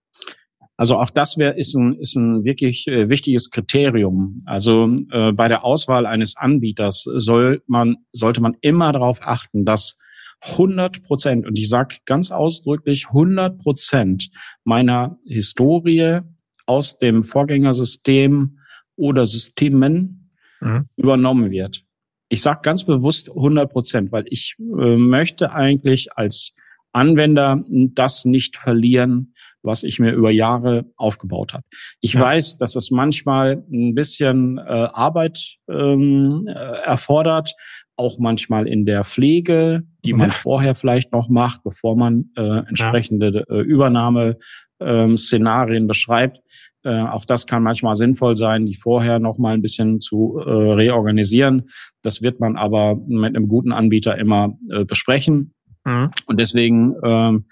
Also 0.77 0.97
auch 0.97 1.11
das 1.11 1.37
wäre 1.37 1.57
ist 1.57 1.75
ein, 1.75 1.93
ist 1.99 2.15
ein 2.15 2.43
wirklich 2.43 2.87
äh, 2.87 3.07
wichtiges 3.07 3.49
Kriterium. 3.49 4.39
Also 4.45 4.93
äh, 5.11 5.31
bei 5.31 5.47
der 5.47 5.63
Auswahl 5.63 6.05
eines 6.05 6.35
Anbieters 6.35 7.07
soll 7.15 7.61
man, 7.67 7.95
sollte 8.11 8.41
man 8.41 8.57
immer 8.61 8.91
darauf 8.91 9.19
achten, 9.21 9.65
dass 9.65 9.97
100 10.45 11.03
Prozent, 11.03 11.45
und 11.45 11.57
ich 11.57 11.69
sage 11.69 11.97
ganz 12.05 12.31
ausdrücklich 12.31 13.07
100 13.07 13.57
Prozent 13.57 14.29
meiner 14.63 15.17
Historie 15.27 16.19
aus 16.65 16.97
dem 16.97 17.23
Vorgängersystem 17.23 18.59
oder 18.95 19.25
Systemen 19.25 20.31
mhm. 20.61 20.87
übernommen 20.95 21.51
wird. 21.51 21.83
Ich 22.29 22.41
sage 22.41 22.59
ganz 22.63 22.83
bewusst 22.83 23.29
100 23.29 23.71
Prozent, 23.71 24.11
weil 24.11 24.25
ich 24.29 24.55
äh, 24.59 24.97
möchte 24.97 25.51
eigentlich 25.51 26.13
als 26.17 26.53
Anwender 26.95 27.61
das 27.67 28.25
nicht 28.25 28.57
verlieren, 28.57 29.33
was 29.61 29.83
ich 29.83 29.99
mir 29.99 30.13
über 30.13 30.31
Jahre 30.31 30.85
aufgebaut 30.95 31.53
habe. 31.53 31.65
Ich 31.99 32.13
ja. 32.13 32.21
weiß, 32.21 32.55
dass 32.57 32.77
es 32.77 32.91
manchmal 32.91 33.65
ein 33.71 33.95
bisschen 33.95 34.59
äh, 34.59 34.87
Arbeit 34.93 35.57
ähm, 35.69 36.47
äh, 36.47 36.53
erfordert, 36.53 37.53
auch 37.97 38.19
manchmal 38.19 38.67
in 38.67 38.85
der 38.85 39.03
Pflege, 39.03 39.83
die 40.05 40.13
man 40.13 40.29
ja. 40.29 40.35
vorher 40.35 40.75
vielleicht 40.75 41.11
noch 41.11 41.27
macht, 41.29 41.63
bevor 41.63 41.97
man 41.97 42.29
äh, 42.37 42.59
entsprechende 42.59 43.43
äh, 43.49 43.61
Übernahme-Szenarien 43.61 45.83
ähm, 45.83 45.87
beschreibt. 45.87 46.39
Äh, 46.83 47.01
auch 47.01 47.25
das 47.25 47.47
kann 47.47 47.63
manchmal 47.63 47.95
sinnvoll 47.95 48.37
sein, 48.37 48.67
die 48.67 48.75
vorher 48.75 49.19
noch 49.19 49.37
mal 49.37 49.53
ein 49.53 49.61
bisschen 49.61 49.99
zu 49.99 50.41
äh, 50.45 50.49
reorganisieren. 50.49 51.63
Das 52.03 52.21
wird 52.21 52.39
man 52.39 52.55
aber 52.57 52.95
mit 53.07 53.35
einem 53.35 53.47
guten 53.47 53.71
Anbieter 53.71 54.17
immer 54.17 54.57
äh, 54.69 54.85
besprechen. 54.85 55.54
Mhm. 55.85 56.11
Und 56.25 56.39
deswegen, 56.39 56.95
ähm, 57.03 57.45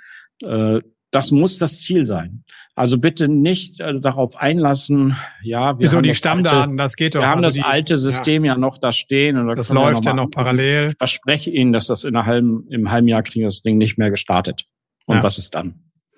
äh, 0.43 0.81
das 1.11 1.31
muss 1.31 1.59
das 1.59 1.81
Ziel 1.81 2.05
sein. 2.05 2.43
Also 2.75 2.97
bitte 2.97 3.27
nicht 3.27 3.79
äh, 3.79 3.99
darauf 3.99 4.36
einlassen, 4.36 5.15
ja, 5.43 5.77
wir 5.77 5.79
Wieso 5.79 5.97
haben 5.97 6.03
die 6.03 6.15
Stammdaten, 6.15 6.71
alte, 6.71 6.75
das 6.75 6.95
geht 6.95 7.15
doch. 7.15 7.21
Wir 7.21 7.27
haben 7.27 7.38
also 7.38 7.49
das 7.49 7.55
die, 7.55 7.63
alte 7.63 7.97
System 7.97 8.43
ja. 8.43 8.53
ja. 8.53 8.59
noch 8.59 8.79
da 8.79 8.91
stehen. 8.91 9.38
Und 9.38 9.47
da 9.47 9.53
das 9.53 9.69
läuft 9.69 10.05
ja 10.05 10.13
noch 10.13 10.31
parallel. 10.31 10.89
Ich 10.89 10.97
verspreche 10.97 11.51
Ihnen, 11.51 11.71
dass 11.71 11.88
das 11.88 12.03
in 12.03 12.15
einem 12.15 12.25
halben, 12.25 12.67
im 12.69 12.91
halben 12.91 13.07
Jahr 13.07 13.21
kriegen 13.21 13.45
das 13.45 13.61
Ding 13.61 13.77
nicht 13.77 13.97
mehr 13.99 14.09
gestartet. 14.09 14.65
Und 15.05 15.17
ja. 15.17 15.23
was 15.23 15.38
ist 15.38 15.53
dann? 15.53 15.75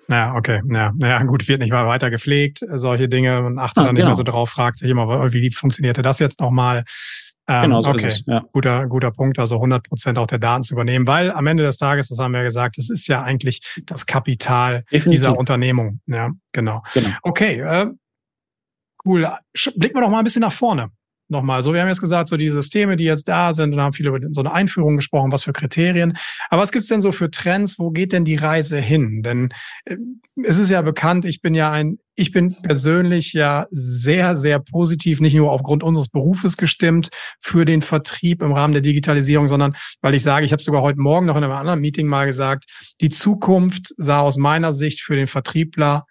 Ja, 0.08 0.34
okay. 0.34 0.60
Ja, 0.70 0.92
ja, 0.98 1.22
gut, 1.24 1.46
wird 1.48 1.60
nicht 1.60 1.72
mal 1.72 1.86
weiter 1.86 2.10
gepflegt, 2.10 2.60
solche 2.72 3.08
Dinge 3.08 3.44
und 3.44 3.58
achtet 3.58 3.78
ah, 3.78 3.86
dann 3.86 3.96
genau. 3.96 4.06
nicht 4.06 4.10
mehr 4.10 4.14
so 4.14 4.22
drauf, 4.22 4.50
fragt 4.50 4.78
sich 4.78 4.88
immer, 4.88 5.32
wie 5.32 5.50
funktionierte 5.50 6.02
das 6.02 6.20
jetzt 6.20 6.40
nochmal? 6.40 6.84
Ähm, 7.48 7.62
genau, 7.62 7.82
so 7.82 7.90
okay. 7.90 8.06
ist 8.06 8.20
es. 8.20 8.26
Ja. 8.26 8.44
Guter, 8.52 8.86
guter 8.88 9.10
Punkt, 9.12 9.38
also 9.38 9.56
100 9.56 9.88
Prozent 9.88 10.18
auch 10.18 10.26
der 10.26 10.38
Daten 10.38 10.62
zu 10.62 10.74
übernehmen, 10.74 11.06
weil 11.06 11.30
am 11.30 11.46
Ende 11.46 11.62
des 11.62 11.76
Tages, 11.76 12.08
das 12.08 12.18
haben 12.18 12.32
wir 12.32 12.38
ja 12.38 12.44
gesagt, 12.44 12.78
das 12.78 12.90
ist 12.90 13.06
ja 13.06 13.22
eigentlich 13.22 13.60
das 13.84 14.06
Kapital 14.06 14.84
Definitiv. 14.90 15.10
dieser 15.10 15.38
Unternehmung. 15.38 16.00
Ja, 16.06 16.32
genau. 16.52 16.82
genau. 16.92 17.10
Okay, 17.22 17.60
äh, 17.60 17.86
cool. 19.04 19.30
Blicken 19.76 19.96
wir 19.96 20.02
doch 20.02 20.10
mal 20.10 20.18
ein 20.18 20.24
bisschen 20.24 20.42
nach 20.42 20.52
vorne 20.52 20.90
nochmal. 21.28 21.62
So, 21.62 21.72
wir 21.72 21.80
haben 21.80 21.88
jetzt 21.88 22.00
gesagt, 22.00 22.28
so 22.28 22.36
die 22.36 22.48
Systeme, 22.48 22.96
die 22.96 23.04
jetzt 23.04 23.28
da 23.28 23.52
sind, 23.52 23.72
und 23.74 23.80
haben 23.80 23.92
viele 23.92 24.10
über 24.10 24.18
so 24.32 24.40
eine 24.40 24.52
Einführung 24.52 24.96
gesprochen, 24.96 25.32
was 25.32 25.44
für 25.44 25.52
Kriterien. 25.52 26.16
Aber 26.50 26.62
was 26.62 26.72
gibt's 26.72 26.88
denn 26.88 27.02
so 27.02 27.12
für 27.12 27.30
Trends? 27.30 27.78
Wo 27.78 27.90
geht 27.90 28.12
denn 28.12 28.24
die 28.24 28.36
Reise 28.36 28.78
hin? 28.78 29.22
Denn 29.22 29.50
äh, 29.84 29.96
es 30.44 30.58
ist 30.58 30.70
ja 30.70 30.82
bekannt, 30.82 31.24
ich 31.24 31.40
bin 31.40 31.54
ja 31.54 31.70
ein, 31.70 31.98
ich 32.14 32.32
bin 32.32 32.54
persönlich 32.62 33.32
ja 33.32 33.66
sehr, 33.70 34.36
sehr 34.36 34.58
positiv, 34.58 35.20
nicht 35.20 35.34
nur 35.34 35.52
aufgrund 35.52 35.82
unseres 35.82 36.08
Berufes 36.08 36.56
gestimmt 36.56 37.10
für 37.40 37.64
den 37.64 37.82
Vertrieb 37.82 38.42
im 38.42 38.52
Rahmen 38.52 38.72
der 38.72 38.82
Digitalisierung, 38.82 39.48
sondern 39.48 39.76
weil 40.00 40.14
ich 40.14 40.22
sage, 40.22 40.46
ich 40.46 40.52
habe 40.52 40.62
sogar 40.62 40.82
heute 40.82 41.00
Morgen 41.00 41.26
noch 41.26 41.36
in 41.36 41.44
einem 41.44 41.52
anderen 41.52 41.80
Meeting 41.80 42.06
mal 42.06 42.26
gesagt, 42.26 42.64
die 43.00 43.10
Zukunft 43.10 43.94
sah 43.96 44.20
aus 44.20 44.36
meiner 44.36 44.72
Sicht 44.72 45.02
für 45.02 45.16
den 45.16 45.26
Vertriebler 45.26 46.04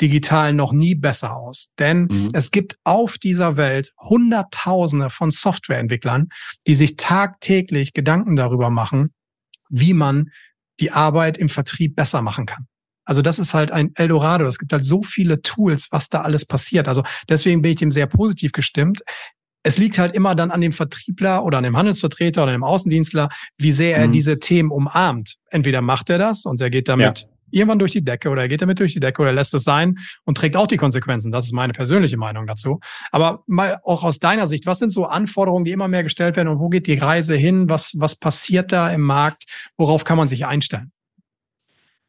digital 0.00 0.52
noch 0.52 0.72
nie 0.72 0.94
besser 0.94 1.36
aus. 1.36 1.72
Denn 1.78 2.06
mhm. 2.10 2.30
es 2.32 2.50
gibt 2.50 2.76
auf 2.84 3.18
dieser 3.18 3.56
Welt 3.56 3.92
Hunderttausende 3.98 5.10
von 5.10 5.30
Softwareentwicklern, 5.30 6.28
die 6.66 6.74
sich 6.74 6.96
tagtäglich 6.96 7.92
Gedanken 7.92 8.36
darüber 8.36 8.70
machen, 8.70 9.14
wie 9.68 9.94
man 9.94 10.30
die 10.80 10.90
Arbeit 10.90 11.38
im 11.38 11.48
Vertrieb 11.48 11.94
besser 11.94 12.22
machen 12.22 12.46
kann. 12.46 12.66
Also 13.04 13.22
das 13.22 13.38
ist 13.38 13.54
halt 13.54 13.70
ein 13.70 13.92
Eldorado. 13.94 14.46
Es 14.46 14.58
gibt 14.58 14.72
halt 14.72 14.84
so 14.84 15.02
viele 15.02 15.42
Tools, 15.42 15.88
was 15.90 16.08
da 16.08 16.22
alles 16.22 16.46
passiert. 16.46 16.88
Also 16.88 17.02
deswegen 17.28 17.62
bin 17.62 17.72
ich 17.72 17.78
dem 17.78 17.90
sehr 17.90 18.06
positiv 18.06 18.52
gestimmt. 18.52 19.02
Es 19.62 19.78
liegt 19.78 19.98
halt 19.98 20.14
immer 20.14 20.34
dann 20.34 20.50
an 20.50 20.60
dem 20.60 20.72
Vertriebler 20.72 21.44
oder 21.44 21.58
an 21.58 21.64
dem 21.64 21.76
Handelsvertreter 21.76 22.42
oder 22.42 22.52
dem 22.52 22.64
Außendienstler, 22.64 23.28
wie 23.58 23.72
sehr 23.72 23.96
er 23.96 24.08
mhm. 24.08 24.12
diese 24.12 24.38
Themen 24.38 24.70
umarmt. 24.70 25.36
Entweder 25.50 25.80
macht 25.80 26.10
er 26.10 26.18
das 26.18 26.44
und 26.44 26.60
er 26.60 26.70
geht 26.70 26.88
damit 26.88 27.20
ja 27.20 27.33
irgendwann 27.54 27.78
durch 27.78 27.92
die 27.92 28.04
Decke 28.04 28.28
oder 28.28 28.42
er 28.42 28.48
geht 28.48 28.62
damit 28.62 28.80
durch 28.80 28.92
die 28.92 29.00
Decke 29.00 29.22
oder 29.22 29.32
lässt 29.32 29.54
es 29.54 29.64
sein 29.64 29.98
und 30.24 30.36
trägt 30.36 30.56
auch 30.56 30.66
die 30.66 30.76
Konsequenzen. 30.76 31.32
Das 31.32 31.44
ist 31.44 31.52
meine 31.52 31.72
persönliche 31.72 32.16
Meinung 32.16 32.46
dazu. 32.46 32.80
Aber 33.10 33.42
mal 33.46 33.78
auch 33.84 34.04
aus 34.04 34.18
deiner 34.18 34.46
Sicht, 34.46 34.66
was 34.66 34.78
sind 34.78 34.90
so 34.90 35.04
Anforderungen, 35.04 35.64
die 35.64 35.72
immer 35.72 35.88
mehr 35.88 36.02
gestellt 36.02 36.36
werden 36.36 36.48
und 36.48 36.60
wo 36.60 36.68
geht 36.68 36.86
die 36.86 36.98
Reise 36.98 37.34
hin? 37.34 37.68
Was, 37.68 37.94
was 37.98 38.16
passiert 38.16 38.72
da 38.72 38.90
im 38.90 39.02
Markt? 39.02 39.44
Worauf 39.76 40.04
kann 40.04 40.18
man 40.18 40.28
sich 40.28 40.46
einstellen? 40.46 40.92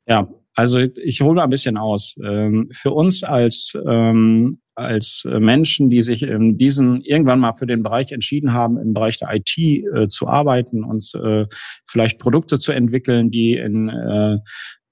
Ja, 0.08 0.28
also 0.54 0.80
ich 0.80 1.22
hole 1.22 1.36
mal 1.36 1.44
ein 1.44 1.50
bisschen 1.50 1.78
aus. 1.78 2.16
Ähm, 2.24 2.70
für 2.72 2.92
uns 2.92 3.24
als 3.24 3.78
ähm, 3.88 4.60
als 4.76 5.26
Menschen, 5.26 5.90
die 5.90 6.02
sich 6.02 6.24
in 6.24 6.58
diesen 6.58 7.02
irgendwann 7.02 7.40
mal 7.40 7.54
für 7.56 7.66
den 7.66 7.84
Bereich 7.84 8.12
entschieden 8.12 8.54
haben, 8.54 8.78
im 8.78 8.94
Bereich 8.94 9.18
der 9.18 9.34
IT 9.34 9.58
äh, 9.58 10.08
zu 10.08 10.28
arbeiten 10.28 10.84
und 10.84 11.12
äh, 11.16 11.46
vielleicht 11.86 12.20
Produkte 12.20 12.60
zu 12.60 12.72
entwickeln, 12.72 13.32
die 13.32 13.54
in 13.54 13.90
äh, 13.90 14.38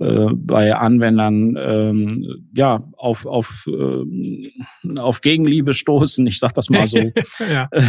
äh, 0.04 0.30
bei 0.36 0.76
Anwendern 0.76 1.56
ähm, 1.58 2.48
ja 2.56 2.80
auf 2.98 3.26
auf 3.26 3.68
äh, 3.68 5.00
auf 5.00 5.22
Gegenliebe 5.22 5.74
stoßen. 5.74 6.26
Ich 6.28 6.40
sage 6.40 6.54
das 6.56 6.70
mal 6.70 6.88
so. 6.88 6.98
ja. 7.52 7.70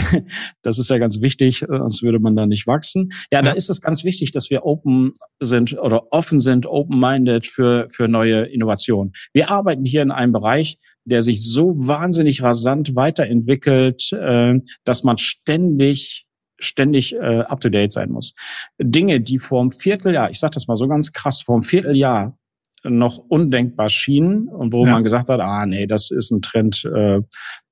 Das 0.63 0.79
ist 0.79 0.91
ja 0.91 0.99
ganz 0.99 1.21
wichtig, 1.21 1.63
äh, 1.63 1.67
sonst 1.67 2.03
würde 2.03 2.19
man 2.19 2.37
da 2.37 2.47
nicht 2.47 2.67
wachsen. 2.67 3.13
Ja, 3.31 3.39
ja, 3.39 3.43
da 3.43 3.51
ist 3.53 3.69
es 3.69 3.81
ganz 3.81 4.05
wichtig, 4.05 4.33
dass 4.33 4.51
wir 4.51 4.65
open 4.65 5.13
sind 5.41 5.77
oder 5.79 6.13
offen 6.13 6.41
sind, 6.41 6.67
open-minded 6.67 7.47
für 7.47 7.87
für 7.91 8.09
neue 8.09 8.43
Innovationen. 8.45 9.13
Wir 9.33 9.51
arbeiten 9.51 9.85
hier 9.85 10.03
in 10.03 10.11
einem 10.11 10.33
Bereich, 10.33 10.79
der 11.05 11.23
sich 11.23 11.43
so 11.43 11.75
wahnsinnig 11.77 12.43
rasant 12.43 12.95
weiterentwickelt, 12.97 14.13
äh, 14.13 14.59
dass 14.85 15.05
man 15.05 15.19
ständig 15.19 16.27
ständig 16.61 17.15
äh, 17.15 17.41
up 17.41 17.61
to 17.61 17.69
date 17.69 17.93
sein 17.93 18.11
muss. 18.11 18.33
Dinge, 18.79 19.21
die 19.21 19.39
vor 19.39 19.61
einem 19.61 19.71
Vierteljahr, 19.71 20.31
ich 20.31 20.39
sage 20.39 20.55
das 20.55 20.67
mal 20.67 20.77
so 20.77 20.87
ganz 20.89 21.13
krass, 21.13 21.43
vor 21.43 21.57
einem 21.57 21.65
Vierteljahr 21.65 22.39
noch 22.85 23.19
undenkbar 23.19 23.89
schienen 23.89 24.49
und 24.49 24.73
wo 24.73 24.85
ja. 24.87 24.93
man 24.93 25.03
gesagt 25.03 25.29
hat, 25.29 25.41
ah 25.41 25.67
nee, 25.67 25.87
das 25.87 26.11
ist 26.11 26.31
ein 26.31 26.43
Trend, 26.43 26.85
äh, 26.85 27.21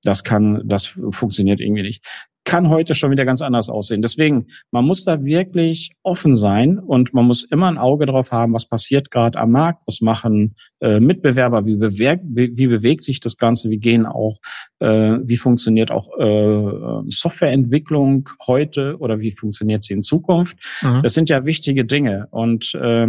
das 0.03 0.23
kann, 0.23 0.61
das 0.65 0.97
funktioniert 1.11 1.59
irgendwie 1.59 1.83
nicht. 1.83 2.05
Kann 2.45 2.69
heute 2.69 2.93
schon 2.93 3.11
wieder 3.11 3.25
ganz 3.25 3.41
anders 3.41 3.69
aussehen. 3.69 4.01
Deswegen, 4.01 4.47
man 4.71 4.85
muss 4.85 5.05
da 5.05 5.23
wirklich 5.23 5.91
offen 6.03 6.35
sein 6.35 6.77
und 6.77 7.13
man 7.13 7.25
muss 7.25 7.43
immer 7.43 7.67
ein 7.67 7.77
Auge 7.77 8.05
drauf 8.05 8.31
haben, 8.31 8.53
was 8.53 8.67
passiert 8.67 9.11
gerade 9.11 9.39
am 9.39 9.51
Markt, 9.51 9.83
was 9.87 10.01
machen 10.01 10.55
äh, 10.81 10.99
Mitbewerber, 10.99 11.65
wie, 11.65 11.77
bewer 11.77 12.19
wie, 12.23 12.55
wie 12.57 12.67
bewegt 12.67 13.03
sich 13.03 13.19
das 13.19 13.37
Ganze, 13.37 13.69
wie 13.69 13.77
gehen 13.77 14.05
auch, 14.05 14.37
äh, 14.79 15.19
wie 15.23 15.37
funktioniert 15.37 15.91
auch 15.91 16.09
äh, 16.19 17.09
Softwareentwicklung 17.09 18.29
heute 18.45 18.97
oder 18.99 19.19
wie 19.19 19.31
funktioniert 19.31 19.83
sie 19.83 19.93
in 19.93 20.01
Zukunft. 20.01 20.57
Mhm. 20.81 21.01
Das 21.01 21.13
sind 21.13 21.29
ja 21.29 21.45
wichtige 21.45 21.85
Dinge 21.85 22.27
und 22.31 22.75
äh, 22.75 23.07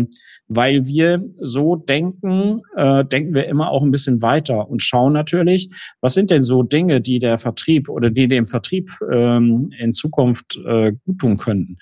weil 0.49 0.87
wir 0.87 1.25
so 1.41 1.77
denken, 1.77 2.61
äh, 2.77 3.05
denken 3.05 3.35
wir 3.35 3.47
immer 3.47 3.71
auch 3.71 3.83
ein 3.83 3.91
bisschen 3.91 4.23
weiter 4.23 4.69
und 4.69 4.83
schauen 4.83 5.13
natürlich, 5.13 5.71
was 6.01 6.15
sind 6.15 6.31
denn 6.31 6.43
so 6.43 6.63
Dinge, 6.63 7.01
die 7.01 7.19
der 7.19 7.39
Vertrieb 7.39 7.89
oder 7.89 8.11
die 8.11 8.29
dem 8.29 8.47
Vertrieb 8.47 8.91
ähm, 9.13 9.71
in 9.79 9.93
Zukunft 9.93 10.59
äh, 10.67 10.93
gut 11.05 11.19
tun 11.19 11.39
könnten. 11.39 11.79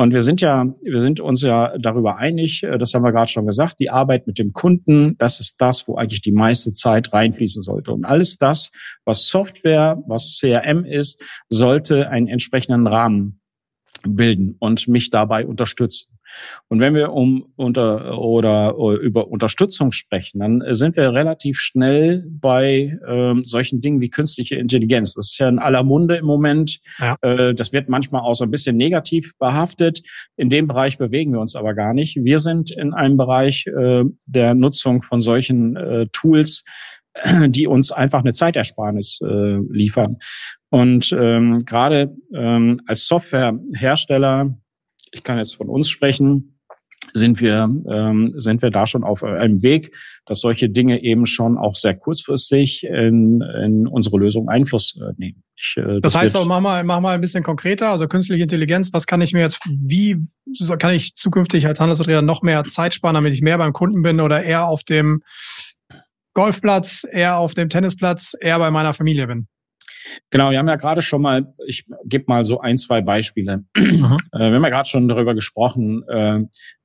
Und 0.00 0.14
wir 0.14 0.22
sind 0.22 0.40
ja, 0.40 0.64
wir 0.82 1.00
sind 1.00 1.18
uns 1.18 1.42
ja 1.42 1.76
darüber 1.76 2.18
einig, 2.18 2.62
äh, 2.62 2.78
das 2.78 2.94
haben 2.94 3.02
wir 3.02 3.10
gerade 3.10 3.30
schon 3.30 3.46
gesagt, 3.46 3.80
die 3.80 3.90
Arbeit 3.90 4.28
mit 4.28 4.38
dem 4.38 4.52
Kunden, 4.52 5.16
das 5.18 5.40
ist 5.40 5.56
das, 5.58 5.88
wo 5.88 5.96
eigentlich 5.96 6.20
die 6.20 6.32
meiste 6.32 6.72
Zeit 6.72 7.12
reinfließen 7.12 7.64
sollte. 7.64 7.90
Und 7.90 8.04
alles 8.04 8.38
das, 8.38 8.70
was 9.04 9.26
Software, 9.26 10.00
was 10.06 10.38
CRM 10.40 10.84
ist, 10.84 11.20
sollte 11.48 12.08
einen 12.10 12.28
entsprechenden 12.28 12.86
Rahmen 12.86 13.40
bilden 14.06 14.54
und 14.60 14.86
mich 14.86 15.10
dabei 15.10 15.44
unterstützen. 15.44 16.17
Und 16.68 16.80
wenn 16.80 16.94
wir 16.94 17.12
um 17.12 17.52
unter 17.56 18.18
oder, 18.18 18.74
über 19.00 19.28
Unterstützung 19.28 19.92
sprechen, 19.92 20.40
dann 20.40 20.62
sind 20.70 20.96
wir 20.96 21.12
relativ 21.12 21.58
schnell 21.58 22.26
bei 22.30 22.98
ähm, 23.06 23.42
solchen 23.44 23.80
Dingen 23.80 24.00
wie 24.00 24.10
künstliche 24.10 24.56
Intelligenz. 24.56 25.14
Das 25.14 25.32
ist 25.32 25.38
ja 25.38 25.48
in 25.48 25.58
aller 25.58 25.82
Munde 25.82 26.16
im 26.16 26.26
Moment. 26.26 26.80
Ja. 26.98 27.16
Äh, 27.22 27.54
das 27.54 27.72
wird 27.72 27.88
manchmal 27.88 28.22
auch 28.22 28.34
so 28.34 28.44
ein 28.44 28.50
bisschen 28.50 28.76
negativ 28.76 29.32
behaftet. 29.38 30.02
In 30.36 30.50
dem 30.50 30.66
Bereich 30.66 30.98
bewegen 30.98 31.32
wir 31.32 31.40
uns 31.40 31.56
aber 31.56 31.74
gar 31.74 31.94
nicht. 31.94 32.16
Wir 32.16 32.38
sind 32.38 32.70
in 32.70 32.92
einem 32.94 33.16
Bereich 33.16 33.66
äh, 33.66 34.04
der 34.26 34.54
Nutzung 34.54 35.02
von 35.02 35.20
solchen 35.20 35.76
äh, 35.76 36.06
Tools, 36.12 36.64
die 37.48 37.66
uns 37.66 37.92
einfach 37.92 38.20
eine 38.20 38.32
Zeitersparnis 38.32 39.20
äh, 39.22 39.58
liefern. 39.70 40.16
Und 40.70 41.12
ähm, 41.12 41.64
gerade 41.64 42.14
ähm, 42.34 42.80
als 42.86 43.06
Softwarehersteller 43.06 44.58
ich 45.12 45.22
kann 45.22 45.38
jetzt 45.38 45.56
von 45.56 45.68
uns 45.68 45.88
sprechen, 45.88 46.58
sind 47.14 47.40
wir, 47.40 47.68
ähm, 47.90 48.32
sind 48.36 48.62
wir 48.62 48.70
da 48.70 48.86
schon 48.86 49.04
auf 49.04 49.24
einem 49.24 49.62
Weg, 49.62 49.94
dass 50.26 50.40
solche 50.40 50.68
Dinge 50.68 51.02
eben 51.02 51.26
schon 51.26 51.56
auch 51.56 51.74
sehr 51.74 51.94
kurzfristig 51.94 52.84
in, 52.84 53.40
in 53.64 53.86
unsere 53.86 54.18
Lösung 54.18 54.48
Einfluss 54.48 54.96
äh, 54.96 55.12
nehmen. 55.16 55.42
Ich, 55.56 55.76
äh, 55.76 56.00
das, 56.00 56.12
das 56.12 56.16
heißt 56.16 56.36
auch, 56.36 56.44
mach 56.44 56.60
mal, 56.60 56.84
mach 56.84 57.00
mal 57.00 57.14
ein 57.14 57.20
bisschen 57.20 57.42
konkreter, 57.42 57.90
also 57.90 58.08
künstliche 58.08 58.42
Intelligenz, 58.42 58.92
was 58.92 59.06
kann 59.06 59.20
ich 59.20 59.32
mir 59.32 59.40
jetzt, 59.40 59.58
wie 59.66 60.16
kann 60.78 60.94
ich 60.94 61.14
zukünftig 61.14 61.66
als 61.66 61.80
Handelsvertreter 61.80 62.22
noch 62.22 62.42
mehr 62.42 62.64
Zeit 62.64 62.94
sparen, 62.94 63.14
damit 63.14 63.32
ich 63.32 63.42
mehr 63.42 63.58
beim 63.58 63.72
Kunden 63.72 64.02
bin 64.02 64.20
oder 64.20 64.42
eher 64.42 64.66
auf 64.66 64.82
dem 64.84 65.22
Golfplatz, 66.34 67.06
eher 67.10 67.38
auf 67.38 67.54
dem 67.54 67.68
Tennisplatz, 67.68 68.34
eher 68.38 68.58
bei 68.58 68.70
meiner 68.70 68.94
Familie 68.94 69.26
bin? 69.26 69.48
Genau, 70.30 70.50
wir 70.50 70.58
haben 70.58 70.68
ja 70.68 70.76
gerade 70.76 71.02
schon 71.02 71.22
mal, 71.22 71.52
ich 71.66 71.86
gebe 72.04 72.24
mal 72.28 72.44
so 72.44 72.60
ein, 72.60 72.78
zwei 72.78 73.00
Beispiele. 73.00 73.64
Mhm. 73.76 74.16
Äh, 74.32 74.50
wir 74.50 74.56
haben 74.56 74.64
ja 74.64 74.68
gerade 74.68 74.88
schon 74.88 75.08
darüber 75.08 75.34
gesprochen, 75.34 76.02
äh, 76.06 76.40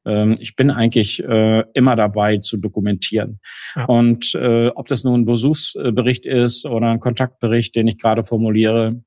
äh, 0.06 0.34
ich 0.40 0.56
bin 0.56 0.72
eigentlich 0.72 1.22
äh, 1.24 1.64
immer 1.74 1.96
dabei 1.96 2.38
zu 2.38 2.58
dokumentieren. 2.58 3.40
Ja. 3.76 3.86
Und 3.86 4.36
ob 4.36 4.88
das 4.88 5.04
nun 5.04 5.22
ein 5.22 5.26
Besuchsbericht 5.26 6.26
ist 6.26 6.66
oder 6.66 6.92
ein 6.92 7.00
Kontaktbericht, 7.00 7.76
den 7.76 7.88
ich 7.88 7.98
gerade 7.98 8.24
formuliere, 8.24 9.04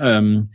ähm, 0.00 0.48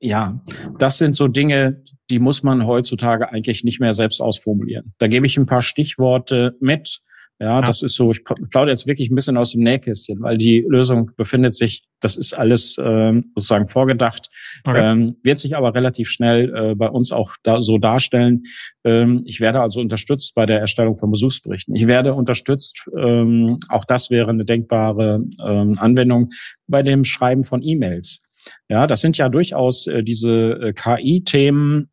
ja, 0.00 0.42
das 0.78 0.98
sind 0.98 1.16
so 1.16 1.28
Dinge, 1.28 1.82
die 2.10 2.18
muss 2.18 2.42
man 2.42 2.66
heutzutage 2.66 3.30
eigentlich 3.30 3.64
nicht 3.64 3.80
mehr 3.80 3.92
selbst 3.92 4.20
ausformulieren. 4.20 4.92
Da 4.98 5.06
gebe 5.06 5.26
ich 5.26 5.38
ein 5.38 5.46
paar 5.46 5.62
Stichworte 5.62 6.56
mit 6.60 7.00
ja, 7.42 7.48
ja, 7.48 7.60
das 7.60 7.82
ist 7.82 7.96
so, 7.96 8.12
ich 8.12 8.22
plaudere 8.22 8.70
jetzt 8.70 8.86
wirklich 8.86 9.10
ein 9.10 9.16
bisschen 9.16 9.36
aus 9.36 9.50
dem 9.50 9.64
Nähkästchen, 9.64 10.22
weil 10.22 10.38
die 10.38 10.64
Lösung 10.68 11.10
befindet 11.16 11.56
sich, 11.56 11.82
das 11.98 12.16
ist 12.16 12.34
alles 12.34 12.76
ähm, 12.80 13.32
sozusagen 13.34 13.66
vorgedacht, 13.66 14.28
okay. 14.64 14.92
ähm, 14.92 15.16
wird 15.24 15.40
sich 15.40 15.56
aber 15.56 15.74
relativ 15.74 16.08
schnell 16.08 16.54
äh, 16.54 16.74
bei 16.76 16.88
uns 16.88 17.10
auch 17.10 17.32
da 17.42 17.60
so 17.60 17.78
darstellen. 17.78 18.44
Ähm, 18.84 19.22
ich 19.24 19.40
werde 19.40 19.60
also 19.60 19.80
unterstützt 19.80 20.36
bei 20.36 20.46
der 20.46 20.60
Erstellung 20.60 20.94
von 20.94 21.10
Besuchsberichten. 21.10 21.74
Ich 21.74 21.88
werde 21.88 22.14
unterstützt, 22.14 22.84
ähm, 22.96 23.56
auch 23.68 23.84
das 23.84 24.08
wäre 24.08 24.30
eine 24.30 24.44
denkbare 24.44 25.20
ähm, 25.44 25.76
Anwendung, 25.80 26.28
bei 26.68 26.84
dem 26.84 27.04
Schreiben 27.04 27.42
von 27.42 27.60
E-Mails. 27.60 28.20
Ja, 28.68 28.86
das 28.86 29.00
sind 29.00 29.18
ja 29.18 29.28
durchaus 29.28 29.88
äh, 29.88 30.04
diese 30.04 30.30
äh, 30.30 30.72
KI-Themen, 30.72 31.90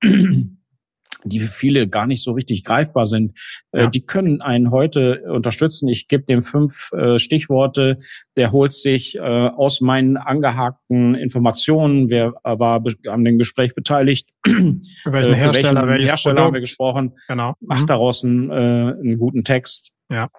die 1.23 1.39
für 1.41 1.51
viele 1.51 1.87
gar 1.87 2.07
nicht 2.07 2.23
so 2.23 2.31
richtig 2.31 2.63
greifbar 2.63 3.05
sind, 3.05 3.37
äh, 3.71 3.81
ja. 3.81 3.87
die 3.89 4.05
können 4.05 4.41
einen 4.41 4.71
heute 4.71 5.23
unterstützen. 5.27 5.87
Ich 5.89 6.07
gebe 6.07 6.23
dem 6.23 6.41
fünf 6.41 6.91
äh, 6.93 7.19
Stichworte, 7.19 7.99
der 8.35 8.51
holt 8.51 8.73
sich 8.73 9.15
äh, 9.15 9.19
aus 9.19 9.81
meinen 9.81 10.17
angehakten 10.17 11.15
Informationen, 11.15 12.09
wer 12.09 12.33
war 12.43 12.83
an 13.07 13.23
dem 13.23 13.37
Gespräch 13.37 13.75
beteiligt, 13.75 14.29
für 14.45 14.79
welchen 15.05 15.33
Hersteller, 15.33 15.87
welchen 15.87 16.07
Hersteller 16.07 16.41
haben 16.41 16.53
wir 16.53 16.61
gesprochen, 16.61 17.13
genau. 17.27 17.53
macht 17.59 17.83
mhm. 17.83 17.87
daraus 17.87 18.23
einen, 18.23 18.51
einen 18.51 19.17
guten 19.17 19.43
Text. 19.43 19.91
Ja. 20.09 20.29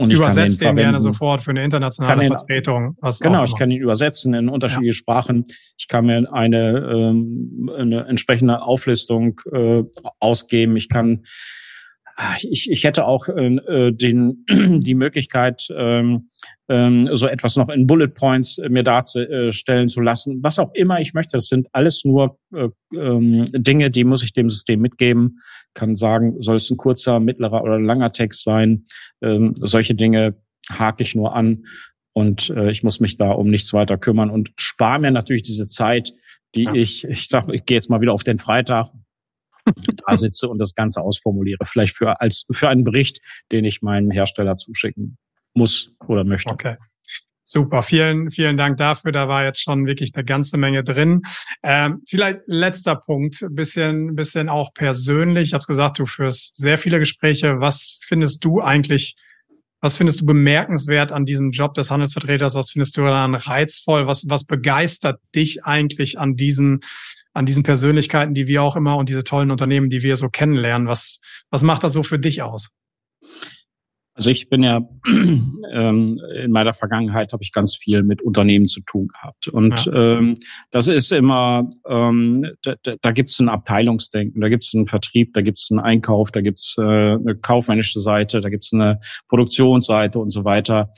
Und 0.00 0.10
Übersetzt 0.10 0.62
den, 0.62 0.76
gerne 0.76 0.98
sofort 0.98 1.42
für 1.42 1.50
eine 1.50 1.62
internationale 1.62 2.24
ihn, 2.24 2.28
Vertretung. 2.30 2.96
genau, 3.20 3.44
ich 3.44 3.54
kann 3.54 3.70
ihn 3.70 3.82
übersetzen 3.82 4.32
in 4.32 4.48
unterschiedliche 4.48 4.92
ja. 4.92 4.94
Sprachen. 4.94 5.44
Ich 5.76 5.88
kann 5.88 6.06
mir 6.06 6.26
eine, 6.32 6.78
ähm, 6.78 7.70
eine 7.76 8.06
entsprechende 8.06 8.62
Auflistung 8.62 9.38
äh, 9.52 9.82
ausgeben. 10.18 10.76
Ich 10.78 10.88
kann 10.88 11.24
ich, 12.40 12.70
ich 12.70 12.84
hätte 12.84 13.04
auch 13.06 13.28
äh, 13.28 13.92
den, 13.92 14.44
die 14.80 14.94
Möglichkeit, 14.94 15.68
ähm, 15.76 16.28
ähm, 16.68 17.08
so 17.12 17.26
etwas 17.26 17.56
noch 17.56 17.68
in 17.68 17.86
Bullet 17.86 18.08
Points 18.08 18.58
äh, 18.58 18.68
mir 18.68 18.84
darstellen 18.84 19.88
zu 19.88 20.00
lassen. 20.00 20.38
Was 20.42 20.58
auch 20.58 20.72
immer 20.74 21.00
ich 21.00 21.14
möchte, 21.14 21.36
das 21.36 21.48
sind 21.48 21.66
alles 21.72 22.04
nur 22.04 22.38
äh, 22.54 22.68
ähm, 22.94 23.46
Dinge, 23.52 23.90
die 23.90 24.04
muss 24.04 24.22
ich 24.22 24.32
dem 24.32 24.48
System 24.48 24.80
mitgeben. 24.80 25.40
Kann 25.74 25.96
sagen, 25.96 26.40
soll 26.40 26.56
es 26.56 26.70
ein 26.70 26.76
kurzer, 26.76 27.20
mittlerer 27.20 27.62
oder 27.62 27.80
langer 27.80 28.12
Text 28.12 28.44
sein. 28.44 28.82
Ähm, 29.22 29.54
solche 29.58 29.94
Dinge 29.94 30.36
hake 30.70 31.02
ich 31.02 31.14
nur 31.14 31.34
an 31.34 31.64
und 32.12 32.50
äh, 32.50 32.70
ich 32.70 32.82
muss 32.82 33.00
mich 33.00 33.16
da 33.16 33.30
um 33.30 33.50
nichts 33.50 33.72
weiter 33.72 33.98
kümmern 33.98 34.30
und 34.30 34.52
spare 34.56 35.00
mir 35.00 35.10
natürlich 35.10 35.42
diese 35.42 35.66
Zeit, 35.66 36.12
die 36.54 36.64
ja. 36.64 36.74
ich, 36.74 37.04
ich 37.04 37.28
sag, 37.28 37.48
ich 37.52 37.64
gehe 37.64 37.76
jetzt 37.76 37.90
mal 37.90 38.00
wieder 38.00 38.12
auf 38.12 38.24
den 38.24 38.38
Freitag, 38.38 38.88
da 40.06 40.16
sitze 40.16 40.48
und 40.48 40.58
das 40.58 40.74
Ganze 40.74 41.00
ausformuliere. 41.02 41.64
Vielleicht 41.64 41.96
für, 41.96 42.20
als, 42.20 42.44
für 42.50 42.68
einen 42.68 42.84
Bericht, 42.84 43.20
den 43.52 43.64
ich 43.64 43.82
meinem 43.82 44.10
Hersteller 44.10 44.56
zuschicken 44.56 45.18
muss 45.54 45.92
oder 46.06 46.24
möchte. 46.24 46.52
Okay. 46.52 46.76
Super, 47.42 47.82
vielen, 47.82 48.30
vielen 48.30 48.56
Dank 48.56 48.76
dafür. 48.76 49.10
Da 49.10 49.26
war 49.26 49.44
jetzt 49.44 49.60
schon 49.60 49.84
wirklich 49.84 50.12
eine 50.14 50.24
ganze 50.24 50.56
Menge 50.56 50.84
drin. 50.84 51.22
Ähm, 51.64 52.02
vielleicht 52.08 52.42
letzter 52.46 52.94
Punkt, 52.94 53.44
bisschen, 53.50 54.14
bisschen 54.14 54.48
auch 54.48 54.72
persönlich. 54.72 55.48
Ich 55.48 55.54
habe 55.54 55.64
gesagt, 55.64 55.98
du 55.98 56.06
führst 56.06 56.56
sehr 56.56 56.78
viele 56.78 57.00
Gespräche. 57.00 57.58
Was 57.58 57.98
findest 58.02 58.44
du 58.44 58.60
eigentlich 58.60 59.16
was 59.82 59.96
findest 59.96 60.20
du 60.20 60.26
bemerkenswert 60.26 61.10
an 61.10 61.24
diesem 61.24 61.52
Job 61.52 61.72
des 61.74 61.90
Handelsvertreters? 61.90 62.54
Was 62.54 62.70
findest 62.70 62.96
du 62.98 63.02
daran 63.02 63.34
reizvoll? 63.34 64.06
Was, 64.06 64.28
was 64.28 64.44
begeistert 64.44 65.20
dich 65.34 65.64
eigentlich 65.64 66.18
an 66.18 66.36
diesen, 66.36 66.80
an 67.32 67.46
diesen 67.46 67.62
Persönlichkeiten, 67.62 68.34
die 68.34 68.46
wir 68.46 68.62
auch 68.62 68.76
immer 68.76 68.96
und 68.96 69.08
diese 69.08 69.24
tollen 69.24 69.50
Unternehmen, 69.50 69.90
die 69.90 70.02
wir 70.02 70.16
so 70.16 70.28
kennenlernen? 70.28 70.88
Was, 70.88 71.20
was 71.50 71.62
macht 71.62 71.84
das 71.84 71.92
so 71.92 72.02
für 72.02 72.18
dich 72.18 72.42
aus? 72.42 72.70
Also 74.14 74.30
ich 74.30 74.48
bin 74.48 74.62
ja 74.62 74.80
ähm, 75.72 76.20
in 76.34 76.50
meiner 76.50 76.74
Vergangenheit 76.74 77.32
habe 77.32 77.42
ich 77.42 77.52
ganz 77.52 77.76
viel 77.76 78.02
mit 78.02 78.20
Unternehmen 78.20 78.66
zu 78.66 78.80
tun 78.82 79.08
gehabt 79.08 79.48
und 79.48 79.86
ja. 79.86 80.18
ähm, 80.18 80.36
das 80.70 80.88
ist 80.88 81.12
immer 81.12 81.70
ähm, 81.88 82.46
da, 82.62 82.74
da 83.00 83.12
gibt 83.12 83.30
es 83.30 83.38
ein 83.38 83.48
Abteilungsdenken, 83.48 84.40
da 84.40 84.48
gibt 84.48 84.64
es 84.64 84.74
einen 84.74 84.86
Vertrieb, 84.86 85.32
da 85.32 85.42
gibt 85.42 85.58
es 85.58 85.68
einen 85.70 85.80
Einkauf, 85.80 86.32
da 86.32 86.40
gibt 86.40 86.58
es 86.58 86.74
äh, 86.76 86.82
eine 86.82 87.36
kaufmännische 87.40 88.00
Seite, 88.00 88.40
da 88.40 88.50
gibt 88.50 88.64
es 88.64 88.74
eine 88.74 88.98
Produktionsseite 89.28 90.18
und 90.18 90.30
so 90.30 90.44
weiter. 90.44 90.90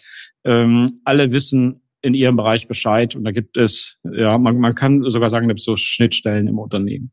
Ähm, 0.44 0.98
alle 1.04 1.30
wissen 1.32 1.81
in 2.02 2.14
ihrem 2.14 2.36
Bereich 2.36 2.68
Bescheid 2.68 3.16
und 3.16 3.24
da 3.24 3.30
gibt 3.30 3.56
es 3.56 3.98
ja 4.04 4.36
man, 4.38 4.58
man 4.58 4.74
kann 4.74 5.02
sogar 5.08 5.30
sagen, 5.30 5.46
da 5.46 5.52
gibt 5.52 5.60
es 5.60 5.66
so 5.66 5.76
Schnittstellen 5.76 6.48
im 6.48 6.58
Unternehmen. 6.58 7.12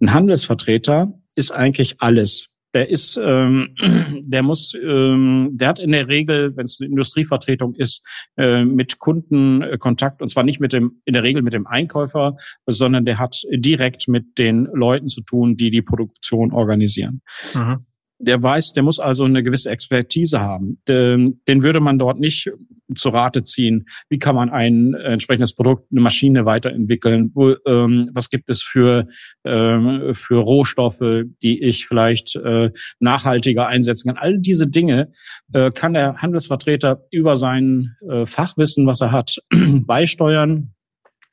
Ein 0.00 0.12
Handelsvertreter 0.12 1.12
ist 1.34 1.52
eigentlich 1.52 2.00
alles 2.00 2.52
der 2.74 2.88
ist, 2.88 3.20
ähm, 3.22 3.74
der 4.24 4.42
muss, 4.42 4.74
ähm, 4.74 5.50
der 5.52 5.68
hat 5.68 5.80
in 5.80 5.92
der 5.92 6.08
Regel, 6.08 6.56
wenn 6.56 6.64
es 6.64 6.78
eine 6.80 6.90
Industrievertretung 6.90 7.74
ist, 7.74 8.02
äh, 8.36 8.64
mit 8.64 8.98
Kunden 8.98 9.62
äh, 9.62 9.78
Kontakt 9.78 10.22
und 10.22 10.28
zwar 10.28 10.44
nicht 10.44 10.60
mit 10.60 10.72
dem, 10.72 11.00
in 11.04 11.12
der 11.12 11.22
Regel 11.22 11.42
mit 11.42 11.52
dem 11.52 11.66
Einkäufer, 11.66 12.36
sondern 12.66 13.04
der 13.04 13.18
hat 13.18 13.42
direkt 13.50 14.08
mit 14.08 14.38
den 14.38 14.68
Leuten 14.72 15.08
zu 15.08 15.22
tun, 15.22 15.56
die 15.56 15.70
die 15.70 15.82
Produktion 15.82 16.52
organisieren. 16.52 17.22
Mhm. 17.54 17.86
Der 18.22 18.42
weiß, 18.42 18.72
der 18.72 18.82
muss 18.82 18.98
also 18.98 19.24
eine 19.24 19.42
gewisse 19.42 19.70
Expertise 19.70 20.40
haben. 20.40 20.78
Den, 20.86 21.40
den 21.48 21.62
würde 21.62 21.80
man 21.80 21.98
dort 21.98 22.20
nicht 22.20 22.50
zu 22.94 23.08
Rate 23.08 23.42
ziehen. 23.42 23.86
Wie 24.08 24.18
kann 24.18 24.36
man 24.36 24.50
ein 24.50 24.94
entsprechendes 24.94 25.54
Produkt, 25.54 25.90
eine 25.90 26.00
Maschine 26.00 26.44
weiterentwickeln? 26.44 27.30
Wo, 27.34 27.54
ähm, 27.66 28.10
was 28.14 28.30
gibt 28.30 28.48
es 28.48 28.62
für, 28.62 29.08
ähm, 29.44 30.14
für 30.14 30.38
Rohstoffe, 30.38 31.24
die 31.42 31.62
ich 31.62 31.86
vielleicht 31.86 32.36
äh, 32.36 32.70
nachhaltiger 33.00 33.66
einsetzen 33.66 34.08
kann? 34.08 34.22
All 34.22 34.38
diese 34.38 34.68
Dinge 34.68 35.10
äh, 35.52 35.70
kann 35.70 35.94
der 35.94 36.16
Handelsvertreter 36.16 37.04
über 37.10 37.36
sein 37.36 37.96
äh, 38.08 38.24
Fachwissen, 38.26 38.86
was 38.86 39.00
er 39.00 39.10
hat, 39.10 39.36
beisteuern 39.50 40.72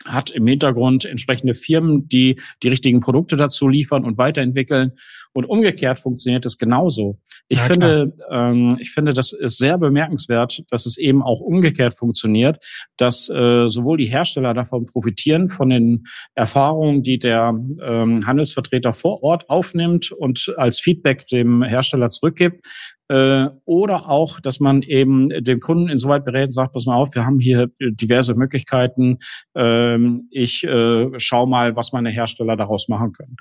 hat 0.06 0.30
im 0.30 0.48
Hintergrund 0.48 1.06
entsprechende 1.06 1.56
Firmen, 1.56 2.08
die 2.08 2.40
die 2.64 2.70
richtigen 2.70 3.02
Produkte 3.02 3.36
dazu 3.36 3.68
liefern 3.68 4.06
und 4.06 4.18
weiterentwickeln. 4.18 4.94
Und 5.34 5.46
umgekehrt 5.46 6.00
funktioniert 6.00 6.46
es 6.46 6.58
genauso. 6.58 7.20
Ich 7.50 7.60
ja, 7.60 7.66
finde, 7.66 8.14
ähm, 8.32 8.78
ich 8.80 8.92
finde, 8.92 9.14
das 9.14 9.34
ist 9.34 9.58
sehr 9.58 9.78
bemerkenswert, 9.78 10.64
dass 10.70 10.86
es 10.86 10.98
eben 10.98 11.22
auch 11.22 11.42
umgekehrt 11.42 11.94
funktioniert, 11.94 12.66
dass 12.98 13.30
äh, 13.30 13.68
sowohl 13.68 13.98
die 13.98 14.06
Hersteller 14.06 14.54
davon 14.54 14.86
profitieren 14.86 15.50
von 15.50 15.70
den 15.70 16.06
Erfahrungen, 16.34 17.04
die 17.04 17.20
der 17.20 17.54
ähm, 17.82 18.26
Handelsvertreter 18.26 18.94
vor 18.94 19.22
Ort 19.22 19.50
aufnimmt 19.50 20.12
und 20.12 20.54
als 20.58 20.80
Feedback 20.80 21.28
dem 21.28 21.62
Hersteller 21.62 22.10
zurückgibt, 22.10 22.66
oder 23.10 24.10
auch, 24.10 24.40
dass 24.40 24.60
man 24.60 24.84
eben 24.84 25.30
den 25.30 25.60
Kunden 25.60 25.90
insoweit 25.90 26.26
berät 26.26 26.48
und 26.48 26.54
sagt, 26.54 26.74
pass 26.74 26.86
mal 26.86 26.96
auf, 26.96 27.16
wir 27.16 27.26
haben 27.26 27.40
hier 27.40 27.70
diverse 27.80 28.36
Möglichkeiten. 28.36 29.18
Ähm, 29.56 30.28
ich 30.30 30.64
äh, 30.64 31.08
schau 31.18 31.48
mal, 31.48 31.76
was 31.76 31.92
meine 31.92 32.12
Hersteller 32.12 32.56
daraus 32.56 32.88
machen 32.88 33.12
können. 33.14 33.36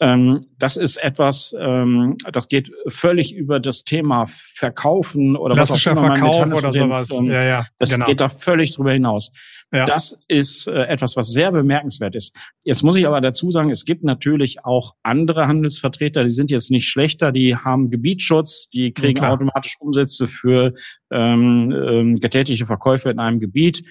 Ähm, 0.00 0.40
das 0.58 0.76
ist 0.76 0.96
etwas, 0.96 1.54
ähm, 1.58 2.16
das 2.32 2.48
geht 2.48 2.72
völlig 2.88 3.34
über 3.34 3.60
das 3.60 3.84
Thema 3.84 4.26
Verkaufen 4.28 5.36
oder 5.36 5.56
was 5.56 5.70
auch 5.70 5.92
immer 5.92 6.08
man 6.08 6.18
Verkauf 6.18 6.46
mit 6.46 6.56
oder 6.56 6.72
sowas. 6.72 7.10
Ja, 7.10 7.44
ja, 7.44 7.66
das 7.78 7.92
genau. 7.92 8.06
geht 8.06 8.20
da 8.20 8.28
völlig 8.28 8.74
drüber 8.74 8.92
hinaus. 8.92 9.30
Ja. 9.72 9.84
Das 9.84 10.16
ist 10.28 10.68
äh, 10.68 10.84
etwas, 10.84 11.16
was 11.16 11.32
sehr 11.32 11.50
bemerkenswert 11.50 12.14
ist. 12.14 12.34
Jetzt 12.64 12.82
muss 12.82 12.96
ich 12.96 13.06
aber 13.06 13.20
dazu 13.20 13.50
sagen, 13.50 13.70
es 13.70 13.84
gibt 13.84 14.04
natürlich 14.04 14.64
auch 14.64 14.94
andere 15.02 15.48
Handelsvertreter, 15.48 16.22
die 16.22 16.30
sind 16.30 16.50
jetzt 16.50 16.70
nicht 16.70 16.88
schlechter, 16.88 17.32
die 17.32 17.56
haben 17.56 17.90
Gebietsschutz, 17.90 18.68
die 18.72 18.92
kriegen 18.92 19.22
ja, 19.22 19.30
automatisch 19.30 19.76
Umsätze 19.80 20.28
für 20.28 20.74
ähm, 21.10 21.72
ähm, 21.72 22.14
getätigte 22.16 22.66
Verkäufe 22.66 23.10
in 23.10 23.18
einem 23.18 23.40
Gebiet. 23.40 23.84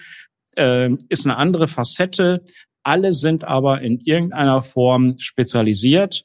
Ähm, 0.56 0.98
ist 1.08 1.26
eine 1.26 1.36
andere 1.36 1.66
Facette. 1.66 2.44
Alle 2.84 3.12
sind 3.12 3.44
aber 3.44 3.80
in 3.80 3.98
irgendeiner 4.00 4.62
Form 4.62 5.18
spezialisiert 5.18 6.24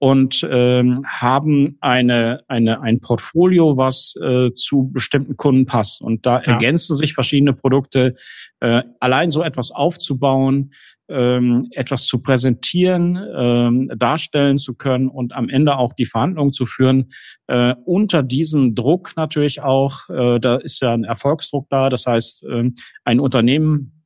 und 0.00 0.46
ähm, 0.50 1.02
haben 1.06 1.76
eine, 1.80 2.42
eine, 2.48 2.80
ein 2.80 3.00
Portfolio, 3.00 3.76
was 3.76 4.14
äh, 4.22 4.50
zu 4.52 4.90
bestimmten 4.90 5.36
Kunden 5.36 5.66
passt. 5.66 6.00
Und 6.00 6.24
da 6.24 6.40
ja. 6.40 6.52
ergänzen 6.52 6.96
sich 6.96 7.12
verschiedene 7.12 7.52
Produkte. 7.52 8.14
Äh, 8.60 8.82
allein 8.98 9.30
so 9.30 9.42
etwas 9.42 9.72
aufzubauen, 9.72 10.72
ähm, 11.10 11.68
etwas 11.72 12.06
zu 12.06 12.22
präsentieren, 12.22 13.18
ähm, 13.36 13.90
darstellen 13.94 14.56
zu 14.56 14.74
können 14.74 15.08
und 15.08 15.34
am 15.34 15.50
Ende 15.50 15.76
auch 15.76 15.92
die 15.92 16.06
Verhandlungen 16.06 16.54
zu 16.54 16.64
führen, 16.64 17.08
äh, 17.48 17.74
unter 17.84 18.22
diesem 18.22 18.74
Druck 18.74 19.12
natürlich 19.16 19.60
auch, 19.60 20.08
äh, 20.08 20.38
da 20.40 20.56
ist 20.56 20.80
ja 20.80 20.94
ein 20.94 21.04
Erfolgsdruck 21.04 21.66
da. 21.68 21.90
Das 21.90 22.06
heißt, 22.06 22.44
äh, 22.44 22.70
ein 23.04 23.20
Unternehmen 23.20 23.99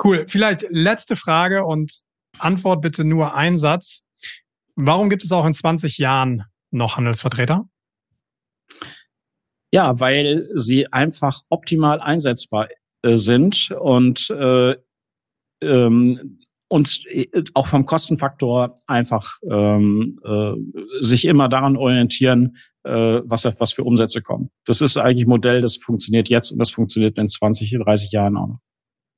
Cool. 0.03 0.25
Vielleicht 0.29 0.67
letzte 0.71 1.17
Frage 1.17 1.65
und 1.65 2.03
Antwort 2.39 2.83
bitte 2.83 3.05
nur 3.05 3.35
ein 3.35 3.59
Satz. 3.59 4.05
Warum 4.75 5.11
gibt 5.11 5.25
es 5.25 5.33
auch 5.33 5.45
in 5.45 5.53
20 5.53 5.99
Jahren 5.99 6.45
noch 6.71 6.97
Handelsvertreter? 6.97 7.69
Ja, 9.73 10.01
weil 10.01 10.49
sie 10.55 10.93
einfach 10.93 11.43
optimal 11.51 12.01
einsetzbar 12.01 12.69
äh, 13.03 13.17
sind 13.17 13.71
und 13.71 14.31
äh, 14.31 14.77
ähm, 15.63 16.39
und 16.69 17.03
äh, 17.07 17.27
auch 17.55 17.67
vom 17.67 17.87
Kostenfaktor 17.87 18.75
einfach 18.87 19.39
ähm, 19.51 20.19
äh, 20.25 20.53
sich 21.01 21.25
immer 21.25 21.49
daran 21.49 21.77
orientieren, 21.77 22.57
äh, 22.85 23.21
was, 23.25 23.45
was 23.59 23.73
für 23.73 23.85
Umsätze 23.85 24.21
kommen. 24.21 24.51
Das 24.67 24.81
ist 24.81 24.99
eigentlich 24.99 25.27
ein 25.27 25.31
Modell, 25.31 25.63
das 25.63 25.77
funktioniert 25.77 26.29
jetzt 26.29 26.53
und 26.53 26.59
das 26.59 26.71
funktioniert 26.71 27.17
in 27.19 27.29
20, 27.29 27.79
30 27.85 28.13
Jahren 28.13 28.37
auch 28.37 28.49
noch. 28.49 28.61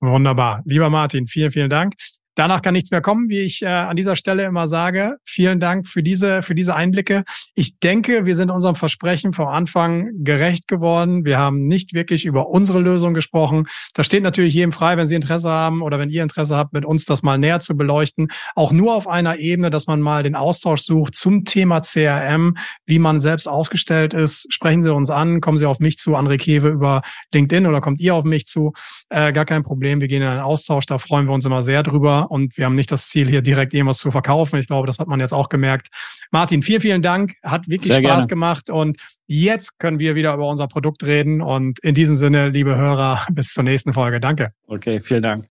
Wunderbar. 0.01 0.63
Lieber 0.65 0.89
Martin, 0.89 1.27
vielen, 1.27 1.51
vielen 1.51 1.71
Dank. 1.71 1.95
Danach 2.41 2.63
kann 2.63 2.73
nichts 2.73 2.91
mehr 2.91 3.03
kommen, 3.03 3.29
wie 3.29 3.41
ich 3.41 3.61
äh, 3.61 3.67
an 3.67 3.97
dieser 3.97 4.17
Stelle 4.17 4.45
immer 4.45 4.67
sage. 4.67 5.19
Vielen 5.27 5.61
Dank 5.61 5.87
für 5.87 6.03
diese, 6.03 6.43
für 6.43 6.55
diese 6.55 6.75
Einblicke. 6.75 7.23
Ich 7.55 7.79
denke, 7.81 8.25
wir 8.25 8.35
sind 8.35 8.51
unserem 8.51 8.77
Versprechen 8.77 9.35
vom 9.35 9.49
Anfang 9.49 10.09
gerecht 10.25 10.67
geworden. 10.67 11.27
Wir 11.27 11.37
haben 11.37 11.67
nicht 11.67 11.93
wirklich 11.93 12.25
über 12.25 12.49
unsere 12.49 12.81
Lösung 12.81 13.13
gesprochen. 13.13 13.67
Das 13.93 14.07
steht 14.07 14.23
natürlich 14.23 14.55
jedem 14.55 14.73
frei, 14.73 14.97
wenn 14.97 15.07
Sie 15.07 15.17
Interesse 15.17 15.51
haben 15.51 15.83
oder 15.83 15.99
wenn 15.99 16.09
ihr 16.09 16.23
Interesse 16.23 16.57
habt, 16.57 16.73
mit 16.73 16.87
uns 16.87 17.05
das 17.05 17.23
mal 17.23 17.37
näher 17.37 17.61
zu 17.61 17.77
beleuchten. 17.77 18.29
Auch 18.55 18.73
nur 18.73 18.95
auf 18.95 19.07
einer 19.07 19.37
Ebene, 19.37 19.69
dass 19.69 19.87
man 19.87 20.01
mal 20.01 20.23
den 20.23 20.35
Austausch 20.35 20.81
sucht 20.81 21.17
zum 21.17 21.45
Thema 21.45 21.83
CRM, 21.83 22.57
wie 22.87 22.99
man 22.99 23.21
selbst 23.21 23.49
aufgestellt 23.49 24.15
ist. 24.15 24.47
Sprechen 24.51 24.81
Sie 24.81 24.95
uns 24.95 25.11
an, 25.11 25.43
kommen 25.43 25.59
Sie 25.59 25.67
auf 25.67 25.79
mich 25.79 25.99
zu, 25.99 26.17
André 26.17 26.39
Kewe 26.39 26.69
über 26.69 27.03
LinkedIn 27.35 27.67
oder 27.67 27.83
kommt 27.83 28.01
ihr 28.01 28.15
auf 28.15 28.25
mich 28.25 28.47
zu. 28.47 28.73
Äh, 29.11 29.35
gar 29.35 29.45
kein 29.45 29.63
Problem. 29.63 30.01
Wir 30.01 30.09
gehen 30.09 30.23
in 30.23 30.29
einen 30.29 30.41
Austausch. 30.41 30.87
Da 30.87 30.97
freuen 30.97 31.27
wir 31.27 31.35
uns 31.35 31.45
immer 31.45 31.63
sehr 31.63 31.83
drüber 31.83 32.30
und 32.31 32.57
wir 32.57 32.65
haben 32.67 32.77
nicht 32.77 32.93
das 32.93 33.09
Ziel, 33.09 33.29
hier 33.29 33.43
direkt 33.43 33.75
irgendwas 33.75 33.99
zu 33.99 34.11
verkaufen. 34.11 34.61
Ich 34.61 34.69
glaube, 34.69 34.87
das 34.87 34.99
hat 34.99 35.09
man 35.09 35.21
jetzt 35.21 35.33
auch 35.33 35.49
gemerkt. 35.49 35.89
Martin, 36.31 36.63
vielen, 36.63 36.81
vielen 36.81 37.03
Dank. 37.03 37.35
Hat 37.43 37.69
wirklich 37.69 37.93
Sehr 37.93 38.01
Spaß 38.01 38.11
gerne. 38.15 38.27
gemacht 38.29 38.71
und 38.71 38.99
jetzt 39.27 39.79
können 39.79 39.99
wir 39.99 40.15
wieder 40.15 40.33
über 40.35 40.49
unser 40.49 40.69
Produkt 40.69 41.03
reden. 41.05 41.41
Und 41.41 41.79
in 41.81 41.95
diesem 41.95 42.17
Sinne, 42.17 42.49
liebe 42.51 42.77
Hörer, 42.77 43.27
bis 43.33 43.53
zur 43.53 43.65
nächsten 43.65 43.93
Folge. 43.93 44.21
Danke. 44.21 44.53
Okay, 44.67 45.01
vielen 45.01 45.23
Dank. 45.23 45.45